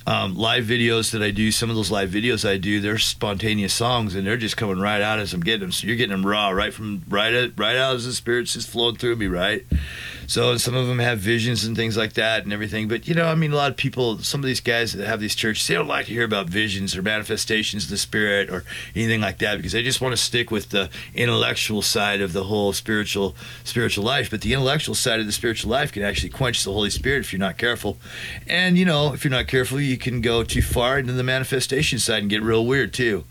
Um, 0.05 0.35
live 0.35 0.65
videos 0.65 1.11
that 1.11 1.21
I 1.21 1.31
do, 1.31 1.49
some 1.49 1.69
of 1.69 1.77
those 1.77 1.89
live 1.89 2.09
videos 2.09 2.47
I 2.47 2.57
do, 2.57 2.81
they're 2.81 2.97
spontaneous 2.97 3.73
songs, 3.73 4.15
and 4.15 4.27
they're 4.27 4.35
just 4.35 4.57
coming 4.57 4.79
right 4.79 5.01
out 5.01 5.19
as 5.19 5.33
I'm 5.33 5.39
getting 5.39 5.61
them. 5.61 5.71
So 5.71 5.87
you're 5.87 5.95
getting 5.95 6.11
them 6.11 6.25
raw, 6.25 6.49
right 6.49 6.73
from 6.73 7.03
right 7.07 7.53
right 7.55 7.77
out 7.77 7.95
as 7.95 8.05
the 8.05 8.13
spirit's 8.13 8.53
just 8.53 8.69
flowing 8.69 8.97
through 8.97 9.15
me, 9.15 9.27
right. 9.27 9.65
So 10.27 10.57
some 10.57 10.75
of 10.75 10.87
them 10.87 10.99
have 10.99 11.19
visions 11.19 11.63
and 11.63 11.75
things 11.75 11.97
like 11.97 12.13
that 12.13 12.43
and 12.43 12.53
everything. 12.53 12.87
But 12.87 13.07
you 13.07 13.15
know, 13.15 13.27
I 13.27 13.35
mean, 13.35 13.51
a 13.51 13.55
lot 13.55 13.71
of 13.71 13.77
people, 13.77 14.19
some 14.19 14.41
of 14.41 14.45
these 14.45 14.59
guys 14.59 14.93
that 14.93 15.05
have 15.05 15.19
these 15.19 15.35
churches, 15.35 15.67
they 15.67 15.75
don't 15.75 15.87
like 15.87 16.05
to 16.07 16.11
hear 16.13 16.23
about 16.23 16.47
visions 16.47 16.95
or 16.95 17.01
manifestations 17.01 17.85
of 17.85 17.89
the 17.89 17.97
spirit 17.97 18.49
or 18.49 18.63
anything 18.95 19.21
like 19.21 19.39
that 19.39 19.57
because 19.57 19.71
they 19.71 19.83
just 19.83 20.01
want 20.01 20.13
to 20.13 20.21
stick 20.21 20.51
with 20.51 20.69
the 20.69 20.89
intellectual 21.13 21.81
side 21.81 22.21
of 22.21 22.33
the 22.33 22.45
whole 22.45 22.73
spiritual 22.73 23.35
spiritual 23.63 24.03
life. 24.03 24.29
But 24.29 24.41
the 24.41 24.53
intellectual 24.53 24.95
side 24.95 25.19
of 25.19 25.25
the 25.25 25.31
spiritual 25.31 25.71
life 25.71 25.91
can 25.91 26.03
actually 26.03 26.29
quench 26.29 26.63
the 26.63 26.71
Holy 26.71 26.89
Spirit 26.89 27.19
if 27.19 27.33
you're 27.33 27.39
not 27.39 27.57
careful. 27.57 27.97
And 28.47 28.77
you 28.77 28.85
know, 28.85 29.13
if 29.13 29.23
you're 29.23 29.31
not 29.31 29.47
careful, 29.47 29.79
you 29.79 29.97
can 29.97 30.21
go 30.21 30.43
too 30.43 30.61
far 30.61 30.99
into 30.99 31.13
the 31.13 31.23
manifestation 31.23 31.99
side 31.99 32.21
and 32.21 32.29
get 32.29 32.41
real 32.41 32.65
weird 32.65 32.93
too. 32.93 33.25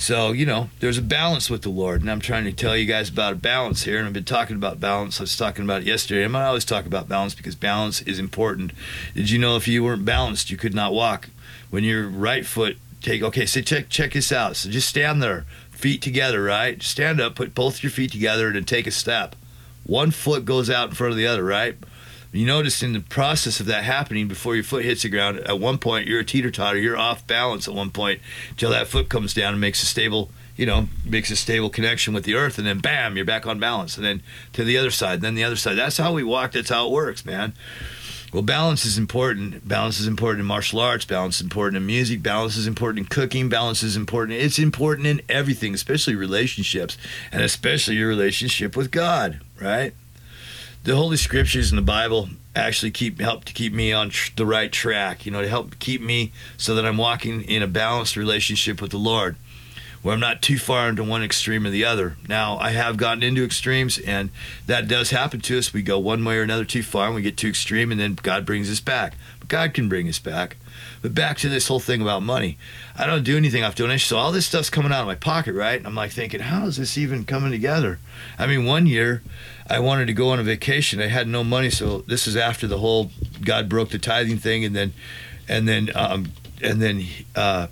So, 0.00 0.32
you 0.32 0.46
know, 0.46 0.70
there's 0.80 0.96
a 0.96 1.02
balance 1.02 1.50
with 1.50 1.60
the 1.60 1.68
Lord. 1.68 2.00
And 2.00 2.10
I'm 2.10 2.22
trying 2.22 2.44
to 2.44 2.52
tell 2.52 2.74
you 2.74 2.86
guys 2.86 3.10
about 3.10 3.34
a 3.34 3.36
balance 3.36 3.82
here. 3.82 3.98
And 3.98 4.06
I've 4.06 4.14
been 4.14 4.24
talking 4.24 4.56
about 4.56 4.80
balance. 4.80 5.20
I 5.20 5.24
was 5.24 5.36
talking 5.36 5.62
about 5.62 5.82
it 5.82 5.86
yesterday. 5.86 6.24
I'm 6.24 6.34
always 6.34 6.64
talk 6.64 6.86
about 6.86 7.06
balance 7.06 7.34
because 7.34 7.54
balance 7.54 8.00
is 8.02 8.18
important. 8.18 8.72
Did 9.14 9.28
you 9.28 9.38
know 9.38 9.56
if 9.56 9.68
you 9.68 9.84
weren't 9.84 10.06
balanced, 10.06 10.50
you 10.50 10.56
could 10.56 10.72
not 10.72 10.94
walk? 10.94 11.28
When 11.68 11.84
your 11.84 12.08
right 12.08 12.46
foot 12.46 12.78
take, 13.02 13.22
okay, 13.22 13.44
so 13.44 13.60
check, 13.60 13.90
check 13.90 14.14
this 14.14 14.32
out. 14.32 14.56
So 14.56 14.70
just 14.70 14.88
stand 14.88 15.22
there, 15.22 15.44
feet 15.70 16.00
together, 16.00 16.42
right? 16.42 16.82
Stand 16.82 17.20
up, 17.20 17.34
put 17.34 17.54
both 17.54 17.82
your 17.82 17.90
feet 17.90 18.10
together, 18.10 18.48
and 18.48 18.66
take 18.66 18.86
a 18.86 18.90
step. 18.90 19.36
One 19.84 20.12
foot 20.12 20.46
goes 20.46 20.70
out 20.70 20.88
in 20.88 20.94
front 20.94 21.10
of 21.10 21.18
the 21.18 21.26
other, 21.26 21.44
right? 21.44 21.76
You 22.32 22.46
notice 22.46 22.82
in 22.82 22.92
the 22.92 23.00
process 23.00 23.58
of 23.58 23.66
that 23.66 23.82
happening, 23.82 24.28
before 24.28 24.54
your 24.54 24.62
foot 24.62 24.84
hits 24.84 25.02
the 25.02 25.08
ground, 25.08 25.40
at 25.40 25.58
one 25.58 25.78
point 25.78 26.06
you're 26.06 26.20
a 26.20 26.24
teeter 26.24 26.50
totter, 26.50 26.78
you're 26.78 26.96
off 26.96 27.26
balance 27.26 27.66
at 27.66 27.74
one 27.74 27.90
point 27.90 28.20
until 28.50 28.70
that 28.70 28.86
foot 28.86 29.08
comes 29.08 29.34
down 29.34 29.54
and 29.54 29.60
makes 29.60 29.82
a 29.82 29.86
stable, 29.86 30.30
you 30.56 30.64
know, 30.64 30.88
makes 31.04 31.32
a 31.32 31.36
stable 31.36 31.70
connection 31.70 32.14
with 32.14 32.24
the 32.24 32.36
earth, 32.36 32.56
and 32.56 32.66
then 32.66 32.78
bam, 32.78 33.16
you're 33.16 33.24
back 33.24 33.46
on 33.46 33.58
balance, 33.58 33.96
and 33.96 34.06
then 34.06 34.22
to 34.52 34.62
the 34.62 34.78
other 34.78 34.92
side, 34.92 35.22
then 35.22 35.34
the 35.34 35.42
other 35.42 35.56
side. 35.56 35.76
That's 35.76 35.96
how 35.96 36.12
we 36.12 36.22
walk. 36.22 36.52
That's 36.52 36.70
how 36.70 36.86
it 36.86 36.92
works, 36.92 37.24
man. 37.24 37.52
Well, 38.32 38.42
balance 38.42 38.84
is 38.84 38.96
important. 38.96 39.66
Balance 39.66 39.98
is 39.98 40.06
important 40.06 40.40
in 40.40 40.46
martial 40.46 40.78
arts. 40.78 41.04
Balance 41.04 41.36
is 41.36 41.40
important 41.40 41.78
in 41.78 41.86
music. 41.86 42.22
Balance 42.22 42.56
is 42.56 42.68
important 42.68 43.00
in 43.00 43.04
cooking. 43.06 43.48
Balance 43.48 43.82
is 43.82 43.96
important. 43.96 44.38
It's 44.38 44.56
important 44.56 45.08
in 45.08 45.20
everything, 45.28 45.74
especially 45.74 46.14
relationships, 46.14 46.96
and 47.32 47.42
especially 47.42 47.96
your 47.96 48.08
relationship 48.08 48.76
with 48.76 48.92
God, 48.92 49.40
right? 49.60 49.94
The 50.84 50.96
Holy 50.96 51.16
Scriptures 51.16 51.70
and 51.70 51.78
the 51.78 51.82
Bible 51.82 52.30
actually 52.56 52.90
keep 52.90 53.20
help 53.20 53.44
to 53.44 53.52
keep 53.52 53.72
me 53.72 53.92
on 53.92 54.10
tr- 54.10 54.32
the 54.36 54.46
right 54.46 54.72
track. 54.72 55.26
You 55.26 55.32
know, 55.32 55.42
to 55.42 55.48
help 55.48 55.78
keep 55.78 56.00
me 56.00 56.32
so 56.56 56.74
that 56.74 56.86
I'm 56.86 56.96
walking 56.96 57.42
in 57.42 57.62
a 57.62 57.66
balanced 57.66 58.16
relationship 58.16 58.80
with 58.80 58.90
the 58.90 58.98
Lord, 58.98 59.36
where 60.02 60.14
I'm 60.14 60.20
not 60.20 60.42
too 60.42 60.58
far 60.58 60.88
into 60.88 61.04
one 61.04 61.22
extreme 61.22 61.66
or 61.66 61.70
the 61.70 61.84
other. 61.84 62.16
Now, 62.28 62.58
I 62.58 62.70
have 62.70 62.96
gotten 62.96 63.22
into 63.22 63.44
extremes, 63.44 63.98
and 63.98 64.30
that 64.66 64.88
does 64.88 65.10
happen 65.10 65.40
to 65.42 65.58
us. 65.58 65.72
We 65.72 65.82
go 65.82 65.98
one 65.98 66.24
way 66.24 66.38
or 66.38 66.42
another 66.42 66.64
too 66.64 66.82
far, 66.82 67.06
and 67.06 67.14
we 67.14 67.22
get 67.22 67.36
too 67.36 67.48
extreme, 67.48 67.92
and 67.92 68.00
then 68.00 68.14
God 68.14 68.46
brings 68.46 68.70
us 68.70 68.80
back. 68.80 69.14
But 69.38 69.48
God 69.48 69.74
can 69.74 69.88
bring 69.88 70.08
us 70.08 70.18
back. 70.18 70.56
But 71.02 71.14
back 71.14 71.38
to 71.38 71.48
this 71.48 71.68
whole 71.68 71.80
thing 71.80 72.02
about 72.02 72.22
money. 72.22 72.58
I 72.96 73.06
don't 73.06 73.24
do 73.24 73.36
anything 73.36 73.64
off 73.64 73.74
donation. 73.74 74.08
So 74.08 74.18
all 74.18 74.32
this 74.32 74.46
stuff's 74.46 74.70
coming 74.70 74.92
out 74.92 75.00
of 75.00 75.06
my 75.06 75.14
pocket, 75.14 75.54
right? 75.54 75.78
And 75.78 75.86
I'm 75.86 75.94
like 75.94 76.10
thinking, 76.10 76.40
how 76.40 76.66
is 76.66 76.76
this 76.76 76.98
even 76.98 77.24
coming 77.24 77.50
together? 77.50 77.98
I 78.38 78.46
mean, 78.46 78.64
one 78.64 78.86
year 78.86 79.22
I 79.68 79.78
wanted 79.78 80.06
to 80.06 80.12
go 80.12 80.30
on 80.30 80.40
a 80.40 80.42
vacation. 80.42 81.00
I 81.00 81.06
had 81.06 81.28
no 81.28 81.44
money, 81.44 81.70
so 81.70 82.00
this 82.00 82.26
is 82.26 82.36
after 82.36 82.66
the 82.66 82.78
whole 82.78 83.10
God 83.40 83.68
broke 83.68 83.90
the 83.90 83.98
tithing 83.98 84.38
thing, 84.38 84.64
and 84.64 84.74
then, 84.74 84.92
and 85.48 85.68
then, 85.68 85.90
um, 85.94 86.32
and 86.62 86.82
then 86.82 87.04
uh, 87.36 87.68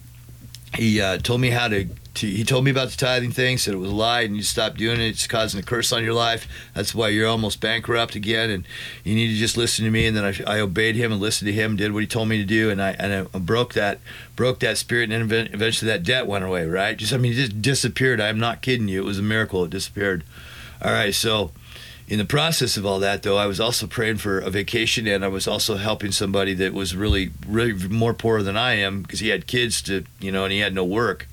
he 0.74 1.00
uh, 1.00 1.18
told 1.18 1.40
me 1.40 1.50
how 1.50 1.68
to, 1.68 1.84
to. 1.84 1.90
He 2.20 2.44
told 2.44 2.64
me 2.64 2.70
about 2.70 2.88
the 2.88 2.96
tithing 2.96 3.33
thing. 3.33 3.59
Said 3.59 3.74
it 3.74 3.78
was 3.78 3.90
a 3.90 3.94
lie, 3.94 4.22
and 4.22 4.37
you 4.37 4.42
stop 4.42 4.76
doing 4.76 5.00
it. 5.00 5.09
It's 5.09 5.26
causing 5.26 5.61
a 5.61 5.62
curse 5.62 5.92
on 5.92 6.04
your 6.04 6.14
life. 6.14 6.48
That's 6.74 6.94
why 6.94 7.09
you're 7.09 7.28
almost 7.28 7.61
bankrupt 7.61 8.14
again, 8.14 8.50
and 8.50 8.64
you 9.04 9.14
need 9.14 9.28
to 9.28 9.35
just 9.35 9.57
listen 9.57 9.85
to 9.85 9.90
me. 9.90 10.07
And 10.07 10.16
then 10.16 10.24
I, 10.24 10.57
I 10.57 10.61
obeyed 10.61 10.96
him 10.96 11.12
and 11.12 11.20
listened 11.20 11.46
to 11.46 11.52
him, 11.52 11.76
did 11.76 11.92
what 11.92 12.02
he 12.02 12.07
told 12.07 12.28
me 12.28 12.38
to 12.38 12.44
do, 12.44 12.70
and 12.70 12.83
I 12.83 12.90
and 12.98 13.28
I 13.35 13.38
broke 13.38 13.74
that 13.74 14.00
broke 14.37 14.61
that 14.61 14.78
spirit, 14.78 15.11
and 15.11 15.31
then 15.31 15.48
eventually 15.52 15.90
that 15.90 16.02
debt 16.02 16.26
went 16.26 16.44
away. 16.44 16.66
Right? 16.66 16.96
Just 16.96 17.12
I 17.12 17.16
mean, 17.16 17.33
it 17.33 17.37
just 17.37 17.62
disappeared. 17.62 18.20
I'm 18.20 18.38
not 18.38 18.62
kidding 18.62 18.88
you. 18.88 19.00
It 19.02 19.07
was 19.07 19.18
a 19.18 19.22
miracle. 19.22 19.64
It 19.64 19.70
disappeared. 19.70 20.24
All 20.81 20.92
right, 20.92 21.12
so 21.12 21.50
in 22.09 22.18
the 22.18 22.24
process 22.24 22.76
of 22.78 22.87
all 22.87 23.00
that, 23.00 23.22
though, 23.22 23.37
I 23.37 23.46
was 23.46 23.61
also 23.61 23.87
praying 23.87 24.16
for 24.16 24.38
a 24.38 24.48
vacation, 24.48 25.07
and 25.07 25.22
I 25.22 25.28
was 25.28 25.46
also 25.46 25.76
helping 25.76 26.11
somebody 26.11 26.54
that 26.54 26.72
was 26.72 26.96
really, 26.96 27.33
really 27.46 27.74
more 27.88 28.14
poor 28.14 28.42
than 28.42 28.57
I 28.57 28.74
am 28.74 29.02
because 29.02 29.20
he 29.20 29.28
had 29.28 29.46
kids 29.46 29.83
to, 29.83 30.04
you 30.18 30.33
know, 30.33 30.44
and 30.44 30.52
he 30.52 30.61
had 30.61 30.74
no 30.74 30.85
work. 30.85 31.28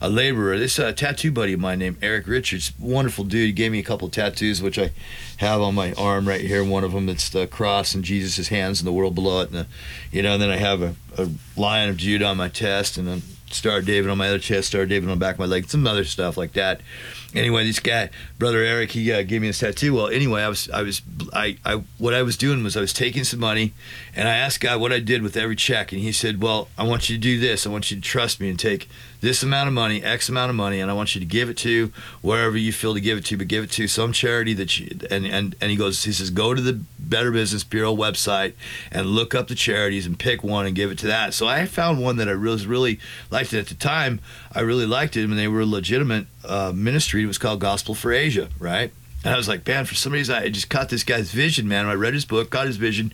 A 0.00 0.08
laborer. 0.08 0.58
This 0.58 0.78
uh, 0.78 0.92
tattoo 0.92 1.30
buddy 1.30 1.52
of 1.52 1.60
mine 1.60 1.80
named 1.80 1.98
Eric 2.00 2.26
Richards, 2.26 2.72
wonderful 2.78 3.24
dude. 3.24 3.54
Gave 3.54 3.72
me 3.72 3.80
a 3.80 3.82
couple 3.82 4.08
tattoos, 4.08 4.62
which 4.62 4.78
I 4.78 4.92
have 5.38 5.60
on 5.60 5.74
my 5.74 5.92
arm 5.92 6.26
right 6.26 6.40
here. 6.40 6.64
One 6.64 6.84
of 6.84 6.92
them, 6.92 7.08
it's 7.08 7.28
the 7.28 7.46
cross 7.46 7.94
and 7.94 8.02
Jesus' 8.02 8.48
hands 8.48 8.80
and 8.80 8.86
the 8.86 8.92
world 8.92 9.14
below 9.14 9.42
it, 9.42 9.50
and 9.50 9.58
the, 9.58 9.66
you 10.10 10.22
know. 10.22 10.34
And 10.34 10.42
then 10.42 10.50
I 10.50 10.56
have 10.56 10.80
a, 10.80 10.94
a 11.18 11.28
lion 11.54 11.90
of 11.90 11.98
Judah 11.98 12.26
on 12.26 12.38
my 12.38 12.48
chest, 12.48 12.96
and 12.96 13.08
a 13.08 13.20
Star 13.52 13.82
David 13.82 14.10
on 14.10 14.16
my 14.16 14.28
other 14.28 14.38
chest, 14.38 14.68
Star 14.68 14.86
David 14.86 15.10
on 15.10 15.18
the 15.18 15.20
back 15.20 15.34
of 15.34 15.40
my 15.40 15.46
leg, 15.46 15.68
some 15.68 15.86
other 15.86 16.04
stuff 16.04 16.36
like 16.36 16.52
that 16.54 16.80
anyway, 17.34 17.64
this 17.64 17.80
guy, 17.80 18.10
brother 18.38 18.58
Eric, 18.58 18.92
he 18.92 19.12
uh, 19.12 19.22
gave 19.22 19.40
me 19.40 19.48
this 19.48 19.60
tattoo. 19.60 19.94
Well, 19.94 20.08
anyway, 20.08 20.42
I 20.42 20.48
was, 20.48 20.70
I 20.70 20.82
was, 20.82 21.02
I, 21.32 21.56
I, 21.64 21.82
what 21.98 22.14
I 22.14 22.22
was 22.22 22.36
doing 22.36 22.62
was 22.62 22.76
I 22.76 22.80
was 22.80 22.92
taking 22.92 23.24
some 23.24 23.40
money, 23.40 23.72
and 24.14 24.28
I 24.28 24.36
asked 24.36 24.60
God 24.60 24.80
what 24.80 24.92
I 24.92 25.00
did 25.00 25.22
with 25.22 25.36
every 25.36 25.56
check, 25.56 25.92
and 25.92 26.00
He 26.00 26.12
said, 26.12 26.42
"Well, 26.42 26.68
I 26.76 26.84
want 26.84 27.08
you 27.08 27.16
to 27.16 27.20
do 27.20 27.38
this. 27.38 27.66
I 27.66 27.70
want 27.70 27.90
you 27.90 27.96
to 27.96 28.02
trust 28.02 28.40
me 28.40 28.48
and 28.48 28.58
take 28.58 28.88
this 29.20 29.42
amount 29.42 29.68
of 29.68 29.74
money, 29.74 30.02
X 30.02 30.28
amount 30.28 30.50
of 30.50 30.56
money, 30.56 30.80
and 30.80 30.90
I 30.90 30.94
want 30.94 31.14
you 31.14 31.20
to 31.20 31.26
give 31.26 31.48
it 31.48 31.56
to 31.58 31.92
wherever 32.22 32.56
you 32.56 32.72
feel 32.72 32.94
to 32.94 33.00
give 33.00 33.18
it 33.18 33.24
to, 33.26 33.36
but 33.36 33.48
give 33.48 33.64
it 33.64 33.70
to 33.72 33.88
some 33.88 34.12
charity 34.12 34.54
that 34.54 34.78
you." 34.78 34.98
And 35.10 35.26
and 35.26 35.54
and 35.60 35.70
he 35.70 35.76
goes, 35.76 36.04
he 36.04 36.12
says, 36.12 36.30
"Go 36.30 36.54
to 36.54 36.60
the 36.60 36.80
Better 36.98 37.30
Business 37.30 37.64
Bureau 37.64 37.94
website 37.94 38.54
and 38.90 39.06
look 39.06 39.34
up 39.34 39.48
the 39.48 39.54
charities 39.54 40.06
and 40.06 40.18
pick 40.18 40.42
one 40.42 40.66
and 40.66 40.74
give 40.74 40.90
it 40.90 40.98
to 40.98 41.06
that." 41.08 41.34
So 41.34 41.46
I 41.46 41.66
found 41.66 42.00
one 42.00 42.16
that 42.16 42.28
I 42.28 42.32
really, 42.32 42.66
really 42.66 43.00
liked. 43.30 43.52
It 43.52 43.58
at 43.58 43.66
the 43.66 43.74
time, 43.74 44.20
I 44.52 44.60
really 44.60 44.86
liked 44.86 45.16
it, 45.16 45.24
and 45.24 45.38
they 45.38 45.48
were 45.48 45.64
legitimate 45.64 46.26
uh, 46.44 46.72
ministry. 46.74 47.22
It 47.22 47.26
was 47.26 47.38
called 47.38 47.60
Gospel 47.60 47.94
for 47.94 48.12
Asia, 48.12 48.48
right? 48.58 48.92
And 49.22 49.34
I 49.34 49.36
was 49.36 49.48
like, 49.48 49.66
man, 49.66 49.84
for 49.84 49.94
some 49.94 50.14
reason, 50.14 50.34
I 50.34 50.48
just 50.48 50.70
caught 50.70 50.88
this 50.88 51.04
guy's 51.04 51.30
vision, 51.30 51.68
man. 51.68 51.84
I 51.84 51.92
read 51.92 52.14
his 52.14 52.24
book, 52.24 52.48
got 52.48 52.66
his 52.66 52.78
vision. 52.78 53.12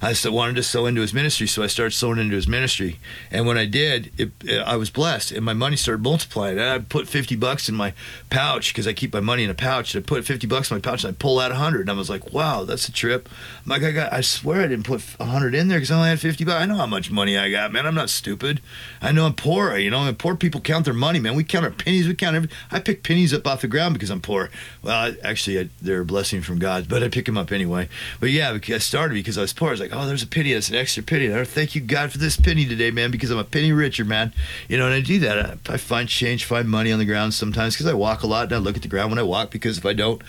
I 0.00 0.12
still 0.12 0.30
wanted 0.30 0.54
to 0.54 0.62
sow 0.62 0.86
into 0.86 1.00
his 1.00 1.12
ministry, 1.12 1.48
so 1.48 1.64
I 1.64 1.66
started 1.66 1.96
sowing 1.96 2.20
into 2.20 2.36
his 2.36 2.46
ministry. 2.46 3.00
And 3.32 3.44
when 3.44 3.58
I 3.58 3.66
did, 3.66 4.12
it, 4.16 4.30
it, 4.44 4.60
I 4.60 4.76
was 4.76 4.88
blessed, 4.88 5.32
and 5.32 5.44
my 5.44 5.54
money 5.54 5.74
started 5.74 6.00
multiplying. 6.00 6.60
And 6.60 6.68
I 6.68 6.78
put 6.78 7.08
50 7.08 7.34
bucks 7.34 7.68
in 7.68 7.74
my 7.74 7.92
pouch 8.30 8.72
because 8.72 8.86
I 8.86 8.92
keep 8.92 9.12
my 9.12 9.18
money 9.18 9.42
in 9.42 9.50
a 9.50 9.54
pouch. 9.54 9.96
And 9.96 10.04
I 10.04 10.06
put 10.06 10.24
50 10.24 10.46
bucks 10.46 10.70
in 10.70 10.76
my 10.76 10.80
pouch, 10.80 11.02
and 11.02 11.12
I 11.12 11.16
pull 11.18 11.40
out 11.40 11.50
100. 11.50 11.80
And 11.80 11.90
I 11.90 11.94
was 11.94 12.08
like, 12.08 12.32
wow, 12.32 12.62
that's 12.62 12.88
a 12.88 12.92
trip. 12.92 13.28
I'm 13.64 13.70
like, 13.70 13.82
I 13.82 13.90
got, 13.90 14.12
I 14.12 14.20
swear 14.20 14.62
I 14.62 14.68
didn't 14.68 14.86
put 14.86 15.02
100 15.18 15.56
in 15.56 15.66
there 15.66 15.78
because 15.78 15.90
I 15.90 15.96
only 15.96 16.10
had 16.10 16.20
50 16.20 16.44
bucks. 16.44 16.62
I 16.62 16.66
know 16.66 16.76
how 16.76 16.86
much 16.86 17.10
money 17.10 17.36
I 17.36 17.50
got, 17.50 17.72
man. 17.72 17.84
I'm 17.84 17.96
not 17.96 18.10
stupid. 18.10 18.60
I 19.02 19.10
know 19.10 19.26
I'm 19.26 19.34
poor. 19.34 19.76
You 19.76 19.90
know, 19.90 20.06
and 20.06 20.16
poor 20.16 20.36
people 20.36 20.60
count 20.60 20.84
their 20.84 20.94
money, 20.94 21.18
man. 21.18 21.34
We 21.34 21.42
count 21.42 21.64
our 21.64 21.72
pennies. 21.72 22.06
We 22.06 22.14
count 22.14 22.36
every. 22.36 22.48
I 22.70 22.78
pick 22.78 23.02
pennies 23.02 23.34
up 23.34 23.44
off 23.44 23.62
the 23.62 23.66
ground 23.66 23.94
because 23.94 24.10
I'm 24.10 24.20
poor. 24.20 24.50
Well, 24.82 25.16
actually, 25.24 25.47
I, 25.56 25.68
they're 25.80 26.00
a 26.00 26.04
blessing 26.04 26.42
from 26.42 26.58
God, 26.58 26.88
but 26.88 27.04
I 27.04 27.08
pick 27.08 27.26
them 27.26 27.38
up 27.38 27.52
anyway. 27.52 27.88
But 28.18 28.30
yeah, 28.30 28.58
I 28.68 28.78
started 28.78 29.14
because 29.14 29.38
I 29.38 29.42
was 29.42 29.52
poor. 29.52 29.68
I 29.68 29.70
was 29.70 29.80
like, 29.80 29.94
oh, 29.94 30.04
there's 30.06 30.24
a 30.24 30.26
penny. 30.26 30.52
That's 30.52 30.68
an 30.68 30.74
extra 30.74 31.04
penny. 31.04 31.32
I 31.32 31.44
thank 31.44 31.76
you, 31.76 31.80
God, 31.80 32.10
for 32.10 32.18
this 32.18 32.36
penny 32.36 32.66
today, 32.66 32.90
man, 32.90 33.12
because 33.12 33.30
I'm 33.30 33.38
a 33.38 33.44
penny 33.44 33.70
richer, 33.70 34.04
man. 34.04 34.32
You 34.68 34.78
know, 34.78 34.86
and 34.86 34.94
I 34.94 35.00
do 35.00 35.20
that. 35.20 35.38
I, 35.70 35.74
I 35.74 35.76
find 35.76 36.08
change, 36.08 36.44
find 36.44 36.68
money 36.68 36.90
on 36.90 36.98
the 36.98 37.04
ground 37.04 37.34
sometimes 37.34 37.74
because 37.74 37.86
I 37.86 37.94
walk 37.94 38.24
a 38.24 38.26
lot 38.26 38.44
and 38.44 38.52
I 38.54 38.58
look 38.58 38.74
at 38.76 38.82
the 38.82 38.88
ground 38.88 39.10
when 39.10 39.18
I 39.20 39.22
walk 39.22 39.50
because 39.50 39.78
if 39.78 39.86
I 39.86 39.92
don't, 39.92 40.20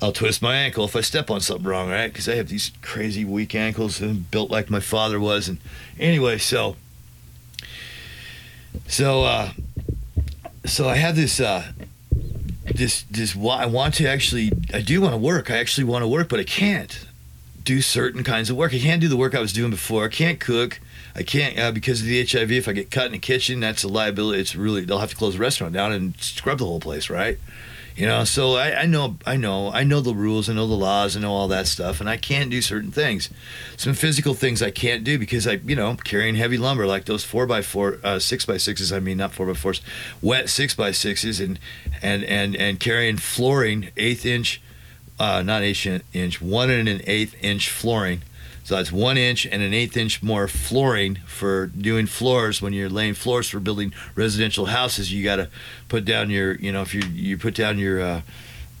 I'll 0.00 0.12
twist 0.12 0.42
my 0.42 0.54
ankle 0.54 0.84
if 0.84 0.94
I 0.94 1.00
step 1.00 1.30
on 1.30 1.40
something 1.40 1.66
wrong, 1.66 1.88
right? 1.88 2.08
Because 2.08 2.28
I 2.28 2.34
have 2.34 2.48
these 2.48 2.70
crazy 2.82 3.24
weak 3.24 3.54
ankles 3.54 4.00
and 4.00 4.30
built 4.30 4.50
like 4.50 4.70
my 4.70 4.80
father 4.80 5.18
was. 5.18 5.48
And 5.48 5.58
anyway, 5.98 6.38
so 6.38 6.76
so 8.86 9.24
uh, 9.24 9.52
so 10.64 10.88
I 10.88 10.96
have 10.96 11.16
this 11.16 11.40
uh, 11.40 11.72
this 12.76 13.02
this 13.10 13.36
I 13.36 13.66
want 13.66 13.94
to 13.94 14.08
actually 14.08 14.52
I 14.72 14.80
do 14.80 15.00
want 15.00 15.14
to 15.14 15.18
work. 15.18 15.50
I 15.50 15.56
actually 15.58 15.84
want 15.84 16.02
to 16.02 16.08
work, 16.08 16.28
but 16.28 16.40
I 16.40 16.44
can't 16.44 17.06
do 17.64 17.82
certain 17.82 18.22
kinds 18.22 18.48
of 18.48 18.56
work. 18.56 18.72
I 18.72 18.78
can't 18.78 19.00
do 19.00 19.08
the 19.08 19.16
work 19.16 19.34
I 19.34 19.40
was 19.40 19.52
doing 19.52 19.70
before. 19.70 20.04
I 20.04 20.08
can't 20.08 20.38
cook. 20.38 20.80
I 21.14 21.22
can't 21.22 21.58
uh, 21.58 21.72
because 21.72 22.00
of 22.00 22.06
the 22.06 22.24
HIV. 22.24 22.52
If 22.52 22.68
I 22.68 22.72
get 22.72 22.90
cut 22.90 23.06
in 23.06 23.12
the 23.12 23.18
kitchen, 23.18 23.60
that's 23.60 23.82
a 23.82 23.88
liability. 23.88 24.40
It's 24.40 24.54
really 24.54 24.84
they'll 24.84 24.98
have 24.98 25.10
to 25.10 25.16
close 25.16 25.34
the 25.34 25.40
restaurant 25.40 25.72
down 25.72 25.92
and 25.92 26.16
scrub 26.18 26.58
the 26.58 26.66
whole 26.66 26.80
place, 26.80 27.10
right? 27.10 27.38
You 27.96 28.04
know, 28.04 28.24
so 28.24 28.56
I, 28.56 28.82
I 28.82 28.86
know, 28.86 29.16
I 29.24 29.38
know, 29.38 29.72
I 29.72 29.82
know 29.82 30.02
the 30.02 30.14
rules, 30.14 30.50
I 30.50 30.52
know 30.52 30.66
the 30.66 30.74
laws, 30.74 31.16
I 31.16 31.20
know 31.20 31.32
all 31.32 31.48
that 31.48 31.66
stuff, 31.66 31.98
and 31.98 32.10
I 32.10 32.18
can't 32.18 32.50
do 32.50 32.60
certain 32.60 32.90
things. 32.90 33.30
Some 33.78 33.94
physical 33.94 34.34
things 34.34 34.62
I 34.62 34.70
can't 34.70 35.02
do 35.02 35.18
because 35.18 35.46
I, 35.48 35.52
you 35.64 35.74
know, 35.74 35.96
carrying 36.04 36.34
heavy 36.34 36.58
lumber 36.58 36.86
like 36.86 37.06
those 37.06 37.24
four 37.24 37.46
by 37.46 37.62
four, 37.62 37.98
uh, 38.04 38.18
six 38.18 38.44
by 38.44 38.58
sixes. 38.58 38.92
I 38.92 39.00
mean, 39.00 39.16
not 39.16 39.32
four 39.32 39.46
by 39.46 39.54
fours, 39.54 39.80
wet 40.20 40.50
six 40.50 40.74
by 40.74 40.90
sixes, 40.90 41.40
and 41.40 41.58
and 42.02 42.22
and 42.24 42.54
and 42.54 42.78
carrying 42.78 43.16
flooring, 43.16 43.88
eighth 43.96 44.26
inch, 44.26 44.60
uh, 45.18 45.40
not 45.40 45.62
eighth 45.62 45.86
inch, 46.12 46.42
one 46.42 46.68
and 46.68 46.90
an 46.90 47.00
eighth 47.06 47.34
inch 47.42 47.70
flooring 47.70 48.20
so 48.66 48.74
that's 48.74 48.90
one 48.90 49.16
inch 49.16 49.46
and 49.46 49.62
an 49.62 49.72
eighth 49.72 49.96
inch 49.96 50.24
more 50.24 50.48
flooring 50.48 51.20
for 51.24 51.68
doing 51.68 52.06
floors. 52.06 52.60
When 52.60 52.72
you're 52.72 52.88
laying 52.88 53.14
floors 53.14 53.48
for 53.48 53.60
building 53.60 53.94
residential 54.16 54.66
houses, 54.66 55.12
you 55.12 55.22
got 55.22 55.36
to 55.36 55.48
put 55.88 56.04
down 56.04 56.30
your, 56.30 56.56
you 56.56 56.72
know, 56.72 56.82
if 56.82 56.92
you 56.92 57.02
you 57.02 57.38
put 57.38 57.54
down 57.54 57.78
your 57.78 58.00
uh, 58.00 58.20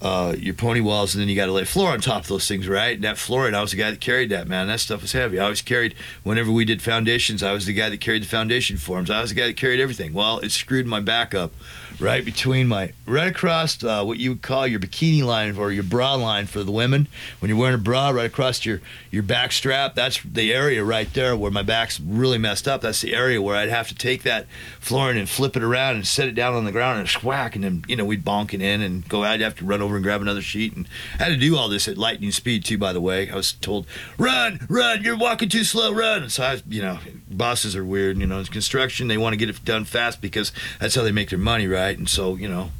uh, 0.02 0.34
your 0.36 0.54
pony 0.54 0.80
walls, 0.80 1.14
and 1.14 1.22
then 1.22 1.28
you 1.28 1.36
got 1.36 1.46
to 1.46 1.52
lay 1.52 1.64
floor 1.64 1.92
on 1.92 2.00
top 2.00 2.22
of 2.22 2.28
those 2.28 2.48
things, 2.48 2.66
right? 2.66 2.96
And 2.96 3.04
that 3.04 3.16
flooring, 3.16 3.54
I 3.54 3.60
was 3.60 3.70
the 3.70 3.76
guy 3.76 3.92
that 3.92 4.00
carried 4.00 4.28
that, 4.30 4.48
man. 4.48 4.66
That 4.66 4.80
stuff 4.80 5.02
was 5.02 5.12
heavy. 5.12 5.38
I 5.38 5.44
always 5.44 5.62
carried, 5.62 5.94
whenever 6.24 6.50
we 6.50 6.64
did 6.64 6.82
foundations, 6.82 7.44
I 7.44 7.52
was 7.52 7.66
the 7.66 7.72
guy 7.72 7.88
that 7.88 8.00
carried 8.00 8.24
the 8.24 8.28
foundation 8.28 8.78
forms. 8.78 9.08
I 9.08 9.20
was 9.20 9.30
the 9.30 9.36
guy 9.36 9.46
that 9.46 9.56
carried 9.56 9.78
everything. 9.78 10.12
Well, 10.12 10.40
it 10.40 10.50
screwed 10.50 10.88
my 10.88 10.98
back 10.98 11.32
up 11.32 11.52
right 11.98 12.24
between 12.24 12.68
my 12.68 12.92
right 13.06 13.28
across 13.28 13.82
uh, 13.82 14.04
what 14.04 14.18
you 14.18 14.30
would 14.30 14.42
call 14.42 14.66
your 14.66 14.78
bikini 14.78 15.22
line 15.22 15.56
or 15.56 15.72
your 15.72 15.82
bra 15.82 16.14
line 16.14 16.46
for 16.46 16.62
the 16.62 16.72
women. 16.72 17.08
When 17.38 17.48
you're 17.48 17.58
wearing 17.58 17.74
a 17.74 17.78
bra 17.78 18.10
right 18.10 18.26
across 18.26 18.64
your 18.66 18.80
your 19.10 19.22
back 19.22 19.52
strap 19.52 19.94
that's 19.94 20.20
the 20.22 20.52
area 20.52 20.84
right 20.84 21.12
there 21.14 21.36
where 21.36 21.50
my 21.50 21.62
back's 21.62 21.98
really 21.98 22.38
messed 22.38 22.68
up. 22.68 22.82
That's 22.82 23.00
the 23.00 23.14
area 23.14 23.40
where 23.40 23.56
I'd 23.56 23.70
have 23.70 23.88
to 23.88 23.94
take 23.94 24.24
that 24.24 24.46
flooring 24.78 25.18
and 25.18 25.28
flip 25.28 25.56
it 25.56 25.62
around 25.62 25.96
and 25.96 26.06
set 26.06 26.28
it 26.28 26.34
down 26.34 26.54
on 26.54 26.64
the 26.64 26.72
ground 26.72 27.00
and 27.00 27.08
whack 27.22 27.54
and 27.54 27.64
then 27.64 27.84
you 27.88 27.96
know 27.96 28.04
we'd 28.04 28.24
bonk 28.24 28.52
it 28.52 28.60
in 28.60 28.82
and 28.82 29.08
go 29.08 29.22
I'd 29.22 29.40
have 29.40 29.56
to 29.56 29.64
run 29.64 29.80
over 29.80 29.96
and 29.96 30.04
grab 30.04 30.20
another 30.20 30.42
sheet. 30.42 30.76
And 30.76 30.86
I 31.18 31.24
had 31.24 31.28
to 31.28 31.36
do 31.36 31.56
all 31.56 31.68
this 31.68 31.88
at 31.88 31.96
lightning 31.96 32.30
speed 32.30 32.64
too 32.64 32.78
by 32.78 32.92
the 32.92 33.00
way. 33.00 33.30
I 33.30 33.36
was 33.36 33.52
told 33.52 33.86
run 34.18 34.66
run 34.68 35.02
you're 35.02 35.16
walking 35.16 35.48
too 35.48 35.64
slow 35.64 35.92
run. 35.92 36.28
So 36.28 36.42
I 36.42 36.62
you 36.68 36.82
know 36.82 36.98
bosses 37.30 37.74
are 37.74 37.84
weird 37.84 38.18
you 38.18 38.26
know 38.26 38.40
it's 38.40 38.50
construction. 38.50 39.08
They 39.08 39.16
want 39.16 39.32
to 39.32 39.38
get 39.38 39.48
it 39.48 39.64
done 39.64 39.84
fast 39.84 40.20
because 40.20 40.52
that's 40.78 40.94
how 40.94 41.02
they 41.02 41.12
make 41.12 41.30
their 41.30 41.38
money 41.38 41.66
right 41.66 41.85
right? 41.86 41.98
And 41.98 42.08
so, 42.08 42.34
you 42.34 42.48
know, 42.48 42.70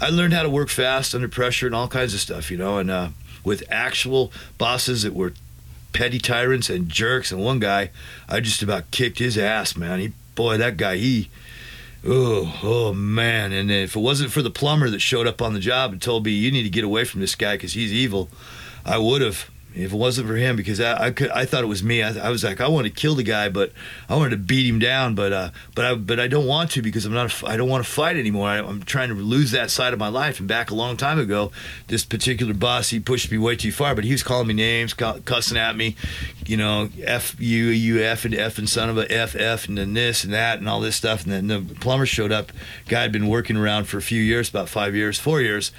I 0.00 0.08
learned 0.08 0.32
how 0.32 0.42
to 0.42 0.50
work 0.50 0.68
fast 0.68 1.14
under 1.14 1.28
pressure 1.28 1.66
and 1.66 1.74
all 1.74 1.86
kinds 1.86 2.14
of 2.14 2.20
stuff, 2.20 2.50
you 2.50 2.56
know, 2.56 2.78
and 2.78 2.90
uh, 2.90 3.08
with 3.44 3.62
actual 3.70 4.32
bosses 4.58 5.04
that 5.04 5.14
were 5.14 5.32
petty 5.92 6.18
tyrants 6.18 6.68
and 6.68 6.88
jerks. 6.88 7.30
And 7.30 7.42
one 7.42 7.60
guy, 7.60 7.90
I 8.28 8.40
just 8.40 8.62
about 8.62 8.90
kicked 8.90 9.20
his 9.20 9.38
ass, 9.38 9.76
man. 9.76 10.00
He, 10.00 10.12
boy, 10.34 10.56
that 10.58 10.76
guy, 10.76 10.96
he, 10.96 11.30
oh, 12.04 12.58
oh 12.64 12.92
man. 12.92 13.52
And 13.52 13.70
if 13.70 13.94
it 13.94 14.00
wasn't 14.00 14.32
for 14.32 14.42
the 14.42 14.50
plumber 14.50 14.90
that 14.90 15.00
showed 15.00 15.28
up 15.28 15.40
on 15.40 15.54
the 15.54 15.60
job 15.60 15.92
and 15.92 16.02
told 16.02 16.24
me, 16.24 16.32
you 16.32 16.50
need 16.50 16.64
to 16.64 16.68
get 16.68 16.82
away 16.82 17.04
from 17.04 17.20
this 17.20 17.36
guy 17.36 17.54
because 17.54 17.74
he's 17.74 17.92
evil, 17.92 18.28
I 18.84 18.98
would 18.98 19.22
have 19.22 19.48
if 19.76 19.92
it 19.92 19.96
wasn't 19.96 20.26
for 20.26 20.36
him, 20.36 20.56
because 20.56 20.80
I 20.80 21.06
I, 21.06 21.10
could, 21.10 21.30
I 21.30 21.44
thought 21.44 21.62
it 21.62 21.68
was 21.68 21.82
me. 21.82 22.02
I, 22.02 22.26
I, 22.26 22.30
was 22.30 22.42
like, 22.42 22.60
I 22.60 22.68
want 22.68 22.86
to 22.86 22.90
kill 22.90 23.14
the 23.14 23.22
guy, 23.22 23.48
but 23.50 23.72
I 24.08 24.16
wanted 24.16 24.30
to 24.30 24.36
beat 24.38 24.66
him 24.66 24.78
down, 24.78 25.14
but 25.14 25.32
uh, 25.32 25.50
but 25.74 25.84
I 25.84 25.94
but 25.94 26.18
I 26.18 26.28
don't 26.28 26.46
want 26.46 26.70
to 26.72 26.82
because 26.82 27.04
I'm 27.04 27.12
not. 27.12 27.44
I 27.44 27.56
don't 27.56 27.68
want 27.68 27.84
to 27.84 27.90
fight 27.90 28.16
anymore. 28.16 28.48
I, 28.48 28.58
am 28.58 28.82
trying 28.82 29.10
to 29.10 29.14
lose 29.14 29.50
that 29.50 29.70
side 29.70 29.92
of 29.92 29.98
my 29.98 30.08
life. 30.08 30.38
And 30.38 30.48
back 30.48 30.70
a 30.70 30.74
long 30.74 30.96
time 30.96 31.18
ago, 31.18 31.52
this 31.88 32.04
particular 32.04 32.54
boss 32.54 32.88
he 32.88 33.00
pushed 33.00 33.30
me 33.30 33.38
way 33.38 33.56
too 33.56 33.72
far, 33.72 33.94
but 33.94 34.04
he 34.04 34.12
was 34.12 34.22
calling 34.22 34.46
me 34.46 34.54
names, 34.54 34.94
cussing 34.94 35.58
at 35.58 35.76
me, 35.76 35.94
you 36.46 36.56
know, 36.56 36.88
f 37.02 37.38
you 37.38 38.02
f 38.02 38.24
and 38.24 38.34
f 38.34 38.58
and 38.58 38.68
son 38.68 38.88
of 38.88 38.96
a 38.96 39.12
f 39.12 39.36
f 39.36 39.68
and 39.68 39.76
then 39.76 39.92
this 39.92 40.24
and 40.24 40.32
that 40.32 40.58
and 40.58 40.68
all 40.68 40.80
this 40.80 40.96
stuff. 40.96 41.24
And 41.24 41.32
then 41.32 41.46
the 41.48 41.74
plumber 41.74 42.06
showed 42.06 42.32
up. 42.32 42.50
Guy 42.88 43.02
had 43.02 43.12
been 43.12 43.28
working 43.28 43.56
around 43.56 43.84
for 43.84 43.98
a 43.98 44.02
few 44.02 44.22
years, 44.22 44.48
about 44.48 44.68
five 44.68 44.94
years, 44.94 45.18
four 45.18 45.40
years 45.40 45.72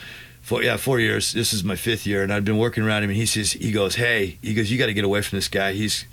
four 0.47 0.63
yeah 0.63 0.77
four 0.77 0.97
years 0.97 1.33
this 1.33 1.51
is 1.51 1.61
my 1.61 1.75
fifth 1.75 2.07
year 2.07 2.23
and 2.23 2.31
i've 2.31 2.45
been 2.45 2.57
working 2.57 2.81
around 2.81 3.03
him 3.03 3.09
and 3.09 3.17
he 3.17 3.25
says 3.25 3.51
he 3.51 3.69
goes 3.69 3.95
hey 3.95 4.37
he 4.41 4.53
goes 4.53 4.71
you 4.71 4.77
got 4.77 4.85
to 4.85 4.93
get 4.93 5.03
away 5.03 5.21
from 5.21 5.37
this 5.37 5.49
guy 5.49 5.73
he's 5.73 6.05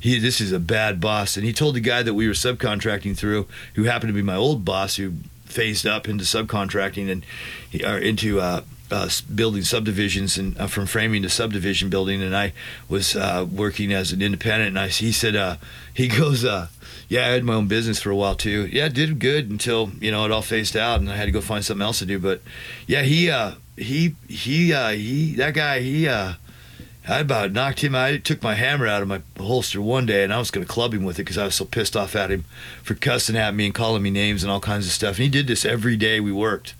he 0.00 0.18
this 0.18 0.40
is 0.40 0.52
a 0.52 0.58
bad 0.58 1.02
boss 1.02 1.36
and 1.36 1.44
he 1.44 1.52
told 1.52 1.74
the 1.74 1.80
guy 1.80 2.02
that 2.02 2.14
we 2.14 2.26
were 2.26 2.32
subcontracting 2.32 3.14
through 3.14 3.46
who 3.74 3.82
happened 3.84 4.08
to 4.08 4.14
be 4.14 4.22
my 4.22 4.34
old 4.34 4.64
boss 4.64 4.96
who 4.96 5.12
phased 5.44 5.86
up 5.86 6.08
into 6.08 6.24
subcontracting 6.24 7.10
and 7.10 7.26
or 7.84 7.98
into 7.98 8.40
uh, 8.40 8.62
uh, 8.90 9.10
building 9.34 9.62
subdivisions 9.62 10.38
and 10.38 10.56
uh, 10.56 10.66
from 10.66 10.86
framing 10.86 11.20
to 11.20 11.28
subdivision 11.28 11.90
building 11.90 12.22
and 12.22 12.34
I 12.34 12.54
was 12.88 13.14
uh, 13.14 13.46
working 13.52 13.92
as 13.92 14.12
an 14.12 14.22
independent 14.22 14.68
and 14.68 14.78
I, 14.78 14.88
he 14.88 15.12
said 15.12 15.36
uh, 15.36 15.56
he 15.92 16.08
goes 16.08 16.42
uh, 16.42 16.68
yeah, 17.08 17.26
I 17.26 17.28
had 17.28 17.44
my 17.44 17.54
own 17.54 17.68
business 17.68 18.00
for 18.00 18.10
a 18.10 18.16
while 18.16 18.34
too. 18.34 18.66
Yeah, 18.66 18.88
did 18.88 19.18
good 19.18 19.50
until 19.50 19.90
you 20.00 20.10
know 20.10 20.24
it 20.24 20.32
all 20.32 20.42
phased 20.42 20.74
out, 20.74 21.00
and 21.00 21.10
I 21.10 21.16
had 21.16 21.26
to 21.26 21.32
go 21.32 21.42
find 21.42 21.62
something 21.62 21.84
else 21.84 21.98
to 21.98 22.06
do. 22.06 22.18
But 22.18 22.40
yeah, 22.86 23.02
he 23.02 23.30
uh, 23.30 23.52
he 23.76 24.14
he 24.28 24.72
uh, 24.72 24.90
he 24.90 25.34
that 25.36 25.54
guy 25.54 25.80
he 25.80 26.08
uh, 26.08 26.34
I 27.06 27.18
about 27.18 27.52
knocked 27.52 27.80
him. 27.84 27.94
I 27.94 28.16
took 28.16 28.42
my 28.42 28.54
hammer 28.54 28.86
out 28.86 29.02
of 29.02 29.08
my 29.08 29.20
holster 29.38 29.82
one 29.82 30.06
day, 30.06 30.24
and 30.24 30.32
I 30.32 30.38
was 30.38 30.50
going 30.50 30.66
to 30.66 30.72
club 30.72 30.94
him 30.94 31.04
with 31.04 31.18
it 31.18 31.24
because 31.24 31.36
I 31.36 31.44
was 31.44 31.54
so 31.54 31.66
pissed 31.66 31.96
off 31.96 32.16
at 32.16 32.30
him 32.30 32.44
for 32.82 32.94
cussing 32.94 33.36
at 33.36 33.54
me 33.54 33.66
and 33.66 33.74
calling 33.74 34.02
me 34.02 34.10
names 34.10 34.42
and 34.42 34.50
all 34.50 34.60
kinds 34.60 34.86
of 34.86 34.92
stuff. 34.92 35.16
And 35.16 35.24
he 35.24 35.28
did 35.28 35.46
this 35.46 35.66
every 35.66 35.96
day 35.96 36.18
we 36.18 36.32
worked. 36.32 36.74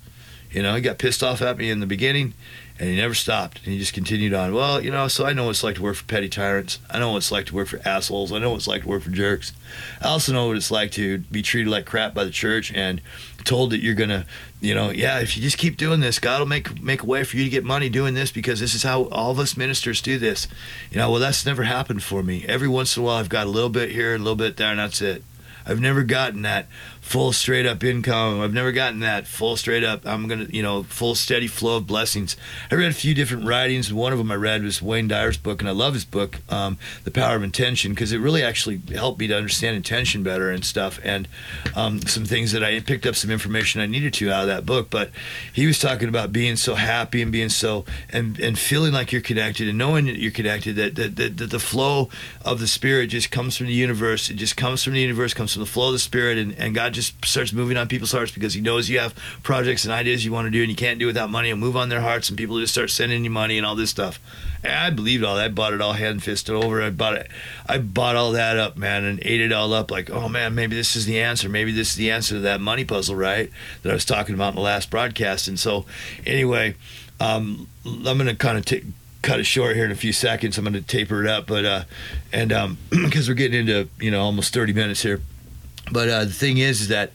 You 0.50 0.62
know, 0.62 0.74
he 0.76 0.80
got 0.80 0.98
pissed 0.98 1.22
off 1.22 1.42
at 1.42 1.58
me 1.58 1.68
in 1.68 1.80
the 1.80 1.86
beginning, 1.86 2.32
and 2.78 2.88
he 2.88 2.96
never 2.96 3.12
stopped. 3.12 3.58
And 3.64 3.74
he 3.74 3.78
just 3.78 3.92
continued 3.92 4.32
on. 4.32 4.54
Well, 4.54 4.82
you 4.82 4.90
know, 4.90 5.08
so 5.08 5.26
I 5.26 5.34
know 5.34 5.44
what 5.44 5.50
it's 5.50 5.64
like 5.64 5.74
to 5.74 5.82
work 5.82 5.96
for 5.96 6.04
petty 6.04 6.30
tyrants. 6.30 6.78
I 6.88 7.00
know 7.00 7.10
what 7.10 7.18
it's 7.18 7.32
like 7.32 7.46
to 7.46 7.54
work 7.54 7.68
for 7.68 7.80
assholes. 7.84 8.32
I 8.32 8.38
know 8.38 8.50
what 8.50 8.56
it's 8.56 8.68
like 8.68 8.82
to 8.82 8.88
work 8.88 9.02
for 9.02 9.10
jerks. 9.10 9.52
I 10.00 10.08
also 10.08 10.32
know 10.32 10.46
what 10.46 10.56
it's 10.56 10.70
like 10.70 10.90
to 10.92 11.18
be 11.18 11.42
treated 11.42 11.70
like 11.70 11.84
crap 11.84 12.14
by 12.14 12.24
the 12.24 12.30
church 12.30 12.72
and 12.72 13.02
told 13.44 13.70
that 13.70 13.82
you're 13.82 13.94
gonna, 13.94 14.24
you 14.64 14.74
know, 14.74 14.90
yeah, 14.90 15.20
if 15.20 15.36
you 15.36 15.42
just 15.42 15.58
keep 15.58 15.76
doing 15.76 16.00
this, 16.00 16.18
God 16.18 16.40
will 16.40 16.46
make 16.46 16.82
make 16.82 17.02
a 17.02 17.06
way 17.06 17.22
for 17.22 17.36
you 17.36 17.44
to 17.44 17.50
get 17.50 17.64
money 17.64 17.88
doing 17.90 18.14
this 18.14 18.32
because 18.32 18.60
this 18.60 18.74
is 18.74 18.82
how 18.82 19.04
all 19.04 19.30
of 19.30 19.38
us 19.38 19.56
ministers 19.56 20.00
do 20.00 20.18
this. 20.18 20.48
You 20.90 20.96
know, 20.96 21.10
well, 21.10 21.20
that's 21.20 21.44
never 21.44 21.64
happened 21.64 22.02
for 22.02 22.22
me. 22.22 22.46
Every 22.48 22.68
once 22.68 22.96
in 22.96 23.02
a 23.02 23.06
while, 23.06 23.16
I've 23.16 23.28
got 23.28 23.46
a 23.46 23.50
little 23.50 23.68
bit 23.68 23.90
here, 23.90 24.14
a 24.14 24.18
little 24.18 24.36
bit 24.36 24.56
there, 24.56 24.70
and 24.70 24.78
that's 24.78 25.02
it. 25.02 25.22
I've 25.66 25.80
never 25.80 26.02
gotten 26.02 26.42
that 26.42 26.66
full 27.04 27.32
straight 27.32 27.66
up 27.66 27.84
income. 27.84 28.40
I've 28.40 28.54
never 28.54 28.72
gotten 28.72 29.00
that 29.00 29.26
full 29.26 29.56
straight 29.56 29.84
up. 29.84 30.06
I'm 30.06 30.26
gonna, 30.26 30.46
you 30.46 30.62
know, 30.62 30.84
full 30.84 31.14
steady 31.14 31.46
flow 31.46 31.76
of 31.76 31.86
blessings. 31.86 32.34
I 32.72 32.76
read 32.76 32.90
a 32.90 32.94
few 32.94 33.14
different 33.14 33.44
writings. 33.44 33.92
One 33.92 34.12
of 34.12 34.18
them 34.18 34.32
I 34.32 34.36
read 34.36 34.64
was 34.64 34.80
Wayne 34.80 35.06
Dyer's 35.06 35.36
book, 35.36 35.60
and 35.60 35.68
I 35.68 35.72
love 35.72 35.92
his 35.92 36.06
book, 36.06 36.38
um, 36.48 36.78
The 37.04 37.10
Power 37.10 37.36
of 37.36 37.42
Intention, 37.42 37.92
because 37.92 38.10
it 38.10 38.18
really 38.18 38.42
actually 38.42 38.80
helped 38.92 39.20
me 39.20 39.26
to 39.26 39.36
understand 39.36 39.76
intention 39.76 40.22
better 40.22 40.50
and 40.50 40.64
stuff, 40.64 40.98
and 41.04 41.28
um, 41.76 42.00
some 42.00 42.24
things 42.24 42.52
that 42.52 42.64
I 42.64 42.80
picked 42.80 43.04
up 43.04 43.16
some 43.16 43.30
information 43.30 43.82
I 43.82 43.86
needed 43.86 44.14
to 44.14 44.32
out 44.32 44.42
of 44.42 44.48
that 44.48 44.64
book. 44.64 44.88
But 44.88 45.10
he 45.52 45.66
was 45.66 45.78
talking 45.78 46.08
about 46.08 46.32
being 46.32 46.56
so 46.56 46.74
happy 46.74 47.20
and 47.20 47.30
being 47.30 47.50
so 47.50 47.84
and 48.08 48.40
and 48.40 48.58
feeling 48.58 48.94
like 48.94 49.12
you're 49.12 49.20
connected 49.20 49.68
and 49.68 49.76
knowing 49.76 50.06
that 50.06 50.16
you're 50.16 50.32
connected. 50.32 50.76
That 50.76 50.94
that, 50.96 51.16
that, 51.16 51.36
that 51.36 51.50
the 51.50 51.60
flow 51.60 52.08
of 52.42 52.60
the 52.60 52.66
spirit 52.66 53.08
just 53.08 53.30
comes 53.30 53.58
from 53.58 53.66
the 53.66 53.74
universe. 53.74 54.30
It 54.30 54.34
just 54.34 54.56
comes 54.56 54.82
from 54.82 54.94
the 54.94 55.00
universe, 55.00 55.34
comes 55.34 55.52
from 55.52 55.60
the 55.60 55.66
flow 55.66 55.88
of 55.88 55.92
the 55.92 55.98
spirit, 55.98 56.38
and, 56.38 56.54
and 56.58 56.74
God 56.74 56.93
just 56.94 57.24
starts 57.24 57.52
moving 57.52 57.76
on 57.76 57.88
people's 57.88 58.12
hearts 58.12 58.32
because 58.32 58.54
he 58.54 58.60
knows 58.60 58.88
you 58.88 58.98
have 58.98 59.14
projects 59.42 59.84
and 59.84 59.92
ideas 59.92 60.24
you 60.24 60.32
want 60.32 60.46
to 60.46 60.50
do 60.50 60.62
and 60.62 60.70
you 60.70 60.76
can't 60.76 60.98
do 60.98 61.06
without 61.06 61.30
money 61.30 61.50
and 61.50 61.60
move 61.60 61.76
on 61.76 61.88
their 61.88 62.00
hearts 62.00 62.28
and 62.28 62.38
people 62.38 62.58
just 62.58 62.72
start 62.72 62.90
sending 62.90 63.24
you 63.24 63.30
money 63.30 63.58
and 63.58 63.66
all 63.66 63.74
this 63.74 63.90
stuff. 63.90 64.18
And 64.62 64.72
I 64.72 64.90
believed 64.90 65.24
all 65.24 65.36
that. 65.36 65.44
I 65.44 65.48
bought 65.48 65.74
it 65.74 65.82
all 65.82 65.92
hand 65.92 66.22
fisted 66.22 66.54
over. 66.54 66.82
I 66.82 66.90
bought 66.90 67.14
it. 67.14 67.28
I 67.66 67.78
bought 67.78 68.16
all 68.16 68.32
that 68.32 68.56
up, 68.56 68.76
man, 68.76 69.04
and 69.04 69.20
ate 69.22 69.40
it 69.40 69.52
all 69.52 69.74
up. 69.74 69.90
Like, 69.90 70.08
oh 70.08 70.28
man, 70.28 70.54
maybe 70.54 70.74
this 70.74 70.96
is 70.96 71.04
the 71.04 71.20
answer. 71.20 71.48
Maybe 71.48 71.72
this 71.72 71.90
is 71.90 71.96
the 71.96 72.10
answer 72.10 72.36
to 72.36 72.40
that 72.40 72.60
money 72.60 72.84
puzzle, 72.84 73.16
right? 73.16 73.50
That 73.82 73.90
I 73.90 73.94
was 73.94 74.06
talking 74.06 74.34
about 74.34 74.50
in 74.50 74.54
the 74.54 74.62
last 74.62 74.90
broadcast. 74.90 75.48
And 75.48 75.58
so, 75.58 75.84
anyway, 76.26 76.76
um, 77.20 77.68
I'm 77.84 78.16
gonna 78.16 78.34
kind 78.34 78.56
of 78.56 78.64
take 78.64 78.84
cut 79.24 79.40
it 79.40 79.44
short 79.44 79.74
here 79.74 79.86
in 79.86 79.90
a 79.90 79.96
few 79.96 80.12
seconds. 80.12 80.58
I'm 80.58 80.64
going 80.64 80.74
to 80.74 80.82
taper 80.82 81.24
it 81.24 81.28
up, 81.28 81.46
but 81.46 81.64
uh, 81.64 81.84
and 82.32 82.52
um, 82.52 82.78
because 82.90 83.28
we're 83.28 83.34
getting 83.34 83.60
into 83.60 83.88
you 83.98 84.10
know 84.10 84.22
almost 84.22 84.54
30 84.54 84.72
minutes 84.72 85.02
here. 85.02 85.20
But 85.90 86.08
uh, 86.08 86.24
the 86.24 86.32
thing 86.32 86.58
is, 86.58 86.82
is 86.82 86.88
that 86.88 87.12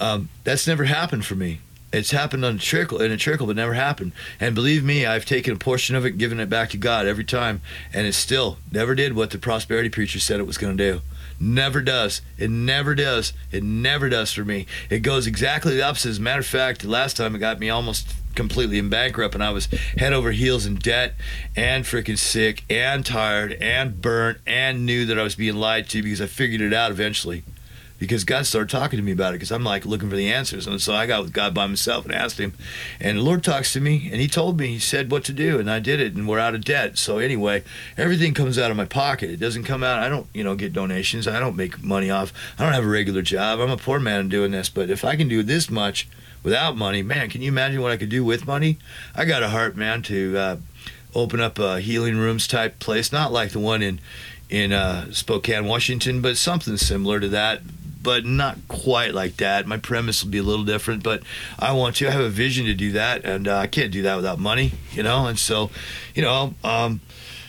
um, 0.00 0.28
that's 0.44 0.66
never 0.66 0.84
happened 0.84 1.24
for 1.24 1.34
me. 1.34 1.60
It's 1.92 2.10
happened 2.10 2.44
on 2.44 2.56
a 2.56 2.58
trickle 2.58 3.02
in 3.02 3.12
a 3.12 3.18
trickle, 3.18 3.46
but 3.46 3.56
never 3.56 3.74
happened. 3.74 4.12
And 4.40 4.54
believe 4.54 4.82
me, 4.82 5.04
I've 5.04 5.26
taken 5.26 5.52
a 5.52 5.58
portion 5.58 5.94
of 5.94 6.06
it, 6.06 6.12
given 6.12 6.40
it 6.40 6.48
back 6.48 6.70
to 6.70 6.78
God 6.78 7.06
every 7.06 7.24
time, 7.24 7.60
and 7.92 8.06
it 8.06 8.14
still 8.14 8.56
never 8.70 8.94
did 8.94 9.14
what 9.14 9.30
the 9.30 9.38
prosperity 9.38 9.90
preacher 9.90 10.18
said 10.18 10.40
it 10.40 10.46
was 10.46 10.56
going 10.56 10.76
to 10.76 10.92
do. 10.92 11.00
Never 11.38 11.82
does. 11.82 12.22
It 12.38 12.50
never 12.50 12.94
does. 12.94 13.32
It 13.50 13.62
never 13.62 14.08
does 14.08 14.32
for 14.32 14.44
me. 14.44 14.66
It 14.88 15.00
goes 15.00 15.26
exactly 15.26 15.74
the 15.74 15.82
opposite. 15.82 16.10
As 16.10 16.18
a 16.18 16.22
matter 16.22 16.40
of 16.40 16.46
fact, 16.46 16.84
last 16.84 17.16
time 17.16 17.34
it 17.34 17.40
got 17.40 17.58
me 17.58 17.68
almost 17.68 18.14
completely 18.34 18.78
in 18.78 18.88
bankrupt 18.88 19.34
and 19.34 19.44
I 19.44 19.50
was 19.50 19.66
head 19.98 20.12
over 20.12 20.30
heels 20.30 20.64
in 20.64 20.76
debt 20.76 21.14
and 21.54 21.84
freaking 21.84 22.16
sick 22.16 22.64
and 22.70 23.04
tired 23.04 23.52
and 23.54 24.00
burnt 24.00 24.38
and 24.46 24.86
knew 24.86 25.04
that 25.04 25.18
I 25.18 25.22
was 25.22 25.34
being 25.34 25.56
lied 25.56 25.88
to 25.90 26.02
because 26.02 26.20
I 26.20 26.26
figured 26.26 26.62
it 26.62 26.72
out 26.72 26.90
eventually. 26.90 27.44
Because 28.02 28.24
God 28.24 28.46
started 28.46 28.68
talking 28.68 28.96
to 28.96 29.02
me 29.04 29.12
about 29.12 29.32
it 29.32 29.36
because 29.36 29.52
I'm 29.52 29.62
like 29.62 29.86
looking 29.86 30.10
for 30.10 30.16
the 30.16 30.28
answers. 30.28 30.66
And 30.66 30.82
so 30.82 30.92
I 30.92 31.06
got 31.06 31.22
with 31.22 31.32
God 31.32 31.54
by 31.54 31.68
myself 31.68 32.04
and 32.04 32.12
asked 32.12 32.36
him. 32.36 32.52
And 32.98 33.18
the 33.18 33.22
Lord 33.22 33.44
talks 33.44 33.72
to 33.74 33.80
me 33.80 34.10
and 34.10 34.20
he 34.20 34.26
told 34.26 34.58
me, 34.58 34.66
he 34.72 34.80
said 34.80 35.12
what 35.12 35.22
to 35.26 35.32
do 35.32 35.60
and 35.60 35.70
I 35.70 35.78
did 35.78 36.00
it 36.00 36.14
and 36.14 36.26
we're 36.26 36.40
out 36.40 36.56
of 36.56 36.64
debt. 36.64 36.98
So 36.98 37.18
anyway, 37.18 37.62
everything 37.96 38.34
comes 38.34 38.58
out 38.58 38.72
of 38.72 38.76
my 38.76 38.86
pocket. 38.86 39.30
It 39.30 39.36
doesn't 39.36 39.62
come 39.62 39.84
out, 39.84 40.02
I 40.02 40.08
don't, 40.08 40.26
you 40.34 40.42
know, 40.42 40.56
get 40.56 40.72
donations. 40.72 41.28
I 41.28 41.38
don't 41.38 41.54
make 41.54 41.80
money 41.80 42.10
off. 42.10 42.32
I 42.58 42.64
don't 42.64 42.72
have 42.72 42.84
a 42.84 42.88
regular 42.88 43.22
job. 43.22 43.60
I'm 43.60 43.70
a 43.70 43.76
poor 43.76 44.00
man 44.00 44.28
doing 44.28 44.50
this. 44.50 44.68
But 44.68 44.90
if 44.90 45.04
I 45.04 45.14
can 45.14 45.28
do 45.28 45.44
this 45.44 45.70
much, 45.70 46.08
without 46.42 46.76
money, 46.76 47.02
man, 47.04 47.30
can 47.30 47.40
you 47.40 47.52
imagine 47.52 47.80
what 47.82 47.92
I 47.92 47.96
could 47.96 48.08
do 48.08 48.24
with 48.24 48.48
money? 48.48 48.78
I 49.14 49.26
got 49.26 49.44
a 49.44 49.50
heart, 49.50 49.76
man, 49.76 50.02
to 50.02 50.36
uh, 50.36 50.56
open 51.14 51.40
up 51.40 51.56
a 51.60 51.78
healing 51.78 52.16
rooms 52.16 52.48
type 52.48 52.80
place, 52.80 53.12
not 53.12 53.32
like 53.32 53.52
the 53.52 53.60
one 53.60 53.80
in 53.80 54.00
in 54.50 54.72
uh, 54.72 55.10
Spokane, 55.12 55.66
Washington, 55.66 56.20
but 56.20 56.36
something 56.36 56.76
similar 56.76 57.20
to 57.20 57.28
that. 57.28 57.62
But 58.02 58.24
not 58.24 58.58
quite 58.68 59.14
like 59.14 59.36
that. 59.36 59.66
My 59.66 59.76
premise 59.76 60.24
will 60.24 60.30
be 60.30 60.38
a 60.38 60.42
little 60.42 60.64
different, 60.64 61.02
but 61.02 61.22
I 61.58 61.72
want 61.72 61.96
to. 61.96 62.08
I 62.08 62.10
have 62.10 62.20
a 62.20 62.28
vision 62.30 62.66
to 62.66 62.74
do 62.74 62.92
that, 62.92 63.24
and 63.24 63.46
uh, 63.46 63.58
I 63.58 63.66
can't 63.66 63.92
do 63.92 64.02
that 64.02 64.16
without 64.16 64.38
money, 64.38 64.72
you 64.92 65.02
know. 65.02 65.26
And 65.26 65.38
so, 65.38 65.70
you 66.14 66.22
know, 66.22 66.54
um, 66.64 67.00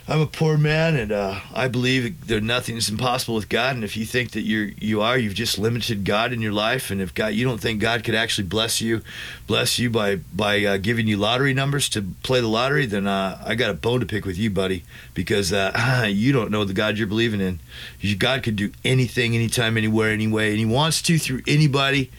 I'm 0.05 0.19
a 0.19 0.27
poor 0.27 0.57
man, 0.57 0.97
and 0.97 1.13
uh, 1.13 1.39
I 1.55 1.69
believe 1.69 2.27
that 2.27 2.43
nothing 2.43 2.75
is 2.75 2.89
impossible 2.89 3.35
with 3.35 3.47
God. 3.47 3.75
And 3.75 3.85
if 3.85 3.95
you 3.95 4.05
think 4.05 4.31
that 4.31 4.41
you're 4.41 4.71
you 4.77 5.01
are, 5.01 5.17
you've 5.17 5.33
just 5.33 5.57
limited 5.57 6.03
God 6.03 6.33
in 6.33 6.41
your 6.41 6.51
life. 6.51 6.91
And 6.91 7.01
if 7.01 7.13
God, 7.13 7.27
you 7.27 7.45
don't 7.45 7.61
think 7.61 7.79
God 7.79 8.03
could 8.03 8.13
actually 8.13 8.47
bless 8.47 8.81
you, 8.81 9.01
bless 9.47 9.79
you 9.79 9.89
by 9.89 10.17
by 10.17 10.65
uh, 10.65 10.75
giving 10.75 11.07
you 11.07 11.15
lottery 11.15 11.53
numbers 11.53 11.87
to 11.89 12.01
play 12.21 12.41
the 12.41 12.49
lottery, 12.49 12.85
then 12.85 13.07
uh, 13.07 13.41
I 13.45 13.55
got 13.55 13.69
a 13.69 13.73
bone 13.73 14.01
to 14.01 14.05
pick 14.05 14.25
with 14.25 14.37
you, 14.37 14.49
buddy, 14.49 14.83
because 15.13 15.53
uh, 15.53 16.05
you 16.09 16.33
don't 16.33 16.51
know 16.51 16.65
the 16.65 16.73
God 16.73 16.97
you're 16.97 17.07
believing 17.07 17.39
in. 17.39 17.61
God 18.17 18.43
could 18.43 18.57
do 18.57 18.73
anything, 18.83 19.35
anytime, 19.35 19.77
anywhere, 19.77 20.11
anyway, 20.11 20.49
and 20.49 20.59
He 20.59 20.65
wants 20.65 21.01
to 21.03 21.17
through 21.17 21.43
anybody 21.47 22.11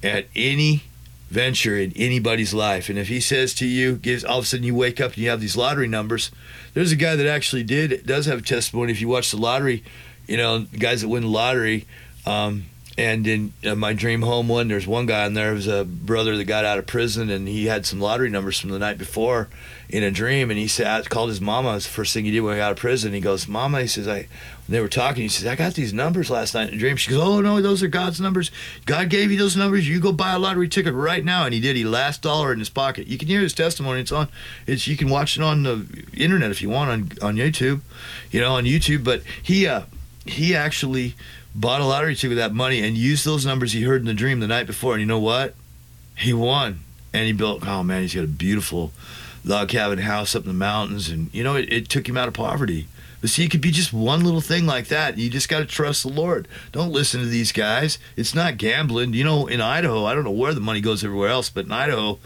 at 0.00 0.26
any 0.36 0.84
venture 1.34 1.76
in 1.76 1.92
anybody's 1.96 2.54
life. 2.54 2.88
And 2.88 2.98
if 2.98 3.08
he 3.08 3.20
says 3.20 3.52
to 3.54 3.66
you, 3.66 3.96
gives 3.96 4.24
all 4.24 4.38
of 4.38 4.44
a 4.44 4.46
sudden 4.46 4.64
you 4.64 4.74
wake 4.74 5.00
up 5.00 5.12
and 5.12 5.18
you 5.18 5.28
have 5.28 5.40
these 5.40 5.56
lottery 5.56 5.88
numbers, 5.88 6.30
there's 6.72 6.92
a 6.92 6.96
guy 6.96 7.16
that 7.16 7.26
actually 7.26 7.64
did 7.64 8.06
does 8.06 8.26
have 8.26 8.38
a 8.38 8.42
testimony. 8.42 8.92
If 8.92 9.00
you 9.00 9.08
watch 9.08 9.30
the 9.30 9.36
lottery, 9.36 9.82
you 10.26 10.36
know 10.36 10.66
guys 10.78 11.02
that 11.02 11.08
win 11.08 11.22
the 11.24 11.28
lottery. 11.28 11.86
Um, 12.24 12.66
and 12.96 13.26
in 13.26 13.52
uh, 13.66 13.74
my 13.74 13.92
dream 13.92 14.22
home 14.22 14.46
one, 14.46 14.68
there's 14.68 14.86
one 14.86 15.06
guy 15.06 15.26
in 15.26 15.34
there. 15.34 15.50
It 15.50 15.54
was 15.54 15.66
a 15.66 15.84
brother 15.84 16.36
that 16.36 16.44
got 16.44 16.64
out 16.64 16.78
of 16.78 16.86
prison, 16.86 17.28
and 17.28 17.48
he 17.48 17.66
had 17.66 17.84
some 17.84 18.00
lottery 18.00 18.30
numbers 18.30 18.60
from 18.60 18.70
the 18.70 18.78
night 18.78 18.98
before 18.98 19.48
in 19.88 20.04
a 20.04 20.12
dream. 20.12 20.48
And 20.48 20.58
he 20.58 20.68
said, 20.68 21.10
called 21.10 21.30
his 21.30 21.40
mama. 21.40 21.70
It 21.70 21.74
was 21.74 21.84
the 21.86 21.90
first 21.90 22.14
thing 22.14 22.24
he 22.24 22.30
did 22.30 22.40
when 22.40 22.54
he 22.54 22.58
got 22.58 22.66
out 22.66 22.72
of 22.72 22.78
prison. 22.78 23.12
He 23.12 23.20
goes, 23.20 23.48
"Mama," 23.48 23.80
he 23.80 23.88
says, 23.88 24.06
"I." 24.06 24.28
they 24.68 24.80
were 24.80 24.88
talking, 24.88 25.22
he 25.22 25.28
says, 25.28 25.46
"I 25.46 25.56
got 25.56 25.74
these 25.74 25.92
numbers 25.92 26.30
last 26.30 26.54
night 26.54 26.68
in 26.68 26.74
a 26.74 26.78
dream." 26.78 26.96
She 26.96 27.10
goes, 27.10 27.20
"Oh 27.20 27.40
no, 27.40 27.60
those 27.60 27.82
are 27.82 27.88
God's 27.88 28.20
numbers. 28.20 28.50
God 28.86 29.10
gave 29.10 29.30
you 29.30 29.38
those 29.38 29.56
numbers. 29.56 29.88
You 29.88 30.00
go 30.00 30.12
buy 30.12 30.32
a 30.32 30.38
lottery 30.38 30.68
ticket 30.68 30.94
right 30.94 31.24
now." 31.24 31.44
And 31.44 31.52
he 31.52 31.60
did. 31.60 31.76
He 31.76 31.84
last 31.84 32.22
dollar 32.22 32.52
in 32.52 32.58
his 32.58 32.70
pocket. 32.70 33.06
You 33.06 33.18
can 33.18 33.28
hear 33.28 33.40
his 33.40 33.54
testimony. 33.54 34.00
It's 34.00 34.12
on. 34.12 34.28
It's 34.66 34.86
you 34.86 34.96
can 34.96 35.08
watch 35.08 35.36
it 35.36 35.42
on 35.42 35.62
the 35.62 35.86
internet 36.16 36.50
if 36.50 36.62
you 36.62 36.70
want 36.70 36.90
on 36.90 37.00
on 37.20 37.36
YouTube, 37.36 37.80
you 38.30 38.40
know, 38.40 38.54
on 38.54 38.64
YouTube. 38.64 39.04
But 39.04 39.22
he 39.42 39.66
uh, 39.66 39.82
he 40.24 40.54
actually 40.54 41.14
bought 41.54 41.80
a 41.80 41.84
lottery 41.84 42.14
ticket 42.14 42.30
with 42.30 42.38
that 42.38 42.52
money 42.52 42.80
and 42.82 42.96
used 42.96 43.24
those 43.24 43.46
numbers 43.46 43.72
he 43.72 43.82
heard 43.82 44.00
in 44.00 44.06
the 44.06 44.14
dream 44.14 44.40
the 44.40 44.48
night 44.48 44.66
before. 44.66 44.94
And 44.94 45.00
you 45.00 45.06
know 45.06 45.20
what? 45.20 45.54
He 46.16 46.32
won. 46.32 46.80
And 47.12 47.26
he 47.26 47.32
built, 47.32 47.66
oh 47.66 47.82
man, 47.82 48.02
he's 48.02 48.14
got 48.14 48.24
a 48.24 48.28
beautiful 48.28 48.92
log 49.44 49.68
cabin 49.68 49.98
house 49.98 50.34
up 50.34 50.42
in 50.42 50.48
the 50.48 50.54
mountains. 50.54 51.08
And, 51.08 51.32
you 51.32 51.44
know, 51.44 51.54
it, 51.54 51.72
it 51.72 51.88
took 51.88 52.08
him 52.08 52.16
out 52.16 52.26
of 52.26 52.34
poverty. 52.34 52.88
See, 53.26 53.44
it 53.44 53.50
could 53.50 53.60
be 53.60 53.70
just 53.70 53.92
one 53.92 54.22
little 54.22 54.40
thing 54.40 54.66
like 54.66 54.88
that. 54.88 55.16
You 55.16 55.30
just 55.30 55.48
got 55.48 55.60
to 55.60 55.64
trust 55.64 56.02
the 56.02 56.10
Lord. 56.10 56.46
Don't 56.72 56.92
listen 56.92 57.20
to 57.20 57.26
these 57.26 57.52
guys. 57.52 57.98
It's 58.16 58.34
not 58.34 58.58
gambling. 58.58 59.14
You 59.14 59.24
know, 59.24 59.46
in 59.46 59.60
Idaho, 59.60 60.04
I 60.04 60.14
don't 60.14 60.24
know 60.24 60.30
where 60.30 60.52
the 60.52 60.60
money 60.60 60.80
goes 60.80 61.02
everywhere 61.02 61.30
else, 61.30 61.48
but 61.48 61.64
in 61.64 61.72
Idaho, 61.72 62.18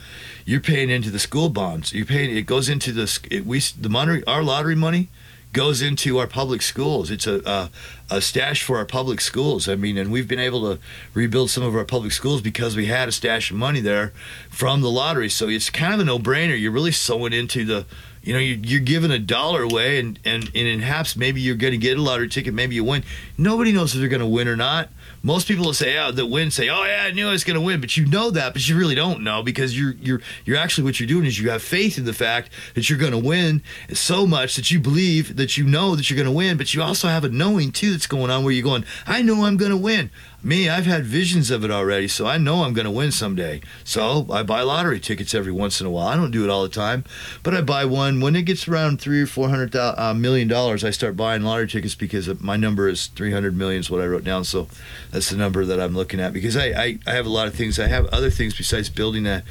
you're 0.44 0.61
paying 0.61 0.90
into 0.90 1.11
the 1.11 1.18
school 1.18 1.50
bonds. 1.50 1.92
You're 1.92 2.06
paying. 2.06 2.37
It 2.37 2.46
goes 2.46 2.68
into 2.68 2.92
the 2.92 3.18
it, 3.30 3.46
we 3.46 3.61
the 3.61 3.88
money. 3.88 4.24
Our 4.26 4.42
lottery 4.42 4.74
money 4.74 5.08
goes 5.52 5.80
into 5.80 6.18
our 6.18 6.26
public 6.26 6.62
schools. 6.62 7.11
It's 7.11 7.26
a, 7.26 7.40
a, 7.46 7.70
a 8.11 8.20
stash 8.20 8.62
for 8.62 8.76
our 8.76 8.84
public 8.84 9.20
schools. 9.20 9.68
I 9.68 9.76
mean, 9.76 9.96
and 9.96 10.12
we've 10.12 10.28
been 10.28 10.38
able 10.38 10.61
to 10.74 10.80
rebuild 11.14 11.50
some 11.50 11.62
of 11.62 11.74
our 11.74 11.84
public 11.84 12.12
schools 12.12 12.42
because 12.42 12.76
we 12.76 12.87
had 12.87 13.08
a 13.08 13.12
stash 13.12 13.50
of 13.50 13.56
money 13.56 13.80
there 13.80 14.12
from 14.50 14.82
the 14.82 14.90
lottery. 14.90 15.30
So 15.30 15.48
it's 15.48 15.70
kind 15.70 15.94
of 15.94 16.00
a 16.00 16.04
no-brainer. 16.04 16.58
You're 16.61 16.72
really 16.72 16.92
sowing 16.92 17.32
into 17.32 17.64
the 17.64 17.87
you 18.28 18.34
know, 18.34 18.40
you're, 18.40 18.58
you're 18.58 18.80
giving 18.80 19.10
a 19.10 19.18
dollar 19.18 19.62
away, 19.62 19.98
and, 19.98 20.18
and, 20.22 20.44
and 20.54 20.68
in 20.68 20.80
Haps, 20.80 21.16
maybe 21.16 21.40
you're 21.40 21.56
going 21.56 21.72
to 21.72 21.78
get 21.78 21.96
a 21.96 22.02
lottery 22.02 22.28
ticket, 22.28 22.52
maybe 22.52 22.74
you 22.74 22.84
win. 22.84 23.02
Nobody 23.38 23.72
knows 23.72 23.94
if 23.94 24.00
they're 24.00 24.08
going 24.10 24.20
to 24.20 24.26
win 24.26 24.48
or 24.48 24.54
not. 24.54 24.90
Most 25.22 25.48
people 25.48 25.64
will 25.64 25.72
say, 25.72 25.98
"Oh, 25.98 26.12
that 26.12 26.26
win," 26.26 26.50
say, 26.50 26.68
"Oh 26.68 26.84
yeah, 26.84 27.04
I 27.04 27.10
knew 27.10 27.26
I 27.26 27.32
was 27.32 27.42
going 27.42 27.58
to 27.58 27.60
win," 27.60 27.80
but 27.80 27.96
you 27.96 28.04
know 28.04 28.30
that, 28.30 28.52
but 28.52 28.68
you 28.68 28.76
really 28.78 28.94
don't 28.94 29.22
know 29.22 29.42
because 29.42 29.76
you're 29.76 29.94
you're 29.94 30.20
you're 30.44 30.58
actually 30.58 30.84
what 30.84 31.00
you're 31.00 31.08
doing 31.08 31.24
is 31.24 31.40
you 31.40 31.50
have 31.50 31.62
faith 31.62 31.98
in 31.98 32.04
the 32.04 32.12
fact 32.12 32.50
that 32.74 32.88
you're 32.88 32.98
going 32.98 33.12
to 33.12 33.18
win 33.18 33.62
so 33.92 34.26
much 34.26 34.54
that 34.56 34.70
you 34.70 34.78
believe 34.78 35.36
that 35.36 35.56
you 35.56 35.64
know 35.64 35.96
that 35.96 36.08
you're 36.08 36.16
going 36.16 36.26
to 36.26 36.32
win, 36.32 36.56
but 36.56 36.72
you 36.72 36.82
also 36.82 37.08
have 37.08 37.24
a 37.24 37.30
knowing 37.30 37.72
too 37.72 37.90
that's 37.90 38.06
going 38.06 38.30
on 38.30 38.44
where 38.44 38.52
you're 38.52 38.62
going, 38.62 38.84
"I 39.06 39.22
know 39.22 39.44
I'm 39.44 39.56
going 39.56 39.72
to 39.72 39.76
win." 39.76 40.10
Me, 40.40 40.68
I've 40.68 40.87
had 40.87 41.05
visions 41.05 41.51
of 41.51 41.64
it 41.64 41.70
already, 41.72 42.07
so 42.07 42.24
I 42.24 42.38
know 42.38 42.62
I'm 42.62 42.72
going 42.72 42.85
to 42.85 42.92
win 42.92 43.11
someday. 43.11 43.61
So 43.83 44.24
I 44.31 44.44
buy 44.44 44.62
lottery 44.62 45.01
tickets 45.01 45.35
every 45.35 45.51
once 45.51 45.81
in 45.81 45.87
a 45.87 45.90
while. 45.90 46.07
I 46.07 46.14
don't 46.14 46.31
do 46.31 46.44
it 46.44 46.51
all 46.51 46.62
the 46.62 46.68
time, 46.68 47.03
but 47.42 47.55
I 47.55 47.61
buy 47.61 47.85
one 47.85 48.20
when 48.20 48.37
it 48.37 48.42
gets 48.42 48.68
around 48.68 49.01
three 49.01 49.20
or 49.20 49.27
four 49.27 49.48
hundred 49.48 49.74
uh, 49.74 50.14
million 50.14 50.46
dollars. 50.46 50.85
I 50.85 50.90
start 50.90 51.16
buying 51.16 51.42
lottery 51.42 51.66
tickets 51.66 51.96
because 51.96 52.29
my 52.40 52.57
number 52.57 52.88
is 52.88 53.09
three 53.09 53.33
hundred 53.33 53.57
million 53.57 53.81
is 53.81 53.90
what 53.90 54.01
I 54.01 54.07
wrote 54.07 54.22
down. 54.22 54.44
So 54.44 54.68
that's 55.11 55.31
the 55.31 55.37
number 55.37 55.64
that 55.64 55.81
I'm 55.81 55.96
looking 55.96 56.20
at 56.20 56.33
because 56.33 56.57
I, 56.57 56.66
I, 56.66 56.98
I 57.05 57.14
have 57.14 57.27
a 57.27 57.31
lot 57.31 57.48
of 57.48 57.55
things. 57.55 57.81
I 57.81 57.88
have 57.88 58.07
other 58.07 58.31
things 58.31 58.57
besides 58.57 58.88
building 58.88 59.27
a, 59.27 59.42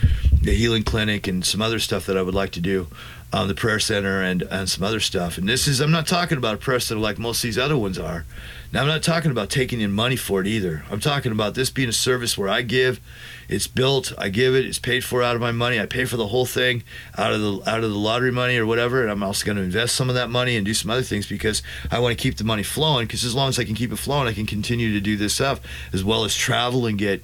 a 0.46 0.52
healing 0.52 0.84
clinic 0.84 1.28
and 1.28 1.46
some 1.46 1.62
other 1.62 1.80
stuff 1.80 2.06
that 2.06 2.16
I 2.16 2.22
would 2.22 2.36
like 2.36 2.52
to 2.52 2.62
do 2.62 2.88
um, 3.34 3.48
the 3.48 3.56
prayer 3.56 3.80
center 3.80 4.22
and, 4.22 4.42
and 4.44 4.70
some 4.70 4.84
other 4.84 5.00
stuff. 5.00 5.38
And 5.38 5.48
this 5.50 5.68
is, 5.68 5.82
I'm 5.82 5.92
not 5.92 6.08
talking 6.08 6.38
about 6.38 6.56
a 6.56 6.58
prayer 6.58 6.80
center 6.80 7.02
like 7.02 7.20
most 7.20 7.40
of 7.40 7.48
these 7.48 7.58
other 7.58 7.78
ones 7.78 8.00
are. 8.00 8.26
Now, 8.72 8.82
I'm 8.82 8.88
not 8.88 9.04
talking 9.04 9.32
about 9.32 9.50
taking 9.50 9.80
in 9.80 9.94
money 9.94 10.18
for 10.18 10.42
it 10.42 10.48
either. 10.48 10.84
I'm 10.92 11.00
talking 11.00 11.32
about 11.32 11.56
this 11.56 11.70
being 11.70 11.88
a 11.88 11.94
service 11.94 12.38
where 12.38 12.50
I 12.50 12.64
give, 12.64 13.00
it's 13.48 13.68
built, 13.68 14.12
I 14.18 14.28
give 14.28 14.56
it, 14.56 14.66
it's 14.66 14.80
paid 14.80 15.06
for 15.06 15.24
out 15.24 15.36
of 15.36 15.42
my 15.42 15.54
money. 15.54 15.80
I 15.80 15.86
pay 15.86 16.04
for 16.04 16.18
the 16.18 16.28
whole 16.28 16.46
thing 16.46 16.84
out 17.18 17.32
of 17.32 17.40
the 17.40 17.70
out 17.70 17.84
of 17.84 17.90
the 17.90 17.98
lottery 17.98 18.32
money 18.32 18.58
or 18.58 18.66
whatever, 18.66 19.02
and 19.02 19.10
I'm 19.10 19.24
also 19.24 19.46
going 19.46 19.56
to 19.56 19.64
invest 19.64 19.96
some 19.96 20.10
of 20.10 20.16
that 20.16 20.30
money 20.30 20.58
and 20.58 20.66
do 20.66 20.74
some 20.74 20.92
other 20.92 21.02
things 21.02 21.28
because 21.28 21.64
I 21.90 22.00
want 22.00 22.18
to 22.18 22.22
keep 22.22 22.36
the 22.36 22.44
money 22.44 22.64
flowing. 22.64 23.08
Because 23.08 23.24
as 23.24 23.34
long 23.34 23.48
as 23.48 23.58
I 23.58 23.64
can 23.64 23.76
keep 23.76 23.94
it 23.94 23.98
flowing, 23.98 24.28
I 24.28 24.34
can 24.34 24.46
continue 24.46 24.92
to 24.94 25.00
do 25.00 25.16
this 25.16 25.36
stuff 25.36 25.62
as 25.94 26.04
well 26.04 26.26
as 26.26 26.36
travel 26.36 26.86
and 26.86 26.98
get 26.98 27.24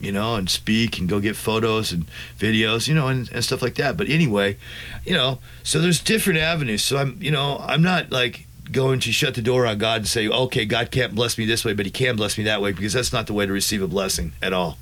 you 0.00 0.12
know, 0.12 0.36
and 0.36 0.48
speak 0.48 0.98
and 0.98 1.08
go 1.08 1.20
get 1.20 1.36
photos 1.36 1.92
and 1.92 2.06
videos, 2.38 2.88
you 2.88 2.94
know, 2.94 3.08
and, 3.08 3.30
and 3.32 3.44
stuff 3.44 3.62
like 3.62 3.74
that. 3.76 3.96
But 3.96 4.08
anyway, 4.08 4.56
you 5.04 5.14
know, 5.14 5.38
so 5.62 5.80
there's 5.80 6.00
different 6.00 6.38
avenues. 6.38 6.82
So 6.82 6.98
I'm, 6.98 7.18
you 7.20 7.30
know, 7.30 7.58
I'm 7.58 7.82
not 7.82 8.10
like 8.10 8.46
going 8.70 9.00
to 9.00 9.12
shut 9.12 9.34
the 9.34 9.42
door 9.42 9.66
on 9.66 9.78
God 9.78 10.02
and 10.02 10.08
say, 10.08 10.28
okay, 10.28 10.64
God 10.64 10.90
can't 10.90 11.14
bless 11.14 11.38
me 11.38 11.46
this 11.46 11.64
way, 11.64 11.72
but 11.72 11.86
He 11.86 11.92
can 11.92 12.16
bless 12.16 12.38
me 12.38 12.44
that 12.44 12.60
way 12.62 12.72
because 12.72 12.92
that's 12.92 13.12
not 13.12 13.26
the 13.26 13.32
way 13.32 13.46
to 13.46 13.52
receive 13.52 13.82
a 13.82 13.88
blessing 13.88 14.32
at 14.42 14.52
all. 14.52 14.78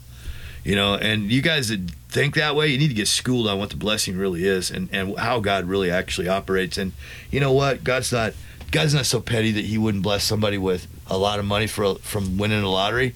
You 0.65 0.75
know, 0.75 0.97
and 0.97 1.31
you 1.31 1.43
guys 1.43 1.69
that 1.69 1.91
think 2.09 2.35
that 2.35 2.57
way, 2.57 2.67
you 2.69 2.79
need 2.79 2.89
to 2.89 2.95
get 2.95 3.07
schooled 3.07 3.47
on 3.47 3.59
what 3.59 3.71
the 3.71 3.77
blessing 3.77 4.17
really 4.19 4.45
is 4.45 4.71
and, 4.71 4.89
and 4.93 5.17
how 5.17 5.39
God 5.39 5.67
really 5.67 5.91
actually 5.91 6.29
operates. 6.29 6.77
And 6.77 6.93
you 7.31 7.39
know 7.39 7.53
what? 7.53 7.85
God's 7.85 8.11
not 8.11 8.35
God's 8.73 8.93
not 8.93 9.07
so 9.07 9.21
petty 9.21 9.53
that 9.53 9.65
He 9.67 9.79
wouldn't 9.79 10.03
bless 10.03 10.25
somebody 10.25 10.59
with 10.59 10.89
a 11.07 11.17
lot 11.17 11.39
of 11.39 11.45
money 11.45 11.69
for 11.69 11.95
from 11.97 12.37
winning 12.37 12.65
a 12.65 12.69
lottery 12.69 13.15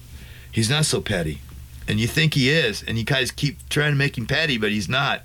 He's 0.51 0.69
not 0.69 0.85
so 0.85 1.01
petty. 1.01 1.39
And 1.91 1.99
you 1.99 2.07
think 2.07 2.35
he 2.35 2.49
is, 2.49 2.81
and 2.83 2.97
you 2.97 3.03
guys 3.03 3.31
keep 3.31 3.67
trying 3.67 3.91
to 3.91 3.97
make 3.97 4.17
him 4.17 4.25
petty, 4.25 4.57
but 4.57 4.71
he's 4.71 4.87
not. 4.87 5.23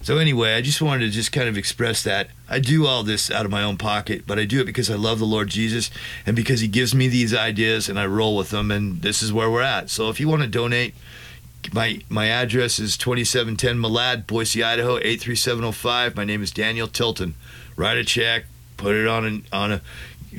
So 0.00 0.16
anyway, 0.16 0.54
I 0.54 0.62
just 0.62 0.80
wanted 0.80 1.04
to 1.04 1.10
just 1.10 1.30
kind 1.30 1.46
of 1.46 1.58
express 1.58 2.02
that. 2.04 2.30
I 2.48 2.58
do 2.58 2.86
all 2.86 3.02
this 3.02 3.30
out 3.30 3.44
of 3.44 3.50
my 3.50 3.62
own 3.62 3.76
pocket, 3.76 4.22
but 4.26 4.38
I 4.38 4.46
do 4.46 4.62
it 4.62 4.64
because 4.64 4.90
I 4.90 4.94
love 4.94 5.18
the 5.18 5.26
Lord 5.26 5.48
Jesus 5.48 5.90
and 6.24 6.34
because 6.34 6.60
he 6.60 6.68
gives 6.68 6.94
me 6.94 7.08
these 7.08 7.34
ideas 7.34 7.90
and 7.90 8.00
I 8.00 8.06
roll 8.06 8.34
with 8.34 8.48
them 8.48 8.70
and 8.70 9.02
this 9.02 9.22
is 9.22 9.30
where 9.30 9.50
we're 9.50 9.60
at. 9.60 9.90
So 9.90 10.08
if 10.08 10.18
you 10.18 10.26
want 10.26 10.40
to 10.40 10.48
donate, 10.48 10.94
my 11.74 12.00
my 12.08 12.28
address 12.28 12.78
is 12.78 12.96
2710 12.96 13.76
Malad, 13.76 14.26
Boise, 14.26 14.62
Idaho 14.62 14.96
83705. 14.96 16.16
My 16.16 16.24
name 16.24 16.42
is 16.42 16.50
Daniel 16.50 16.88
Tilton. 16.88 17.34
Write 17.76 17.98
a 17.98 18.04
check, 18.04 18.44
put 18.78 18.96
it 18.96 19.06
on 19.06 19.26
an, 19.26 19.46
on 19.52 19.70
a 19.70 19.82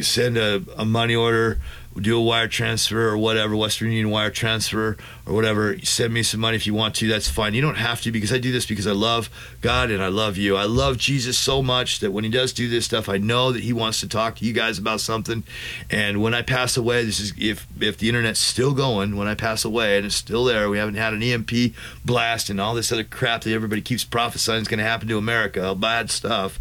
send 0.01 0.37
a, 0.37 0.63
a 0.75 0.85
money 0.85 1.15
order 1.15 1.59
do 2.01 2.17
a 2.17 2.21
wire 2.21 2.47
transfer 2.47 3.09
or 3.09 3.17
whatever, 3.17 3.55
Western 3.55 3.89
Union 3.89 4.09
wire 4.09 4.29
transfer 4.29 4.97
or 5.25 5.33
whatever. 5.33 5.77
Send 5.79 6.13
me 6.13 6.23
some 6.23 6.39
money 6.39 6.55
if 6.55 6.67
you 6.67 6.73
want 6.73 6.95
to. 6.95 7.07
That's 7.07 7.27
fine. 7.27 7.53
You 7.53 7.61
don't 7.61 7.75
have 7.75 8.01
to 8.01 8.11
because 8.11 8.31
I 8.31 8.37
do 8.37 8.51
this 8.51 8.65
because 8.65 8.87
I 8.87 8.91
love 8.91 9.29
God 9.61 9.91
and 9.91 10.01
I 10.03 10.07
love 10.07 10.37
you. 10.37 10.55
I 10.55 10.65
love 10.65 10.97
Jesus 10.97 11.37
so 11.37 11.61
much 11.61 11.99
that 11.99 12.11
when 12.11 12.23
He 12.23 12.29
does 12.29 12.53
do 12.53 12.69
this 12.69 12.85
stuff, 12.85 13.09
I 13.09 13.17
know 13.17 13.51
that 13.51 13.63
He 13.63 13.73
wants 13.73 13.99
to 14.01 14.07
talk 14.07 14.37
to 14.37 14.45
you 14.45 14.53
guys 14.53 14.77
about 14.77 15.01
something. 15.01 15.43
And 15.89 16.21
when 16.21 16.33
I 16.33 16.41
pass 16.41 16.77
away, 16.77 17.05
this 17.05 17.19
is 17.19 17.33
if 17.37 17.67
if 17.81 17.97
the 17.97 18.09
internet's 18.09 18.39
still 18.39 18.73
going 18.73 19.15
when 19.15 19.27
I 19.27 19.35
pass 19.35 19.65
away 19.65 19.97
and 19.97 20.05
it's 20.05 20.15
still 20.15 20.43
there. 20.45 20.69
We 20.69 20.77
haven't 20.77 20.95
had 20.95 21.13
an 21.13 21.23
EMP 21.23 21.73
blast 22.05 22.49
and 22.49 22.59
all 22.59 22.75
this 22.75 22.91
other 22.91 23.03
crap 23.03 23.41
that 23.41 23.53
everybody 23.53 23.81
keeps 23.81 24.03
prophesying 24.03 24.61
is 24.61 24.67
going 24.67 24.79
to 24.79 24.83
happen 24.83 25.07
to 25.07 25.17
America. 25.17 25.75
Bad 25.75 26.09
stuff. 26.09 26.59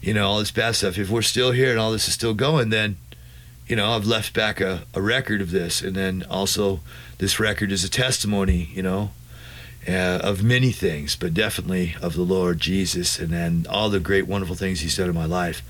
You 0.00 0.12
know, 0.12 0.28
all 0.28 0.38
this 0.38 0.50
bad 0.50 0.76
stuff. 0.76 0.98
If 0.98 1.08
we're 1.08 1.22
still 1.22 1.52
here 1.52 1.70
and 1.70 1.78
all 1.78 1.90
this 1.90 2.08
is 2.08 2.14
still 2.14 2.34
going, 2.34 2.68
then 2.68 2.96
you 3.66 3.76
know, 3.76 3.92
I've 3.92 4.06
left 4.06 4.34
back 4.34 4.60
a, 4.60 4.84
a 4.94 5.00
record 5.00 5.40
of 5.40 5.50
this, 5.50 5.80
and 5.80 5.94
then 5.94 6.24
also 6.28 6.80
this 7.18 7.40
record 7.40 7.72
is 7.72 7.84
a 7.84 7.90
testimony, 7.90 8.70
you 8.72 8.82
know, 8.82 9.10
uh, 9.88 10.20
of 10.22 10.42
many 10.42 10.70
things, 10.70 11.16
but 11.16 11.34
definitely 11.34 11.94
of 12.00 12.14
the 12.14 12.22
Lord 12.22 12.60
Jesus, 12.60 13.18
and 13.18 13.30
then 13.30 13.66
all 13.68 13.88
the 13.88 14.00
great, 14.00 14.26
wonderful 14.26 14.56
things 14.56 14.80
He's 14.80 14.96
done 14.96 15.08
in 15.08 15.14
my 15.14 15.26
life. 15.26 15.62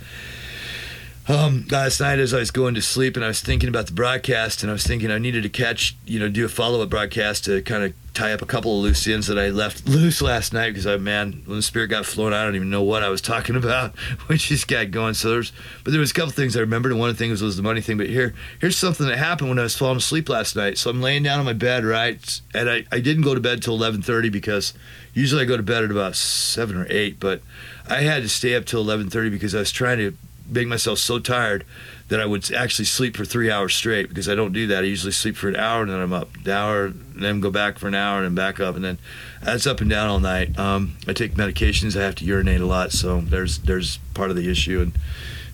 Um, 1.26 1.66
last 1.70 2.00
night, 2.00 2.18
as 2.18 2.35
I 2.35 2.38
was 2.38 2.50
going 2.50 2.74
to 2.74 2.83
sleep, 2.83 3.16
and 3.16 3.24
I 3.24 3.28
was 3.28 3.40
thinking 3.40 3.68
about 3.68 3.87
the 3.87 3.92
broadcast, 3.92 4.62
and 4.62 4.70
I 4.70 4.74
was 4.74 4.87
thinking 4.87 5.11
I 5.11 5.18
needed 5.18 5.42
to 5.44 5.48
catch, 5.48 5.96
you 6.04 6.18
know, 6.18 6.28
do 6.28 6.44
a 6.44 6.48
follow 6.48 6.83
up 6.83 6.90
broadcast 6.90 7.46
to 7.46 7.62
kind 7.62 7.85
of 7.85 7.94
tie 8.14 8.33
up 8.33 8.40
a 8.40 8.46
couple 8.46 8.77
of 8.79 8.83
loose 8.83 9.07
ends 9.09 9.27
that 9.27 9.38
I 9.38 9.48
left 9.48 9.88
loose 9.88 10.22
last 10.22 10.53
night 10.53 10.70
because 10.70 10.87
I, 10.87 10.96
man, 10.96 11.42
when 11.46 11.57
the 11.57 11.62
spirit 11.62 11.88
got 11.88 12.07
flowing, 12.07 12.33
I 12.33 12.44
don't 12.44 12.55
even 12.55 12.70
know 12.70 12.83
what 12.83 13.03
I 13.03 13.09
was 13.09 13.20
talking 13.20 13.57
about. 13.57 13.94
We 14.29 14.38
just 14.38 14.68
got 14.68 14.90
going. 14.90 15.14
So 15.14 15.31
there's, 15.31 15.53
but 15.83 15.90
there 15.90 16.00
was 16.00 16.12
a 16.12 16.14
couple 16.14 16.31
things 16.31 16.57
I 16.57 16.61
remembered, 16.61 16.92
and 16.92 17.00
one 17.00 17.11
of 17.11 17.18
the 17.18 17.22
things 17.22 17.42
was 17.42 17.57
the 17.57 17.62
money 17.62 17.81
thing. 17.81 17.98
But 17.98 18.09
here, 18.09 18.35
here's 18.61 18.77
something 18.77 19.07
that 19.07 19.18
happened 19.18 19.50
when 19.50 19.59
I 19.59 19.62
was 19.62 19.77
falling 19.77 19.98
asleep 19.98 20.29
last 20.29 20.57
night. 20.57 20.79
So 20.79 20.88
I'm 20.88 21.03
laying 21.03 21.24
down 21.24 21.40
on 21.40 21.44
my 21.44 21.53
bed, 21.53 21.85
right, 21.85 22.40
and 22.55 22.70
I, 22.70 22.85
I 22.90 23.00
didn't 23.00 23.22
go 23.22 23.35
to 23.35 23.40
bed 23.40 23.62
till 23.62 23.79
11:30 23.79 24.31
because 24.33 24.72
usually 25.12 25.42
I 25.42 25.44
go 25.44 25.57
to 25.57 25.62
bed 25.62 25.85
at 25.85 25.90
about 25.90 26.16
seven 26.16 26.77
or 26.77 26.87
eight, 26.88 27.20
but 27.20 27.42
I 27.88 28.03
had 28.03 28.22
to 28.22 28.29
stay 28.29 28.55
up 28.55 28.64
till 28.64 28.85
11:30 28.85 29.31
because 29.31 29.55
I 29.55 29.59
was 29.59 29.72
trying 29.72 29.98
to 29.98 30.16
make 30.48 30.68
myself 30.68 30.98
so 30.98 31.18
tired 31.18 31.64
that 32.09 32.20
I 32.20 32.26
would 32.26 32.52
actually 32.52 32.85
sleep 32.85 33.16
for 33.16 33.24
three 33.24 33.50
hours 33.50 33.74
straight 33.74 34.09
because 34.09 34.28
I 34.28 34.35
don't 34.35 34.52
do 34.52 34.66
that. 34.66 34.85
I 34.85 34.87
usually 34.87 35.12
sleep 35.12 35.37
for 35.37 35.48
an 35.48 35.57
hour 35.57 35.83
and 35.83 35.90
then 35.90 36.00
I'm 36.00 36.12
up, 36.12 36.35
an 36.37 36.50
hour, 36.50 36.88
then 36.88 37.40
go 37.40 37.50
back 37.50 37.78
for 37.78 37.88
an 37.88 37.94
hour 37.94 38.18
and 38.18 38.26
then 38.26 38.35
back 38.35 38.61
up, 38.61 38.76
and 38.76 38.85
then 38.85 38.98
that's 39.42 39.66
up 39.66 39.80
and 39.80 39.88
down 39.88 40.09
all 40.09 40.20
night. 40.20 40.59
Um, 40.59 40.96
I 41.07 41.12
take 41.12 41.35
medications. 41.35 41.98
I 41.98 42.04
have 42.04 42.14
to 42.16 42.24
urinate 42.24 42.61
a 42.61 42.66
lot, 42.66 42.92
so 42.92 43.20
there's 43.20 43.59
there's 43.59 43.98
part 44.12 44.30
of 44.30 44.37
the 44.37 44.50
issue, 44.50 44.80
and 44.80 44.92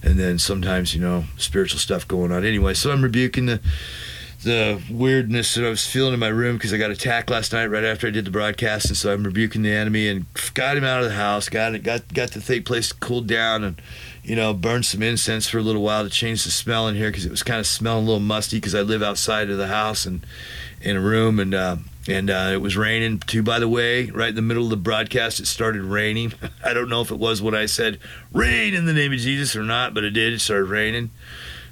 and 0.02 0.18
then 0.18 0.38
sometimes 0.38 0.94
you 0.94 1.00
know 1.00 1.24
spiritual 1.36 1.78
stuff 1.78 2.06
going 2.08 2.32
on. 2.32 2.44
Anyway, 2.44 2.74
so 2.74 2.90
I'm 2.90 3.02
rebuking 3.02 3.46
the 3.46 3.60
the 4.42 4.80
weirdness 4.90 5.54
that 5.54 5.66
I 5.66 5.68
was 5.68 5.86
feeling 5.86 6.14
in 6.14 6.20
my 6.20 6.28
room 6.28 6.56
because 6.56 6.72
I 6.72 6.78
got 6.78 6.90
attacked 6.90 7.28
last 7.28 7.52
night 7.52 7.66
right 7.66 7.84
after 7.84 8.06
I 8.06 8.10
did 8.10 8.24
the 8.24 8.30
broadcast, 8.30 8.86
and 8.86 8.96
so 8.96 9.12
I'm 9.12 9.22
rebuking 9.22 9.62
the 9.62 9.72
enemy 9.72 10.08
and 10.08 10.24
got 10.54 10.76
him 10.76 10.84
out 10.84 11.02
of 11.02 11.08
the 11.08 11.14
house. 11.14 11.48
Got 11.48 11.74
it, 11.74 11.82
got 11.82 12.12
got 12.12 12.30
the 12.30 12.60
place 12.60 12.92
cooled 12.92 13.26
down 13.26 13.64
and 13.64 13.80
you 14.22 14.36
know, 14.36 14.52
burned 14.52 14.86
some 14.86 15.02
incense 15.02 15.48
for 15.48 15.58
a 15.58 15.62
little 15.62 15.82
while 15.82 16.04
to 16.04 16.10
change 16.10 16.44
the 16.44 16.50
smell 16.50 16.88
in 16.88 16.94
here 16.94 17.10
because 17.10 17.24
it 17.24 17.30
was 17.30 17.42
kind 17.42 17.60
of 17.60 17.66
smelling 17.66 18.04
a 18.04 18.06
little 18.06 18.20
musty 18.20 18.58
because 18.58 18.74
I 18.74 18.82
live 18.82 19.02
outside 19.02 19.50
of 19.50 19.58
the 19.58 19.68
house 19.68 20.06
and 20.06 20.24
in 20.80 20.96
a 20.96 21.00
room 21.00 21.38
and 21.38 21.54
uh, 21.54 21.76
and 22.08 22.30
uh, 22.30 22.50
it 22.52 22.60
was 22.60 22.76
raining 22.76 23.18
too. 23.18 23.42
By 23.42 23.58
the 23.58 23.68
way, 23.68 24.10
right 24.10 24.30
in 24.30 24.34
the 24.34 24.42
middle 24.42 24.64
of 24.64 24.70
the 24.70 24.76
broadcast, 24.76 25.40
it 25.40 25.46
started 25.46 25.82
raining. 25.82 26.32
I 26.64 26.72
don't 26.72 26.88
know 26.88 27.00
if 27.00 27.10
it 27.10 27.18
was 27.18 27.42
what 27.42 27.54
I 27.54 27.66
said, 27.66 27.98
rain 28.32 28.74
in 28.74 28.86
the 28.86 28.92
name 28.92 29.12
of 29.12 29.18
Jesus 29.18 29.56
or 29.56 29.62
not, 29.62 29.94
but 29.94 30.04
it 30.04 30.10
did. 30.10 30.32
It 30.32 30.40
started 30.40 30.64
raining. 30.64 31.10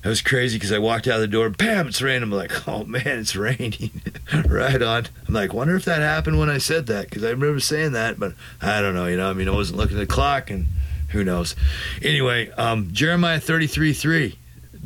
It 0.04 0.08
was 0.08 0.22
crazy 0.22 0.56
because 0.56 0.70
I 0.70 0.78
walked 0.78 1.08
out 1.08 1.16
of 1.16 1.22
the 1.22 1.26
door, 1.26 1.50
bam, 1.50 1.88
it's 1.88 2.00
raining. 2.00 2.22
I'm 2.24 2.30
like, 2.30 2.68
oh 2.68 2.84
man, 2.84 3.02
it's 3.06 3.34
raining. 3.34 4.02
right 4.46 4.80
on. 4.80 5.06
I'm 5.26 5.34
like, 5.34 5.52
wonder 5.52 5.76
if 5.76 5.84
that 5.86 6.00
happened 6.00 6.38
when 6.38 6.50
I 6.50 6.58
said 6.58 6.86
that 6.86 7.08
because 7.08 7.24
I 7.24 7.30
remember 7.30 7.60
saying 7.60 7.92
that, 7.92 8.18
but 8.20 8.34
I 8.62 8.80
don't 8.80 8.94
know. 8.94 9.06
You 9.06 9.16
know, 9.16 9.30
I 9.30 9.32
mean, 9.32 9.48
I 9.48 9.52
wasn't 9.52 9.78
looking 9.78 9.96
at 9.96 10.00
the 10.00 10.14
clock 10.14 10.50
and 10.50 10.66
who 11.08 11.24
knows? 11.24 11.56
Anyway, 12.02 12.50
um, 12.52 12.92
Jeremiah 12.92 13.40
33 13.40 13.92
3. 13.92 14.38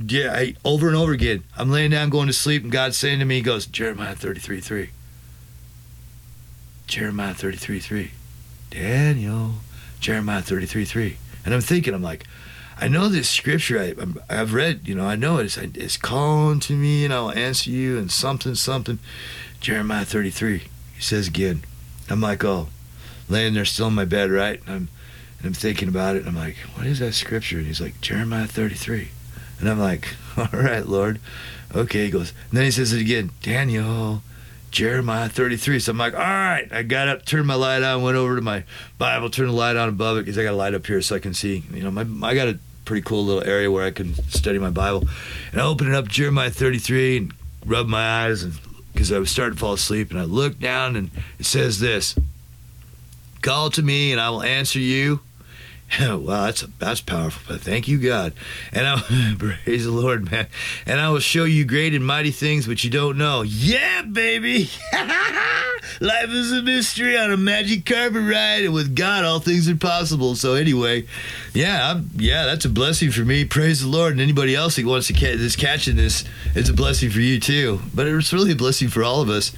Yeah, 0.06 0.32
I, 0.32 0.54
over 0.64 0.88
and 0.88 0.96
over 0.96 1.12
again. 1.12 1.44
I'm 1.56 1.70
laying 1.70 1.90
down 1.90 2.11
going 2.11 2.26
to 2.26 2.32
sleep, 2.32 2.62
and 2.62 2.72
God's 2.72 2.96
saying 2.96 3.18
to 3.18 3.24
me, 3.24 3.37
He 3.37 3.42
goes, 3.42 3.66
Jeremiah 3.66 4.14
33 4.14 4.61
3. 4.61 4.90
Jeremiah 6.87 7.35
33 7.35 7.78
3. 7.78 8.11
Daniel, 8.70 9.54
Jeremiah 10.00 10.42
33 10.42 10.85
3. 10.85 11.16
And 11.44 11.54
I'm 11.54 11.61
thinking, 11.61 11.94
I'm 11.94 12.02
like, 12.02 12.24
I 12.78 12.88
know 12.88 13.08
this 13.08 13.28
scripture. 13.28 13.78
I, 14.28 14.35
have 14.35 14.54
read, 14.54 14.88
you 14.88 14.94
know, 14.94 15.04
I 15.04 15.14
know 15.14 15.38
it. 15.38 15.44
It's, 15.44 15.56
it's 15.56 15.96
calling 15.96 16.61
to 16.61 16.74
me, 16.74 17.04
and 17.04 17.12
I'll 17.12 17.30
answer 17.30 17.70
you, 17.70 17.98
and 17.98 18.11
something, 18.11 18.54
something. 18.54 18.98
Jeremiah 19.61 20.04
33. 20.04 20.62
He 20.94 21.00
says 21.00 21.28
again. 21.28 21.62
I'm 22.08 22.20
like, 22.20 22.44
oh, 22.44 22.68
laying 23.28 23.54
there 23.54 23.64
still 23.64 23.88
in 23.88 23.94
my 23.94 24.04
bed, 24.04 24.30
right? 24.30 24.61
And 24.66 24.70
I'm 24.74 24.88
and 25.42 25.48
I'm 25.48 25.55
thinking 25.55 25.88
about 25.88 26.14
it, 26.14 26.20
and 26.20 26.28
I'm 26.28 26.37
like, 26.37 26.57
what 26.74 26.87
is 26.87 27.00
that 27.00 27.14
scripture? 27.14 27.59
And 27.59 27.66
he's 27.66 27.81
like, 27.81 28.00
Jeremiah 28.00 28.46
33. 28.46 29.09
And 29.59 29.68
I'm 29.68 29.81
like, 29.81 30.14
all 30.37 30.48
right, 30.52 30.87
Lord. 30.87 31.18
Okay, 31.74 32.05
he 32.05 32.11
goes. 32.11 32.33
And 32.50 32.59
then 32.59 32.64
he 32.64 32.70
says 32.70 32.92
it 32.92 33.00
again, 33.00 33.31
Daniel, 33.42 34.22
Jeremiah 34.70 35.28
33. 35.28 35.81
So 35.81 35.90
I'm 35.90 35.98
like, 35.98 36.14
all 36.14 36.20
right. 36.20 36.68
I 36.70 36.83
got 36.85 37.09
up, 37.09 37.24
turned 37.24 37.48
my 37.48 37.55
light 37.55 37.83
on, 37.83 38.02
went 38.02 38.16
over 38.16 38.37
to 38.37 38.42
my 38.42 38.62
Bible, 38.98 39.31
turned 39.31 39.48
the 39.48 39.55
light 39.55 39.74
on 39.74 39.88
above 39.88 40.18
it 40.18 40.20
because 40.22 40.38
I 40.38 40.44
got 40.44 40.52
a 40.52 40.57
light 40.57 40.74
up 40.74 40.87
here 40.87 41.02
so 41.02 41.16
I 41.16 41.18
can 41.18 41.35
see. 41.35 41.64
You 41.72 41.83
know, 41.83 41.90
my, 41.90 42.28
I 42.28 42.35
got 42.35 42.46
a 42.46 42.59
pretty 42.85 43.02
cool 43.02 43.24
little 43.24 43.42
area 43.42 43.68
where 43.68 43.85
I 43.85 43.90
can 43.90 44.14
study 44.31 44.61
my 44.61 44.70
Bible. 44.70 45.09
And 45.50 45.61
I 45.61 45.64
opened 45.64 45.90
it 45.90 45.94
up, 45.96 46.07
Jeremiah 46.07 46.50
33, 46.50 47.16
and 47.16 47.35
rubbed 47.66 47.88
my 47.88 48.26
eyes 48.26 48.44
and 48.44 48.55
because 48.92 49.11
I 49.11 49.18
was 49.18 49.31
starting 49.31 49.55
to 49.55 49.61
fall 49.61 49.72
asleep. 49.72 50.11
And 50.11 50.20
I 50.20 50.24
looked 50.24 50.61
down, 50.61 50.94
and 50.94 51.11
it 51.38 51.46
says 51.46 51.81
this 51.81 52.14
Call 53.40 53.70
to 53.70 53.83
me, 53.83 54.12
and 54.12 54.20
I 54.20 54.31
will 54.31 54.42
answer 54.42 54.78
you 54.78 55.20
wow, 56.00 56.46
that's 56.46 56.62
that's 56.78 57.00
powerful. 57.00 57.42
But 57.46 57.61
thank 57.61 57.88
you, 57.88 57.98
God, 57.98 58.33
and 58.72 58.87
I 58.87 59.00
praise 59.38 59.85
the 59.85 59.90
Lord, 59.90 60.31
man. 60.31 60.46
And 60.87 61.00
I 61.00 61.11
will 61.11 61.20
show 61.20 61.44
you 61.44 61.64
great 61.64 61.94
and 61.94 62.07
mighty 62.07 62.31
things 62.31 62.66
which 62.66 62.85
you 62.85 62.90
don't 62.90 63.18
know. 63.18 63.42
Yeah, 63.42 64.02
baby. 64.02 64.70
Life 66.00 66.31
is 66.31 66.52
a 66.52 66.62
mystery 66.62 67.16
on 67.16 67.33
a 67.33 67.37
magic 67.37 67.87
carpet 67.87 68.22
ride, 68.22 68.64
and 68.64 68.74
with 68.74 68.94
God, 68.94 69.24
all 69.24 69.40
things 69.40 69.68
are 69.68 69.76
possible. 69.76 70.35
So 70.35 70.55
anyway, 70.55 71.07
yeah, 71.52 71.90
I'm, 71.90 72.11
yeah, 72.16 72.44
that's 72.44 72.64
a 72.64 72.70
blessing 72.70 73.11
for 73.11 73.22
me. 73.22 73.44
Praise 73.44 73.83
the 73.83 73.88
Lord, 73.88 74.12
and 74.12 74.20
anybody 74.20 74.55
else 74.55 74.76
who 74.76 74.87
wants 74.87 75.07
to 75.09 75.12
catch 75.12 75.38
this, 75.38 75.57
catching 75.57 75.96
this, 75.96 76.24
it's 76.55 76.68
a 76.68 76.74
blessing 76.74 77.11
for 77.11 77.20
you 77.20 77.40
too. 77.40 77.81
But 77.94 78.07
it's 78.07 78.33
really 78.33 78.52
a 78.52 78.57
blessing 78.57 78.88
for 78.88 79.02
all 79.02 79.20
of 79.20 79.28
us 79.28 79.52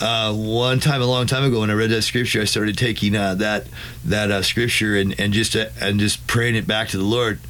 uh, 0.00 0.32
one 0.34 0.80
time 0.80 1.02
a 1.02 1.06
long 1.06 1.26
time 1.26 1.44
ago 1.44 1.60
when 1.60 1.70
I 1.70 1.74
read 1.74 1.90
that 1.90 2.02
scripture, 2.02 2.40
I 2.40 2.44
started 2.44 2.76
taking 2.76 3.14
uh, 3.14 3.34
that 3.36 3.66
that 4.04 4.30
uh, 4.30 4.42
scripture 4.42 4.96
and 4.96 5.18
and 5.18 5.32
just 5.32 5.54
uh, 5.56 5.66
and 5.80 6.00
just 6.00 6.26
praying 6.26 6.56
it 6.56 6.66
back 6.66 6.88
to 6.88 6.98
the 6.98 7.04
Lord. 7.04 7.40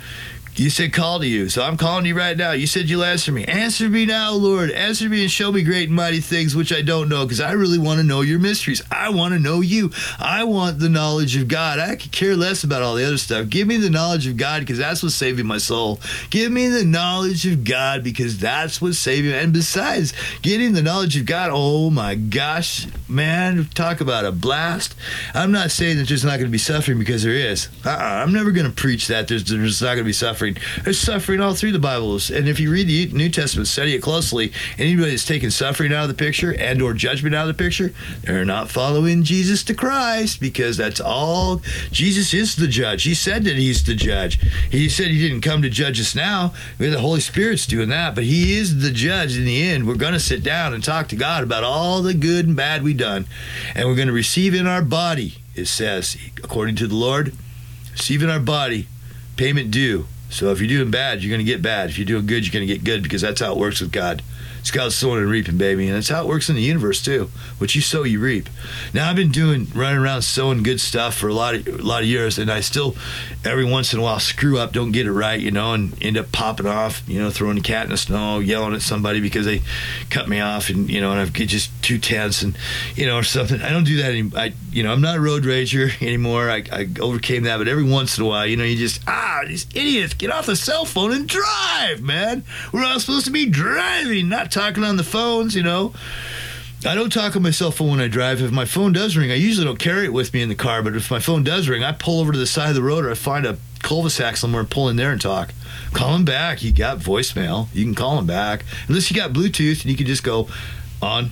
You 0.56 0.70
said 0.70 0.92
call 0.92 1.18
to 1.18 1.26
you, 1.26 1.48
so 1.48 1.64
I'm 1.64 1.76
calling 1.76 2.06
you 2.06 2.16
right 2.16 2.36
now. 2.36 2.52
You 2.52 2.68
said 2.68 2.88
you'll 2.88 3.02
answer 3.02 3.32
me. 3.32 3.44
Answer 3.44 3.88
me 3.88 4.06
now, 4.06 4.32
Lord. 4.34 4.70
Answer 4.70 5.08
me 5.08 5.22
and 5.22 5.30
show 5.30 5.50
me 5.50 5.64
great 5.64 5.88
and 5.88 5.96
mighty 5.96 6.20
things 6.20 6.54
which 6.54 6.72
I 6.72 6.80
don't 6.80 7.08
know, 7.08 7.24
because 7.24 7.40
I 7.40 7.52
really 7.52 7.76
want 7.76 7.98
to 7.98 8.06
know 8.06 8.20
your 8.20 8.38
mysteries. 8.38 8.80
I 8.88 9.08
want 9.08 9.34
to 9.34 9.40
know 9.40 9.62
you. 9.62 9.90
I 10.20 10.44
want 10.44 10.78
the 10.78 10.88
knowledge 10.88 11.34
of 11.34 11.48
God. 11.48 11.80
I 11.80 11.96
could 11.96 12.12
care 12.12 12.36
less 12.36 12.62
about 12.62 12.82
all 12.82 12.94
the 12.94 13.04
other 13.04 13.18
stuff. 13.18 13.48
Give 13.48 13.66
me 13.66 13.78
the 13.78 13.90
knowledge 13.90 14.28
of 14.28 14.36
God, 14.36 14.60
because 14.60 14.78
that's 14.78 15.02
what's 15.02 15.16
saving 15.16 15.44
my 15.44 15.58
soul. 15.58 15.98
Give 16.30 16.52
me 16.52 16.68
the 16.68 16.84
knowledge 16.84 17.44
of 17.48 17.64
God, 17.64 18.04
because 18.04 18.38
that's 18.38 18.80
what's 18.80 18.98
saving. 18.98 19.32
And 19.32 19.52
besides, 19.52 20.12
getting 20.42 20.72
the 20.72 20.82
knowledge 20.82 21.16
of 21.16 21.26
God, 21.26 21.50
oh 21.52 21.90
my 21.90 22.14
gosh, 22.14 22.86
man, 23.08 23.68
talk 23.74 24.00
about 24.00 24.24
a 24.24 24.30
blast. 24.30 24.94
I'm 25.34 25.50
not 25.50 25.72
saying 25.72 25.96
that 25.96 26.06
there's 26.06 26.24
not 26.24 26.36
going 26.36 26.42
to 26.42 26.48
be 26.48 26.58
suffering 26.58 27.00
because 27.00 27.24
there 27.24 27.34
is. 27.34 27.68
Uh-uh, 27.84 27.92
I'm 27.92 28.32
never 28.32 28.52
going 28.52 28.66
to 28.66 28.72
preach 28.72 29.08
that 29.08 29.26
there's, 29.26 29.42
there's 29.42 29.82
not 29.82 29.94
going 29.94 29.98
to 29.98 30.04
be 30.04 30.12
suffering 30.12 30.43
suffering. 30.52 30.84
There's 30.84 30.98
suffering 30.98 31.40
all 31.40 31.54
through 31.54 31.72
the 31.72 31.78
Bibles, 31.78 32.30
and 32.30 32.48
if 32.48 32.60
you 32.60 32.70
read 32.70 32.88
the 32.88 33.06
New 33.16 33.30
Testament, 33.30 33.68
study 33.68 33.94
it 33.94 34.02
closely. 34.02 34.52
Anybody 34.78 35.10
that's 35.10 35.24
taking 35.24 35.50
suffering 35.50 35.92
out 35.92 36.02
of 36.02 36.08
the 36.08 36.14
picture 36.14 36.54
and 36.54 36.82
or 36.82 36.92
judgment 36.92 37.34
out 37.34 37.48
of 37.48 37.56
the 37.56 37.62
picture, 37.62 37.92
they're 38.22 38.44
not 38.44 38.70
following 38.70 39.22
Jesus 39.22 39.62
to 39.64 39.74
Christ 39.74 40.40
because 40.40 40.76
that's 40.76 41.00
all. 41.00 41.62
Jesus 41.90 42.34
is 42.34 42.56
the 42.56 42.68
judge. 42.68 43.04
He 43.04 43.14
said 43.14 43.44
that 43.44 43.56
he's 43.56 43.84
the 43.84 43.94
judge. 43.94 44.38
He 44.70 44.88
said 44.88 45.08
he 45.08 45.18
didn't 45.26 45.42
come 45.42 45.62
to 45.62 45.70
judge 45.70 46.00
us 46.00 46.14
now. 46.14 46.52
The 46.78 47.00
Holy 47.00 47.20
Spirit's 47.20 47.66
doing 47.66 47.88
that, 47.88 48.14
but 48.14 48.24
he 48.24 48.56
is 48.58 48.82
the 48.82 48.90
judge 48.90 49.36
in 49.36 49.44
the 49.44 49.62
end. 49.62 49.86
We're 49.86 49.94
going 49.94 50.12
to 50.12 50.20
sit 50.20 50.42
down 50.42 50.74
and 50.74 50.84
talk 50.84 51.08
to 51.08 51.16
God 51.16 51.42
about 51.42 51.64
all 51.64 52.02
the 52.02 52.14
good 52.14 52.46
and 52.46 52.56
bad 52.56 52.82
we've 52.82 52.96
done, 52.96 53.26
and 53.74 53.88
we're 53.88 53.96
going 53.96 54.08
to 54.08 54.14
receive 54.14 54.54
in 54.54 54.66
our 54.66 54.82
body. 54.82 55.36
It 55.54 55.66
says, 55.66 56.16
according 56.42 56.76
to 56.76 56.86
the 56.88 56.96
Lord, 56.96 57.32
receive 57.92 58.22
in 58.22 58.28
our 58.28 58.40
body 58.40 58.88
payment 59.36 59.70
due. 59.70 60.06
So 60.34 60.50
if 60.50 60.60
you're 60.60 60.68
doing 60.68 60.90
bad, 60.90 61.22
you're 61.22 61.30
going 61.30 61.46
to 61.46 61.50
get 61.50 61.62
bad. 61.62 61.90
If 61.90 61.96
you're 61.96 62.06
doing 62.06 62.26
good, 62.26 62.44
you're 62.44 62.52
going 62.52 62.66
to 62.66 62.74
get 62.74 62.82
good 62.82 63.04
because 63.04 63.22
that's 63.22 63.40
how 63.40 63.52
it 63.52 63.58
works 63.58 63.80
with 63.80 63.92
God. 63.92 64.20
It's 64.64 64.70
God's 64.70 64.94
sowing 64.94 65.18
and 65.18 65.28
reaping, 65.28 65.58
baby. 65.58 65.88
And 65.88 65.94
that's 65.94 66.08
how 66.08 66.22
it 66.22 66.26
works 66.26 66.48
in 66.48 66.56
the 66.56 66.62
universe 66.62 67.02
too. 67.02 67.28
What 67.58 67.74
you 67.74 67.82
sow, 67.82 68.02
you 68.02 68.18
reap. 68.18 68.48
Now 68.94 69.10
I've 69.10 69.14
been 69.14 69.30
doing 69.30 69.66
running 69.74 69.98
around 69.98 70.22
sowing 70.22 70.62
good 70.62 70.80
stuff 70.80 71.14
for 71.14 71.28
a 71.28 71.34
lot 71.34 71.54
of 71.54 71.68
a 71.68 71.82
lot 71.82 72.00
of 72.00 72.08
years, 72.08 72.38
and 72.38 72.50
I 72.50 72.60
still 72.60 72.96
every 73.44 73.66
once 73.66 73.92
in 73.92 73.98
a 73.98 74.02
while 74.02 74.18
screw 74.18 74.58
up, 74.58 74.72
don't 74.72 74.90
get 74.90 75.04
it 75.04 75.12
right, 75.12 75.38
you 75.38 75.50
know, 75.50 75.74
and 75.74 76.02
end 76.02 76.16
up 76.16 76.32
popping 76.32 76.64
off, 76.64 77.02
you 77.06 77.20
know, 77.20 77.28
throwing 77.28 77.58
a 77.58 77.60
cat 77.60 77.84
in 77.84 77.90
the 77.90 77.98
snow, 77.98 78.38
yelling 78.38 78.72
at 78.72 78.80
somebody 78.80 79.20
because 79.20 79.44
they 79.44 79.60
cut 80.08 80.30
me 80.30 80.40
off, 80.40 80.70
and 80.70 80.88
you 80.88 80.98
know, 80.98 81.12
and 81.12 81.20
I 81.20 81.26
get 81.26 81.50
just 81.50 81.70
too 81.82 81.98
tense, 81.98 82.40
and 82.40 82.56
you 82.96 83.04
know, 83.04 83.18
or 83.18 83.22
something. 83.22 83.60
I 83.60 83.68
don't 83.68 83.84
do 83.84 83.98
that 83.98 84.12
anymore. 84.12 84.40
I, 84.40 84.54
you 84.72 84.82
know, 84.82 84.94
I'm 84.94 85.02
not 85.02 85.18
a 85.18 85.20
road 85.20 85.42
rager 85.42 85.90
anymore. 86.02 86.48
I, 86.48 86.64
I 86.72 86.88
overcame 87.00 87.42
that, 87.42 87.58
but 87.58 87.68
every 87.68 87.84
once 87.84 88.16
in 88.16 88.24
a 88.24 88.26
while, 88.26 88.46
you 88.46 88.56
know, 88.56 88.64
you 88.64 88.78
just 88.78 89.02
ah, 89.06 89.42
these 89.46 89.66
idiots, 89.74 90.14
get 90.14 90.30
off 90.30 90.46
the 90.46 90.56
cell 90.56 90.86
phone 90.86 91.12
and 91.12 91.28
drive, 91.28 92.00
man. 92.00 92.44
We're 92.72 92.82
all 92.82 92.98
supposed 92.98 93.26
to 93.26 93.30
be 93.30 93.44
driving, 93.44 94.30
not 94.30 94.53
talking 94.54 94.84
on 94.84 94.96
the 94.96 95.04
phones, 95.04 95.54
you 95.54 95.62
know. 95.62 95.92
I 96.86 96.94
don't 96.94 97.12
talk 97.12 97.34
on 97.34 97.42
my 97.42 97.50
cell 97.50 97.70
phone 97.70 97.90
when 97.90 98.00
I 98.00 98.08
drive. 98.08 98.40
If 98.40 98.52
my 98.52 98.66
phone 98.66 98.92
does 98.92 99.16
ring, 99.16 99.30
I 99.30 99.34
usually 99.34 99.64
don't 99.64 99.78
carry 99.78 100.04
it 100.04 100.12
with 100.12 100.32
me 100.32 100.42
in 100.42 100.48
the 100.48 100.54
car, 100.54 100.82
but 100.82 100.94
if 100.94 101.10
my 101.10 101.18
phone 101.18 101.42
does 101.42 101.68
ring, 101.68 101.82
I 101.82 101.92
pull 101.92 102.20
over 102.20 102.30
to 102.32 102.38
the 102.38 102.46
side 102.46 102.68
of 102.68 102.74
the 102.74 102.82
road 102.82 103.04
or 103.04 103.10
I 103.10 103.14
find 103.14 103.46
a 103.46 103.58
cul-de-sac 103.80 104.36
somewhere 104.36 104.60
and 104.60 104.70
pull 104.70 104.88
in 104.88 104.96
there 104.96 105.10
and 105.10 105.20
talk. 105.20 105.52
Call 105.92 106.14
him 106.14 106.24
back. 106.24 106.62
You 106.62 106.72
got 106.72 106.98
voicemail. 106.98 107.68
You 107.74 107.84
can 107.84 107.94
call 107.94 108.18
him 108.18 108.26
back. 108.26 108.64
Unless 108.88 109.10
you 109.10 109.16
got 109.16 109.32
Bluetooth 109.32 109.82
and 109.82 109.90
you 109.90 109.96
can 109.96 110.06
just 110.06 110.22
go 110.22 110.48
on, 111.02 111.30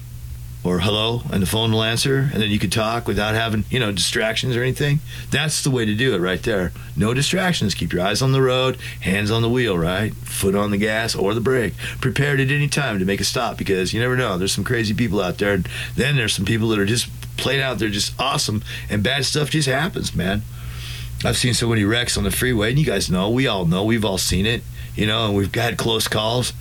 or 0.65 0.79
hello, 0.79 1.23
and 1.33 1.43
the 1.43 1.47
phone 1.47 1.73
will 1.73 1.83
answer, 1.83 2.31
and 2.33 2.41
then 2.41 2.51
you 2.51 2.59
could 2.59 2.71
talk 2.71 3.09
without 3.09 3.35
having, 3.35 3.65
you 3.69 3.81
know, 3.81 3.91
distractions 3.91 4.57
or 4.57 4.63
anything. 4.63 5.01
That's 5.31 5.63
the 5.63 5.71
way 5.71 5.85
to 5.85 5.95
do 5.95 6.15
it 6.15 6.19
right 6.19 6.43
there. 6.43 6.73
No 6.97 7.15
distractions. 7.15 7.75
Keep 7.75 7.93
your 7.93 8.03
eyes 8.03 8.23
on 8.23 8.33
the 8.33 8.43
road, 8.43 8.77
hands 9.01 9.31
on 9.31 9.43
the 9.43 9.49
wheel, 9.49 9.77
right? 9.77 10.15
Foot 10.15 10.55
on 10.55 10.71
the 10.71 10.77
gas 10.77 11.17
or 11.17 11.35
the 11.35 11.41
brake. 11.41 11.75
Prepared 12.01 12.39
at 12.39 12.51
any 12.51 12.69
time 12.69 13.01
to 13.01 13.05
make 13.05 13.21
a 13.21 13.25
stop 13.25 13.59
because 13.59 13.93
you 13.93 14.01
never 14.01 14.17
know. 14.17 14.39
There's 14.39 14.53
some 14.53 14.65
crazy 14.65 14.95
people 14.95 15.21
out 15.21 15.39
there. 15.39 15.55
And 15.55 15.69
then 15.97 16.17
there's 16.17 16.35
some 16.35 16.45
people 16.45 16.69
that 16.69 16.79
are 16.79 16.87
just 16.87 17.09
playing 17.37 17.61
out 17.61 17.79
there 17.79 17.89
just 17.89 18.19
awesome, 18.21 18.63
and 18.89 19.03
bad 19.03 19.25
stuff 19.25 19.51
just 19.51 19.69
happens, 19.69 20.15
man. 20.15 20.43
I've 21.25 21.37
seen 21.37 21.55
so 21.55 21.69
many 21.69 21.85
wrecks 21.85 22.17
on 22.17 22.25
the 22.25 22.31
freeway, 22.31 22.71
and 22.71 22.79
you 22.79 22.85
guys 22.85 23.11
know, 23.11 23.31
we 23.31 23.47
all 23.47 23.65
know, 23.65 23.85
we've 23.85 24.05
all 24.05 24.19
seen 24.19 24.47
it, 24.47 24.63
you 24.95 25.07
know, 25.07 25.27
and 25.27 25.35
we've 25.35 25.55
had 25.55 25.79
close 25.79 26.07
calls, 26.07 26.53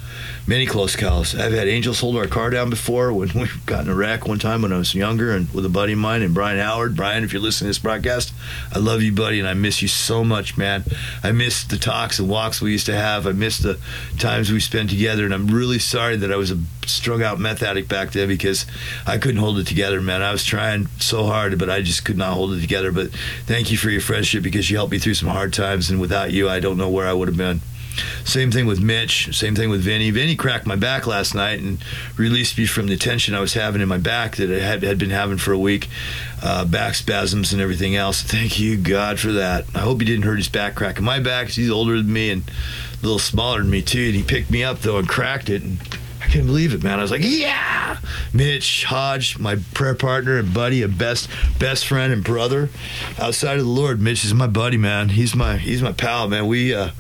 many 0.48 0.66
close 0.66 0.96
calls. 0.96 1.36
I've 1.36 1.52
had 1.52 1.68
angels 1.68 2.00
hold 2.00 2.16
our 2.16 2.28
car 2.28 2.50
down 2.50 2.70
before 2.70 3.12
when 3.12 3.30
we 3.36 3.48
got 3.66 3.86
in 3.86 3.90
a 3.90 3.96
wreck 3.96 4.28
one 4.28 4.40
time 4.40 4.62
when 4.62 4.72
I 4.72 4.78
was 4.78 4.96
younger 4.96 5.36
and 5.36 5.52
with 5.54 5.66
a 5.66 5.70
buddy 5.70 5.94
of 5.94 6.00
mine 6.00 6.22
and 6.22 6.34
Brian 6.34 6.60
Howard. 6.60 6.96
Brian, 6.96 7.24
if 7.24 7.34
you're 7.34 7.42
listening 7.42 7.68
to 7.68 7.70
this 7.70 7.80
broadcast, 7.80 8.34
I 8.74 8.80
love 8.80 9.02
you, 9.02 9.12
buddy, 9.12 9.40
and 9.40 9.48
I 9.48 9.54
miss 9.54 9.82
you 9.82 9.88
so 9.88 10.24
much, 10.24 10.58
man. 10.58 10.84
I 11.24 11.32
miss 11.32 11.64
the 11.64 11.78
talks 11.78 12.20
and 12.20 12.30
walks 12.30 12.62
we 12.62 12.72
used 12.72 12.86
to 12.86 12.96
have. 12.96 13.28
I 13.28 13.34
miss 13.34 13.58
the 13.58 13.80
times 14.18 14.52
we 14.52 14.60
spent 14.60 14.90
together, 14.90 15.26
and 15.26 15.34
I'm 15.34 15.48
really 15.48 15.80
sorry 15.80 16.16
that 16.18 16.32
I 16.32 16.38
was 16.38 16.52
a 16.52 16.60
strung 16.88 17.22
out 17.22 17.40
meth 17.40 17.62
addict 17.64 17.88
back 17.88 18.12
then 18.12 18.28
because 18.28 18.66
I 19.06 19.18
couldn't 19.18 19.40
hold 19.40 19.60
it 19.60 19.68
together, 19.68 20.02
man. 20.02 20.22
I 20.22 20.32
was 20.32 20.44
trying 20.44 20.88
so 21.00 21.26
hard, 21.26 21.58
but 21.60 21.70
I 21.70 21.82
just 21.82 22.06
could 22.06 22.18
not 22.18 22.34
hold 22.34 22.54
it 22.54 22.62
together. 22.62 22.92
But 22.92 23.12
thank 23.46 23.72
you 23.72 23.78
for 23.78 23.90
your 23.90 24.02
friendship 24.02 24.44
because 24.44 24.70
you 24.70 24.78
helped 24.78 24.92
me 24.92 25.00
through 25.00 25.16
some 25.16 25.30
hard 25.30 25.54
times, 25.54 25.90
and 25.90 26.00
without 26.00 26.32
you, 26.32 26.50
I 26.50 26.60
don't 26.60 26.78
know 26.78 26.90
where 26.90 27.08
I 27.08 27.14
would 27.14 27.28
have 27.28 27.38
been. 27.38 27.62
Same 28.24 28.52
thing 28.52 28.66
with 28.66 28.82
Mitch. 28.82 29.36
Same 29.36 29.56
thing 29.56 29.70
with 29.70 29.82
Vinny. 29.82 30.12
Vinny 30.12 30.36
cracked 30.36 30.66
my 30.66 30.76
back 30.76 31.06
last 31.08 31.36
night 31.36 31.60
and 31.60 31.84
released 32.18 32.58
me 32.58 32.66
from 32.66 32.88
the 32.88 32.98
tension 32.98 33.36
I 33.36 33.40
was 33.40 33.54
having 33.54 33.82
in 33.82 33.88
my 33.88 33.98
back 33.98 34.38
that 34.38 34.50
I 34.50 34.64
had, 34.64 34.84
had 34.84 34.98
been 34.98 35.10
having 35.10 35.38
for 35.38 35.52
a 35.52 35.60
week, 35.60 35.90
uh, 36.42 36.66
back 36.66 36.96
spasms 36.96 37.52
and 37.52 37.62
everything 37.62 37.96
else. 37.96 38.22
Thank 38.22 38.60
you, 38.60 38.78
God, 38.78 39.20
for 39.20 39.32
that. 39.34 39.66
I 39.76 39.80
hope 39.80 40.00
he 40.00 40.06
didn't 40.06 40.24
hurt 40.24 40.38
his 40.38 40.50
back 40.50 40.76
cracking 40.76 41.04
my 41.04 41.20
back. 41.20 41.50
He's 41.50 41.70
older 41.70 41.98
than 41.98 42.12
me 42.12 42.30
and 42.30 42.44
a 43.02 43.04
little 43.04 43.20
smaller 43.20 43.60
than 43.60 43.70
me 43.70 43.82
too. 43.82 44.06
And 44.06 44.16
he 44.16 44.24
picked 44.24 44.52
me 44.52 44.64
up 44.64 44.80
though 44.80 44.98
and 44.98 45.08
cracked 45.08 45.50
it. 45.50 45.64
And 45.64 45.80
I 46.22 46.28
couldn't 46.28 46.48
believe 46.48 46.74
it, 46.74 46.84
man. 46.84 47.00
I 47.00 47.02
was 47.02 47.12
like, 47.12 47.24
yeah. 47.24 47.98
Mitch 48.34 48.86
Hodge, 48.86 49.38
my 49.40 49.58
prayer 49.74 49.96
partner 49.96 50.38
and 50.38 50.54
buddy, 50.54 50.82
a 50.82 50.88
best 50.88 51.30
best 51.60 51.86
friend 51.86 52.14
and 52.14 52.24
brother 52.24 52.70
outside 53.20 53.58
of 53.58 53.66
the 53.66 53.72
Lord. 53.72 54.00
Mitch 54.00 54.24
is 54.24 54.34
my 54.34 54.48
buddy, 54.48 54.78
man. 54.78 55.10
He's 55.10 55.36
my 55.36 55.58
he's 55.58 55.82
my 55.82 55.92
pal, 55.92 56.30
man. 56.30 56.48
We. 56.48 56.74
Uh, 56.74 56.92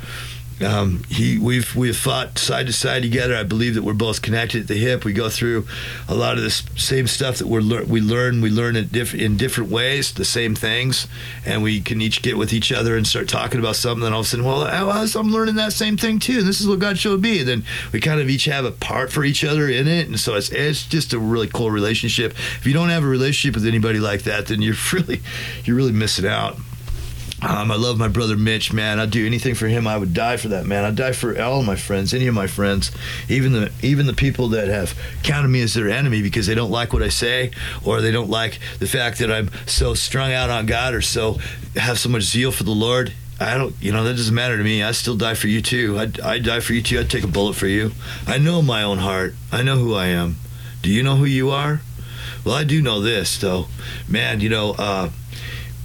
um, 0.64 1.03
he 1.09 1.38
we've 1.38 1.76
we've 1.76 1.97
fought 1.97 2.38
side 2.38 2.68
to 2.68 2.74
side 2.74 3.01
together. 3.01 3.36
I 3.36 3.43
believe 3.43 3.76
that 3.76 3.84
we're 3.84 3.93
both 3.93 4.22
connected 4.22 4.62
at 4.62 4.68
the 4.68 4.76
hip. 4.78 5.05
We 5.05 5.14
go 5.14 5.30
through 5.30 5.68
a 6.07 6.16
lot 6.16 6.38
of 6.38 6.43
the 6.43 6.49
same 6.49 7.07
stuff 7.07 7.38
that 7.38 7.47
we're 7.47 7.62
lear- 7.62 7.86
we 7.86 8.01
learn 8.01 8.41
we 8.41 8.49
learn 8.49 8.76
in, 8.76 8.88
diff- 8.88 9.14
in 9.14 9.38
different 9.38 9.70
ways, 9.70 10.14
the 10.14 10.26
same 10.26 10.55
things, 10.55 11.07
and 11.45 11.64
we 11.64 11.82
can 11.82 12.01
each 12.01 12.22
get 12.22 12.38
with 12.38 12.53
each 12.53 12.72
other 12.72 12.97
and 12.97 13.05
start 13.07 13.28
talking 13.28 13.59
about 13.59 13.76
something. 13.76 14.05
And 14.05 14.14
all 14.14 14.22
of 14.22 14.26
a 14.28 14.30
sudden, 14.30 14.45
well, 14.45 14.64
I'm 14.64 15.32
learning 15.32 15.55
that 15.55 15.74
same 15.74 15.97
thing 15.97 16.20
too. 16.20 16.39
And 16.39 16.47
this 16.47 16.62
is 16.62 16.68
what 16.68 16.80
God 16.80 16.97
showed 16.97 17.22
me. 17.22 17.39
And 17.39 17.47
then 17.47 17.64
we 17.91 17.99
kind 17.99 18.22
of 18.22 18.30
each 18.30 18.45
have 18.45 18.66
a 18.66 18.72
part 18.72 19.12
for 19.12 19.24
each 19.24 19.43
other 19.43 19.68
in 19.70 19.88
it, 19.88 20.07
and 20.07 20.20
so 20.20 20.36
it's 20.36 20.49
it's 20.49 20.86
just 20.86 21.14
a 21.14 21.20
really 21.20 21.47
cool 21.47 21.72
relationship. 21.72 22.32
If 22.32 22.66
you 22.66 22.74
don't 22.74 22.89
have 22.89 23.03
a 23.03 23.07
relationship 23.07 23.55
with 23.55 23.68
anybody 23.68 23.99
like 23.99 24.24
that, 24.24 24.47
then 24.47 24.62
you're 24.62 24.76
really 24.93 25.22
you're 25.64 25.76
really 25.76 25.91
missing 25.91 26.26
out. 26.26 26.57
Um, 27.44 27.72
I 27.72 27.76
love 27.76 27.98
my 27.98 28.08
brother 28.08 28.38
Mitch, 28.38 28.72
man. 28.72 29.00
I'd 29.00 29.10
do 29.10 29.26
anything 29.26 29.56
for 29.56 29.68
him. 29.68 29.88
I 29.88 29.98
would 29.98 30.14
die 30.14 30.38
for 30.38 30.50
that 30.50 30.68
man. 30.68 30.86
I'd 30.86 30.96
die 30.96 31.12
for 31.12 31.42
all 31.42 31.64
my 31.64 31.76
friends, 31.76 32.14
any 32.14 32.28
of 32.28 32.36
my 32.36 32.46
friends, 32.46 32.92
even 33.30 33.52
the 33.52 33.72
even 33.82 34.06
the 34.06 34.14
people 34.14 34.50
that 34.50 34.68
have 34.68 34.94
counted 35.24 35.48
me 35.48 35.62
as 35.62 35.74
their 35.74 35.89
enemy 35.89 36.22
because 36.22 36.46
they 36.46 36.54
don't 36.54 36.70
like 36.70 36.94
what 36.94 37.02
I 37.02 37.10
say 37.10 37.52
or 37.84 38.00
they 38.00 38.12
don't 38.12 38.30
like 38.30 38.60
the 38.78 38.88
fact 38.88 39.18
that 39.20 39.32
I'm 39.32 39.50
so 39.66 39.96
strung 39.96 40.32
out 40.32 40.52
on 40.52 40.68
God 40.68 40.94
or 40.94 41.02
so 41.02 41.39
have 41.76 41.98
so 41.98 42.10
much 42.10 42.24
zeal 42.24 42.52
for 42.52 42.64
the 42.64 42.72
Lord. 42.72 43.12
I 43.39 43.58
don't, 43.58 43.74
you 43.82 43.92
know, 43.92 44.04
that 44.04 44.14
doesn't 44.14 44.36
matter 44.36 44.56
to 44.56 44.64
me. 44.64 44.84
I 44.84 44.92
still 44.92 45.18
die 45.18 45.34
for 45.34 45.48
you 45.48 45.64
too. 45.64 45.98
I'd, 45.98 46.20
I'd 46.20 46.44
die 46.44 46.60
for 46.60 46.74
you 46.74 46.84
too. 46.84 47.00
I'd 47.00 47.10
take 47.10 47.24
a 47.24 47.28
bullet 47.28 47.56
for 47.56 47.66
you. 47.66 47.92
I 48.28 48.38
know 48.38 48.62
my 48.62 48.84
own 48.84 49.00
heart. 49.00 49.34
I 49.52 49.64
know 49.64 49.78
who 49.78 49.96
I 49.96 50.08
am. 50.08 50.36
Do 50.84 50.92
you 50.92 51.02
know 51.02 51.16
who 51.16 51.26
you 51.26 51.50
are? 51.50 51.82
Well, 52.46 52.54
I 52.54 52.64
do 52.64 52.82
know 52.84 53.02
this, 53.02 53.39
though. 53.39 53.66
Man, 54.08 54.42
you 54.42 54.50
know, 54.50 54.76
uh, 54.78 55.10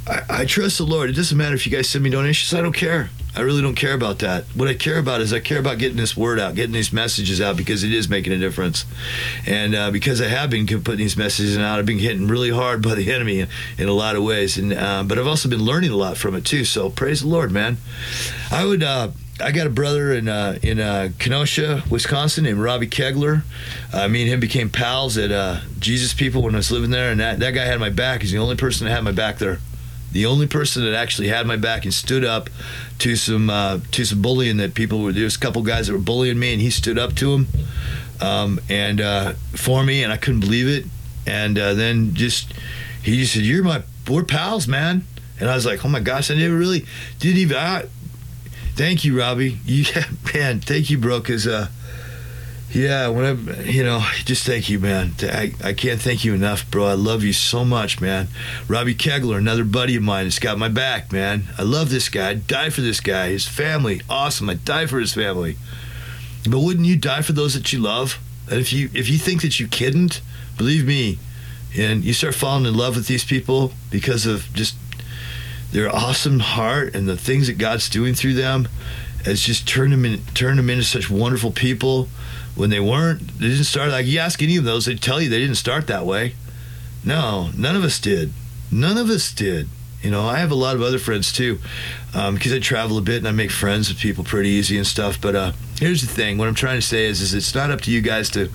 I, 0.07 0.23
I, 0.29 0.45
trust 0.45 0.79
the 0.79 0.85
Lord. 0.85 1.11
It 1.11 1.15
doesn't 1.15 1.37
matter 1.37 1.55
if 1.55 1.67
you 1.67 1.73
guys 1.73 1.89
send 1.89 2.05
me 2.05 2.11
donations. 2.11 2.57
I 2.57 2.63
don't 2.63 2.73
care. 2.73 3.11
I 3.35 3.41
really 3.41 3.61
don't 3.61 3.75
care 3.75 3.93
about 3.93 4.21
that. 4.21 4.45
What 4.55 4.69
I 4.69 4.75
care 4.75 4.99
about 4.99 5.21
is 5.21 5.33
I 5.33 5.41
care 5.41 5.59
about 5.59 5.79
getting 5.79 5.97
this 5.97 6.17
word 6.17 6.39
out, 6.39 6.55
getting 6.55 6.73
these 6.73 6.93
messages 6.93 7.41
out 7.41 7.57
because 7.57 7.83
it 7.83 7.93
is 7.93 8.09
making 8.09 8.33
a 8.33 8.39
difference. 8.39 8.87
And 9.47 9.75
uh, 9.75 9.91
because 9.91 10.23
I 10.23 10.29
have 10.29 10.49
been 10.49 10.67
putting 10.67 10.97
these 10.97 11.17
messages 11.17 11.59
out, 11.59 11.79
I've 11.79 11.87
been 11.87 11.99
hitting 11.99 12.29
really 12.29 12.51
hard 12.51 12.83
by 12.83 12.95
the 12.95 13.13
enemy 13.15 13.41
in, 13.41 13.49
in 13.79 13.89
a 13.89 13.93
lot 13.93 14.17
of 14.17 14.23
ways. 14.23 14.57
And 14.57 14.73
uh, 14.73 15.03
but 15.03 15.19
I've 15.19 15.27
also 15.27 15.49
been 15.49 15.63
learning 15.63 15.91
a 15.91 15.97
lot 15.97 16.17
from 16.17 16.35
it 16.35 16.45
too. 16.45 16.65
So 16.65 16.89
praise 16.89 17.21
the 17.21 17.29
Lord, 17.29 17.51
man. 17.51 17.79
I 18.51 18.65
would. 18.65 18.83
Uh, 18.83 19.11
I 19.39 19.53
got 19.53 19.67
a 19.67 19.71
brother 19.71 20.15
in 20.15 20.29
uh, 20.29 20.59
in 20.63 20.81
uh, 20.81 21.11
Kenosha, 21.19 21.83
Wisconsin, 21.91 22.45
named 22.45 22.61
Robbie 22.61 22.87
Kegler. 22.87 23.43
Uh, 23.93 24.09
me 24.09 24.23
and 24.23 24.31
him 24.31 24.41
became 24.41 24.71
pals 24.71 25.19
at 25.19 25.31
uh, 25.31 25.61
Jesus 25.79 26.15
People 26.15 26.41
when 26.41 26.55
I 26.55 26.59
was 26.59 26.71
living 26.71 26.89
there, 26.89 27.11
and 27.11 27.21
that, 27.21 27.39
that 27.41 27.51
guy 27.51 27.67
had 27.67 27.79
my 27.79 27.91
back. 27.91 28.23
He's 28.23 28.33
the 28.33 28.39
only 28.39 28.57
person 28.57 28.87
that 28.87 28.95
had 28.95 29.05
my 29.05 29.13
back 29.13 29.37
there 29.37 29.59
the 30.13 30.27
only 30.27 30.47
person 30.47 30.85
that 30.85 30.95
actually 30.95 31.29
had 31.29 31.47
my 31.47 31.57
back 31.57 31.85
and 31.85 31.93
stood 31.93 32.25
up 32.25 32.49
to 32.99 33.17
some 33.17 33.51
uh, 33.51 33.81
to 33.93 34.05
some 34.05 34.23
bullying 34.23 34.57
that 34.59 34.75
people 34.75 35.03
were. 35.03 35.13
There 35.13 35.25
was 35.25 35.37
a 35.37 35.41
couple 35.41 35.63
guys 35.63 35.87
that 35.87 35.93
were 35.93 35.99
bullying 35.99 36.39
me, 36.39 36.53
and 36.53 36.63
he 36.63 36.71
stood 36.71 36.99
up 36.99 37.15
to 37.17 37.33
them 37.33 37.47
um, 38.21 38.61
and 38.69 39.01
uh, 39.01 39.33
for 39.53 39.83
me, 39.85 40.03
and 40.03 40.13
I 40.13 40.17
couldn't 40.17 40.41
believe 40.41 40.69
it. 40.69 40.91
And 41.27 41.59
uh, 41.59 41.75
then 41.75 42.15
just 42.15 42.53
he 43.03 43.19
just 43.19 43.35
said, 43.35 43.43
"You're 43.43 43.65
my 43.65 43.83
we're 44.09 44.25
pals, 44.25 44.69
man." 44.69 45.05
And 45.39 45.51
I 45.51 45.55
was 45.55 45.67
like, 45.67 45.85
"Oh 45.85 45.89
my 45.89 46.01
gosh, 46.01 46.31
I 46.31 46.35
never 46.35 46.57
really 46.57 46.87
didn't 47.19 47.39
even." 47.39 47.57
I, 47.57 47.87
thank 48.75 49.05
you, 49.05 49.19
Robbie. 49.19 49.59
You, 49.65 49.85
yeah, 49.95 50.05
man, 50.35 50.61
thank 50.61 50.91
you, 50.91 50.99
bro, 50.99 51.21
because 51.21 51.47
uh, 51.47 51.69
yeah, 52.77 53.09
when 53.09 53.25
I, 53.25 53.63
you 53.63 53.83
know, 53.83 54.05
just 54.27 54.45
thank 54.45 54.69
you, 54.69 54.79
man. 54.79 55.13
I, 55.23 55.55
I 55.65 55.73
can't 55.73 55.99
thank 55.99 56.27
you 56.27 56.35
enough, 56.35 56.71
bro. 56.71 56.85
I 56.85 56.93
love 56.93 57.25
you 57.25 57.33
so 57.33 57.65
much, 57.65 58.03
man. 58.03 58.29
Robbie 58.69 58.95
Kegler, 58.95 59.39
another 59.39 59.65
buddy 59.65 59.97
of 59.97 60.03
mine, 60.03 60.25
has 60.25 60.39
got 60.39 60.59
my 60.59 60.69
back, 60.69 61.11
man. 61.11 61.45
I 61.57 61.63
love 61.63 61.89
this 61.89 62.11
guy. 62.11 62.31
I'd 62.31 62.47
die 62.47 62.69
for 62.69 62.83
this 62.83 63.01
guy. 63.01 63.31
His 63.31 63.49
family, 63.49 64.03
awesome. 64.11 64.51
I'd 64.51 64.67
die 64.67 64.85
for 64.85 65.01
his 65.01 65.15
family. 65.15 65.57
But 66.49 66.61
wouldn't 66.61 66.85
you 66.85 66.97
die 66.97 67.23
for 67.23 67.33
those 67.33 67.55
that 67.55 67.73
you 67.73 67.79
love? 67.79 68.19
And 68.51 68.61
if 68.61 68.75
you 68.75 68.91
if 68.93 69.09
you 69.09 69.17
think 69.17 69.41
that 69.41 69.59
you 69.59 69.69
couldn't, 69.69 70.21
believe 70.59 70.87
me, 70.87 71.19
and 71.79 72.05
you 72.05 72.13
start 72.13 72.35
falling 72.35 72.67
in 72.67 72.77
love 72.77 72.95
with 72.95 73.07
these 73.07 73.25
people 73.25 73.73
because 73.91 74.27
of 74.27 74.53
just 74.53 74.77
their 75.73 75.89
awesome 75.89 76.41
heart 76.41 76.95
and 76.95 77.09
the 77.09 77.17
things 77.17 77.47
that 77.47 77.57
God's 77.57 77.89
doing 77.89 78.13
through 78.13 78.35
them 78.35 78.69
has 79.25 79.41
just 79.41 79.67
turned 79.67 79.95
them 79.95 80.05
in, 80.05 80.21
turned 80.35 80.59
them 80.59 80.69
into 80.69 80.85
such 80.85 81.09
wonderful 81.09 81.51
people 81.51 82.09
when 82.57 82.71
they 82.71 82.81
weren't. 82.81 83.39
They 83.39 83.49
didn't 83.49 83.65
start 83.65 83.91
like 83.91 84.07
you 84.07 84.19
ask 84.19 84.43
any 84.43 84.57
of 84.57 84.65
those, 84.65 84.87
they 84.87 84.97
tell 84.97 85.21
you 85.21 85.29
they 85.29 85.39
didn't 85.39 85.57
start 85.57 85.87
that 85.87 86.05
way. 86.05 86.35
No, 87.05 87.51
none 87.57 87.77
of 87.77 87.85
us 87.85 88.01
did. 88.01 88.33
None 88.73 88.99
of 88.99 89.09
us 89.09 89.33
did. 89.33 89.69
You 90.03 90.11
know, 90.11 90.27
I 90.27 90.39
have 90.39 90.51
a 90.51 90.57
lot 90.57 90.75
of 90.75 90.83
other 90.83 90.99
friends 90.99 91.33
too, 91.33 91.59
because 92.17 92.53
um, 92.53 92.57
I 92.57 92.61
travel 92.61 92.97
a 92.97 93.03
bit 93.03 93.19
and 93.19 93.29
I 93.29 93.33
make 93.33 93.51
friends 93.51 93.91
with 93.91 93.99
people 93.99 94.25
pretty 94.25 94.49
easy 94.49 94.79
and 94.79 94.87
stuff. 94.87 95.21
But 95.21 95.37
uh, 95.37 95.53
here's 95.79 96.01
the 96.01 96.07
thing: 96.07 96.39
what 96.39 96.49
I'm 96.49 96.55
trying 96.55 96.79
to 96.79 96.87
say 96.87 97.05
is, 97.05 97.21
is 97.21 97.35
it's 97.35 97.55
not 97.55 97.71
up 97.71 97.83
to 97.83 97.91
you 97.91 98.01
guys 98.01 98.31
to 98.31 98.49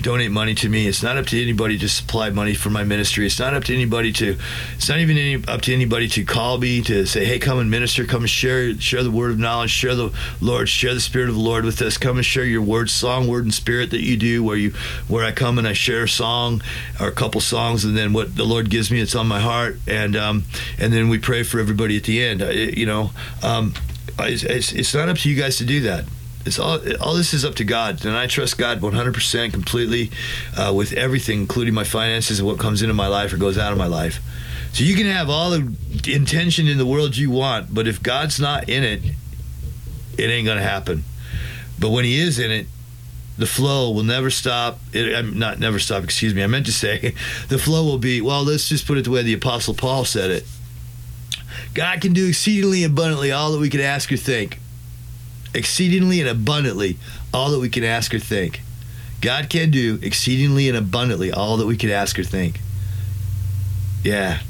donate 0.00 0.30
money 0.30 0.54
to 0.54 0.68
me. 0.70 0.86
It's 0.86 1.02
not 1.02 1.18
up 1.18 1.26
to 1.26 1.42
anybody 1.42 1.76
to 1.76 1.88
supply 1.90 2.30
money 2.30 2.54
for 2.54 2.70
my 2.70 2.84
ministry. 2.84 3.26
It's 3.26 3.38
not 3.38 3.52
up 3.52 3.64
to 3.64 3.74
anybody 3.74 4.12
to. 4.14 4.38
It's 4.76 4.88
not 4.88 4.98
even 4.98 5.18
any, 5.18 5.44
up 5.46 5.60
to 5.62 5.74
anybody 5.74 6.08
to 6.08 6.24
call 6.24 6.56
me 6.56 6.80
to 6.82 7.04
say, 7.04 7.26
"Hey, 7.26 7.38
come 7.38 7.58
and 7.58 7.70
minister. 7.70 8.06
Come 8.06 8.22
and 8.22 8.30
share 8.30 8.80
share 8.80 9.02
the 9.02 9.10
word 9.10 9.30
of 9.30 9.38
knowledge. 9.38 9.70
Share 9.70 9.94
the 9.94 10.10
Lord. 10.40 10.70
Share 10.70 10.94
the 10.94 11.00
Spirit 11.00 11.28
of 11.28 11.34
the 11.34 11.40
Lord 11.42 11.66
with 11.66 11.82
us. 11.82 11.98
Come 11.98 12.16
and 12.16 12.24
share 12.24 12.44
your 12.44 12.62
word, 12.62 12.88
song, 12.88 13.28
word, 13.28 13.44
and 13.44 13.52
spirit 13.52 13.90
that 13.90 14.00
you 14.00 14.16
do. 14.16 14.42
Where 14.42 14.56
you 14.56 14.70
where 15.06 15.26
I 15.26 15.32
come 15.32 15.58
and 15.58 15.68
I 15.68 15.74
share 15.74 16.04
a 16.04 16.08
song 16.08 16.62
or 16.98 17.08
a 17.08 17.12
couple 17.12 17.42
songs, 17.42 17.84
and 17.84 17.94
then 17.94 18.14
what 18.14 18.36
the 18.36 18.44
Lord 18.44 18.70
gives 18.70 18.90
me, 18.90 19.02
it's 19.02 19.14
on 19.14 19.26
my 19.26 19.40
heart, 19.40 19.76
and 19.86 20.16
um, 20.16 20.44
and 20.78 20.94
then 20.94 21.10
we 21.10 21.18
pray 21.18 21.42
for 21.42 21.60
everybody 21.60 21.98
at 21.98 22.04
the 22.04 22.22
end. 22.22 22.40
You 22.40 22.86
know, 22.86 23.01
um, 23.42 23.74
it's, 24.18 24.42
it's, 24.42 24.72
it's 24.72 24.94
not 24.94 25.08
up 25.08 25.18
to 25.18 25.30
you 25.30 25.40
guys 25.40 25.56
to 25.56 25.64
do 25.64 25.80
that 25.80 26.04
it's 26.44 26.58
all 26.58 26.80
all 27.00 27.14
this 27.14 27.34
is 27.34 27.44
up 27.44 27.54
to 27.56 27.64
God, 27.64 28.04
and 28.04 28.16
I 28.16 28.26
trust 28.26 28.58
God 28.58 28.80
100% 28.80 29.52
completely 29.52 30.10
uh, 30.56 30.72
with 30.74 30.92
everything, 30.92 31.40
including 31.40 31.74
my 31.74 31.84
finances 31.84 32.38
and 32.38 32.48
what 32.48 32.58
comes 32.58 32.82
into 32.82 32.94
my 32.94 33.06
life 33.06 33.32
or 33.32 33.36
goes 33.36 33.58
out 33.58 33.72
of 33.72 33.78
my 33.78 33.86
life. 33.86 34.20
So 34.72 34.84
you 34.84 34.96
can 34.96 35.06
have 35.06 35.28
all 35.28 35.50
the 35.50 35.72
intention 36.08 36.66
in 36.66 36.78
the 36.78 36.86
world 36.86 37.16
you 37.16 37.30
want, 37.30 37.72
but 37.72 37.86
if 37.86 38.02
God's 38.02 38.40
not 38.40 38.68
in 38.68 38.82
it, 38.82 39.02
it 40.18 40.30
ain't 40.30 40.46
gonna 40.46 40.62
happen. 40.62 41.04
But 41.78 41.90
when 41.90 42.04
He 42.04 42.18
is 42.18 42.38
in 42.38 42.50
it, 42.50 42.66
the 43.38 43.46
flow 43.46 43.90
will 43.92 44.04
never 44.04 44.30
stop. 44.30 44.78
It, 44.92 45.24
not 45.34 45.58
never 45.58 45.78
stop. 45.78 46.04
Excuse 46.04 46.34
me. 46.34 46.42
I 46.42 46.46
meant 46.46 46.66
to 46.66 46.72
say 46.72 47.14
the 47.48 47.58
flow 47.58 47.84
will 47.84 47.98
be. 47.98 48.20
Well, 48.20 48.42
let's 48.42 48.68
just 48.68 48.86
put 48.86 48.98
it 48.98 49.04
the 49.04 49.10
way 49.10 49.22
the 49.22 49.34
Apostle 49.34 49.74
Paul 49.74 50.04
said 50.04 50.30
it. 50.30 50.46
God 51.74 52.00
can 52.00 52.12
do 52.12 52.28
exceedingly 52.28 52.84
abundantly 52.84 53.32
all 53.32 53.52
that 53.52 53.58
we 53.58 53.70
can 53.70 53.80
ask 53.80 54.12
or 54.12 54.16
think 54.16 54.58
exceedingly 55.54 56.20
and 56.20 56.28
abundantly 56.28 56.96
all 57.32 57.50
that 57.50 57.58
we 57.58 57.68
can 57.68 57.84
ask 57.84 58.14
or 58.14 58.18
think. 58.18 58.62
God 59.20 59.48
can 59.50 59.70
do 59.70 59.98
exceedingly 60.02 60.68
and 60.68 60.76
abundantly 60.76 61.30
all 61.30 61.56
that 61.58 61.66
we 61.66 61.76
can 61.76 61.90
ask 61.90 62.18
or 62.18 62.24
think. 62.24 62.60
Yeah. 64.02 64.40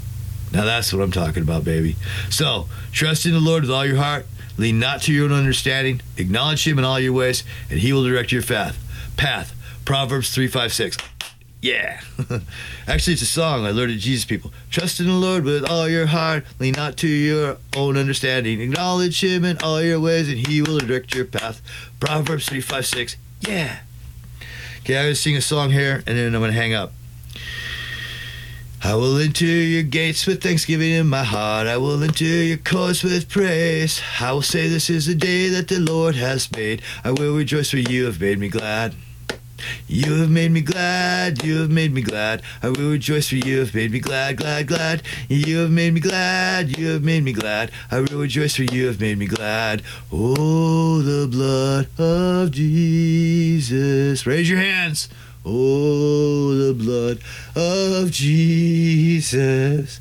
Now 0.52 0.64
that's 0.64 0.92
what 0.92 1.02
I'm 1.02 1.12
talking 1.12 1.42
about, 1.42 1.64
baby. 1.64 1.96
So, 2.30 2.68
trust 2.90 3.26
in 3.26 3.32
the 3.32 3.40
Lord 3.40 3.62
with 3.62 3.70
all 3.70 3.86
your 3.86 3.96
heart. 3.96 4.26
Lean 4.58 4.78
not 4.78 5.02
to 5.02 5.12
your 5.12 5.26
own 5.26 5.32
understanding. 5.32 6.00
Acknowledge 6.16 6.66
Him 6.66 6.78
in 6.78 6.84
all 6.84 7.00
your 7.00 7.12
ways, 7.14 7.42
and 7.70 7.78
He 7.78 7.92
will 7.92 8.04
direct 8.04 8.32
your 8.32 8.42
path. 8.42 8.78
Path. 9.16 9.54
Proverbs 9.84 10.32
3 10.34 10.46
5 10.46 10.72
6. 10.72 10.96
Yeah. 11.62 12.00
Actually, 12.88 13.12
it's 13.12 13.22
a 13.22 13.26
song 13.26 13.64
I 13.64 13.70
learned 13.70 13.92
at 13.92 14.00
Jesus 14.00 14.24
people. 14.24 14.52
Trust 14.68 14.98
in 14.98 15.06
the 15.06 15.12
Lord 15.12 15.44
with 15.44 15.64
all 15.64 15.88
your 15.88 16.06
heart. 16.06 16.44
Lean 16.58 16.74
not 16.76 16.96
to 16.98 17.06
your 17.06 17.56
own 17.76 17.96
understanding. 17.96 18.60
Acknowledge 18.60 19.22
Him 19.22 19.44
in 19.44 19.58
all 19.58 19.80
your 19.80 20.00
ways, 20.00 20.28
and 20.28 20.44
He 20.44 20.60
will 20.60 20.78
direct 20.78 21.14
your 21.14 21.24
path. 21.24 21.62
Proverbs 22.00 22.48
3 22.48 22.60
5 22.60 22.84
6. 22.84 23.16
Yeah. 23.42 23.78
Okay, 24.80 24.98
I'm 24.98 25.04
going 25.04 25.14
to 25.14 25.14
sing 25.14 25.36
a 25.36 25.40
song 25.40 25.70
here, 25.70 26.02
and 26.04 26.18
then 26.18 26.34
I'm 26.34 26.40
going 26.40 26.50
to 26.50 26.58
hang 26.58 26.74
up. 26.74 26.92
I 28.82 28.96
will 28.96 29.16
enter 29.18 29.44
your 29.44 29.84
gates 29.84 30.26
with 30.26 30.42
thanksgiving 30.42 30.90
in 30.90 31.06
my 31.06 31.22
heart. 31.22 31.68
I 31.68 31.76
will 31.76 32.02
enter 32.02 32.24
your 32.24 32.56
courts 32.56 33.04
with 33.04 33.28
praise. 33.28 34.02
I 34.18 34.32
will 34.32 34.42
say, 34.42 34.66
This 34.66 34.90
is 34.90 35.06
the 35.06 35.14
day 35.14 35.48
that 35.50 35.68
the 35.68 35.78
Lord 35.78 36.16
has 36.16 36.50
made. 36.50 36.82
I 37.04 37.12
will 37.12 37.36
rejoice, 37.36 37.70
for 37.70 37.76
you 37.76 38.06
have 38.06 38.20
made 38.20 38.40
me 38.40 38.48
glad. 38.48 38.96
You 39.86 40.20
have 40.20 40.30
made 40.30 40.50
me 40.50 40.60
glad, 40.60 41.44
you 41.44 41.60
have 41.60 41.70
made 41.70 41.92
me 41.92 42.02
glad. 42.02 42.42
I 42.62 42.68
will 42.68 42.90
rejoice 42.90 43.28
for 43.28 43.36
you 43.36 43.60
have 43.60 43.74
made 43.74 43.90
me 43.90 44.00
glad, 44.00 44.36
glad, 44.36 44.66
glad. 44.66 45.02
You 45.28 45.58
have 45.58 45.70
made 45.70 45.94
me 45.94 46.00
glad, 46.00 46.76
you 46.78 46.88
have 46.88 47.02
made 47.02 47.24
me 47.24 47.32
glad. 47.32 47.70
I 47.90 48.00
will 48.00 48.20
rejoice 48.20 48.56
for 48.56 48.64
you 48.64 48.86
have 48.86 49.00
made 49.00 49.18
me 49.18 49.26
glad. 49.26 49.82
Oh, 50.10 51.00
the 51.02 51.26
blood 51.28 51.88
of 51.98 52.50
Jesus. 52.50 54.26
Raise 54.26 54.48
your 54.48 54.60
hands. 54.60 55.08
Oh, 55.44 56.54
the 56.54 56.72
blood 56.72 57.18
of 57.56 58.12
Jesus. 58.12 59.98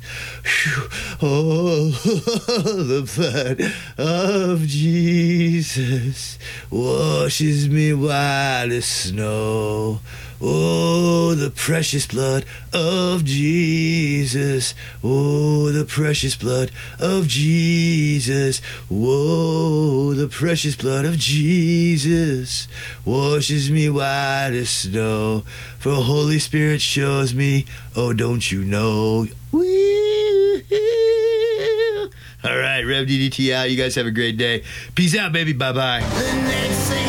Oh, 1.20 1.90
the 2.04 3.02
blood 3.16 3.72
of 3.98 4.60
Jesus 4.60 6.38
washes 6.70 7.68
me 7.68 7.92
white 7.92 8.68
as 8.70 8.86
snow. 8.86 9.98
Oh, 10.44 11.36
the 11.36 11.50
precious 11.50 12.04
blood 12.04 12.44
of 12.72 13.24
Jesus. 13.24 14.74
Oh, 15.04 15.70
the 15.70 15.84
precious 15.84 16.34
blood 16.34 16.72
of 16.98 17.28
Jesus. 17.28 18.58
Whoa, 18.88 20.14
the 20.14 20.26
precious 20.26 20.74
blood 20.74 21.04
of 21.04 21.16
Jesus 21.16 22.66
washes 23.04 23.70
me 23.70 23.88
white 23.88 24.50
as 24.52 24.70
snow. 24.70 25.31
For 25.40 25.92
Holy 25.92 26.38
Spirit 26.38 26.80
shows 26.80 27.34
me, 27.34 27.66
oh, 27.96 28.12
don't 28.12 28.50
you 28.50 28.64
know? 28.64 29.26
All 32.44 32.58
right, 32.58 32.82
Rev 32.82 33.06
DDT 33.06 33.52
out. 33.52 33.70
You 33.70 33.76
guys 33.76 33.94
have 33.94 34.06
a 34.06 34.10
great 34.10 34.36
day. 34.36 34.64
Peace 34.94 35.16
out, 35.16 35.32
baby. 35.32 35.52
Bye 35.52 35.72
bye. 35.72 37.01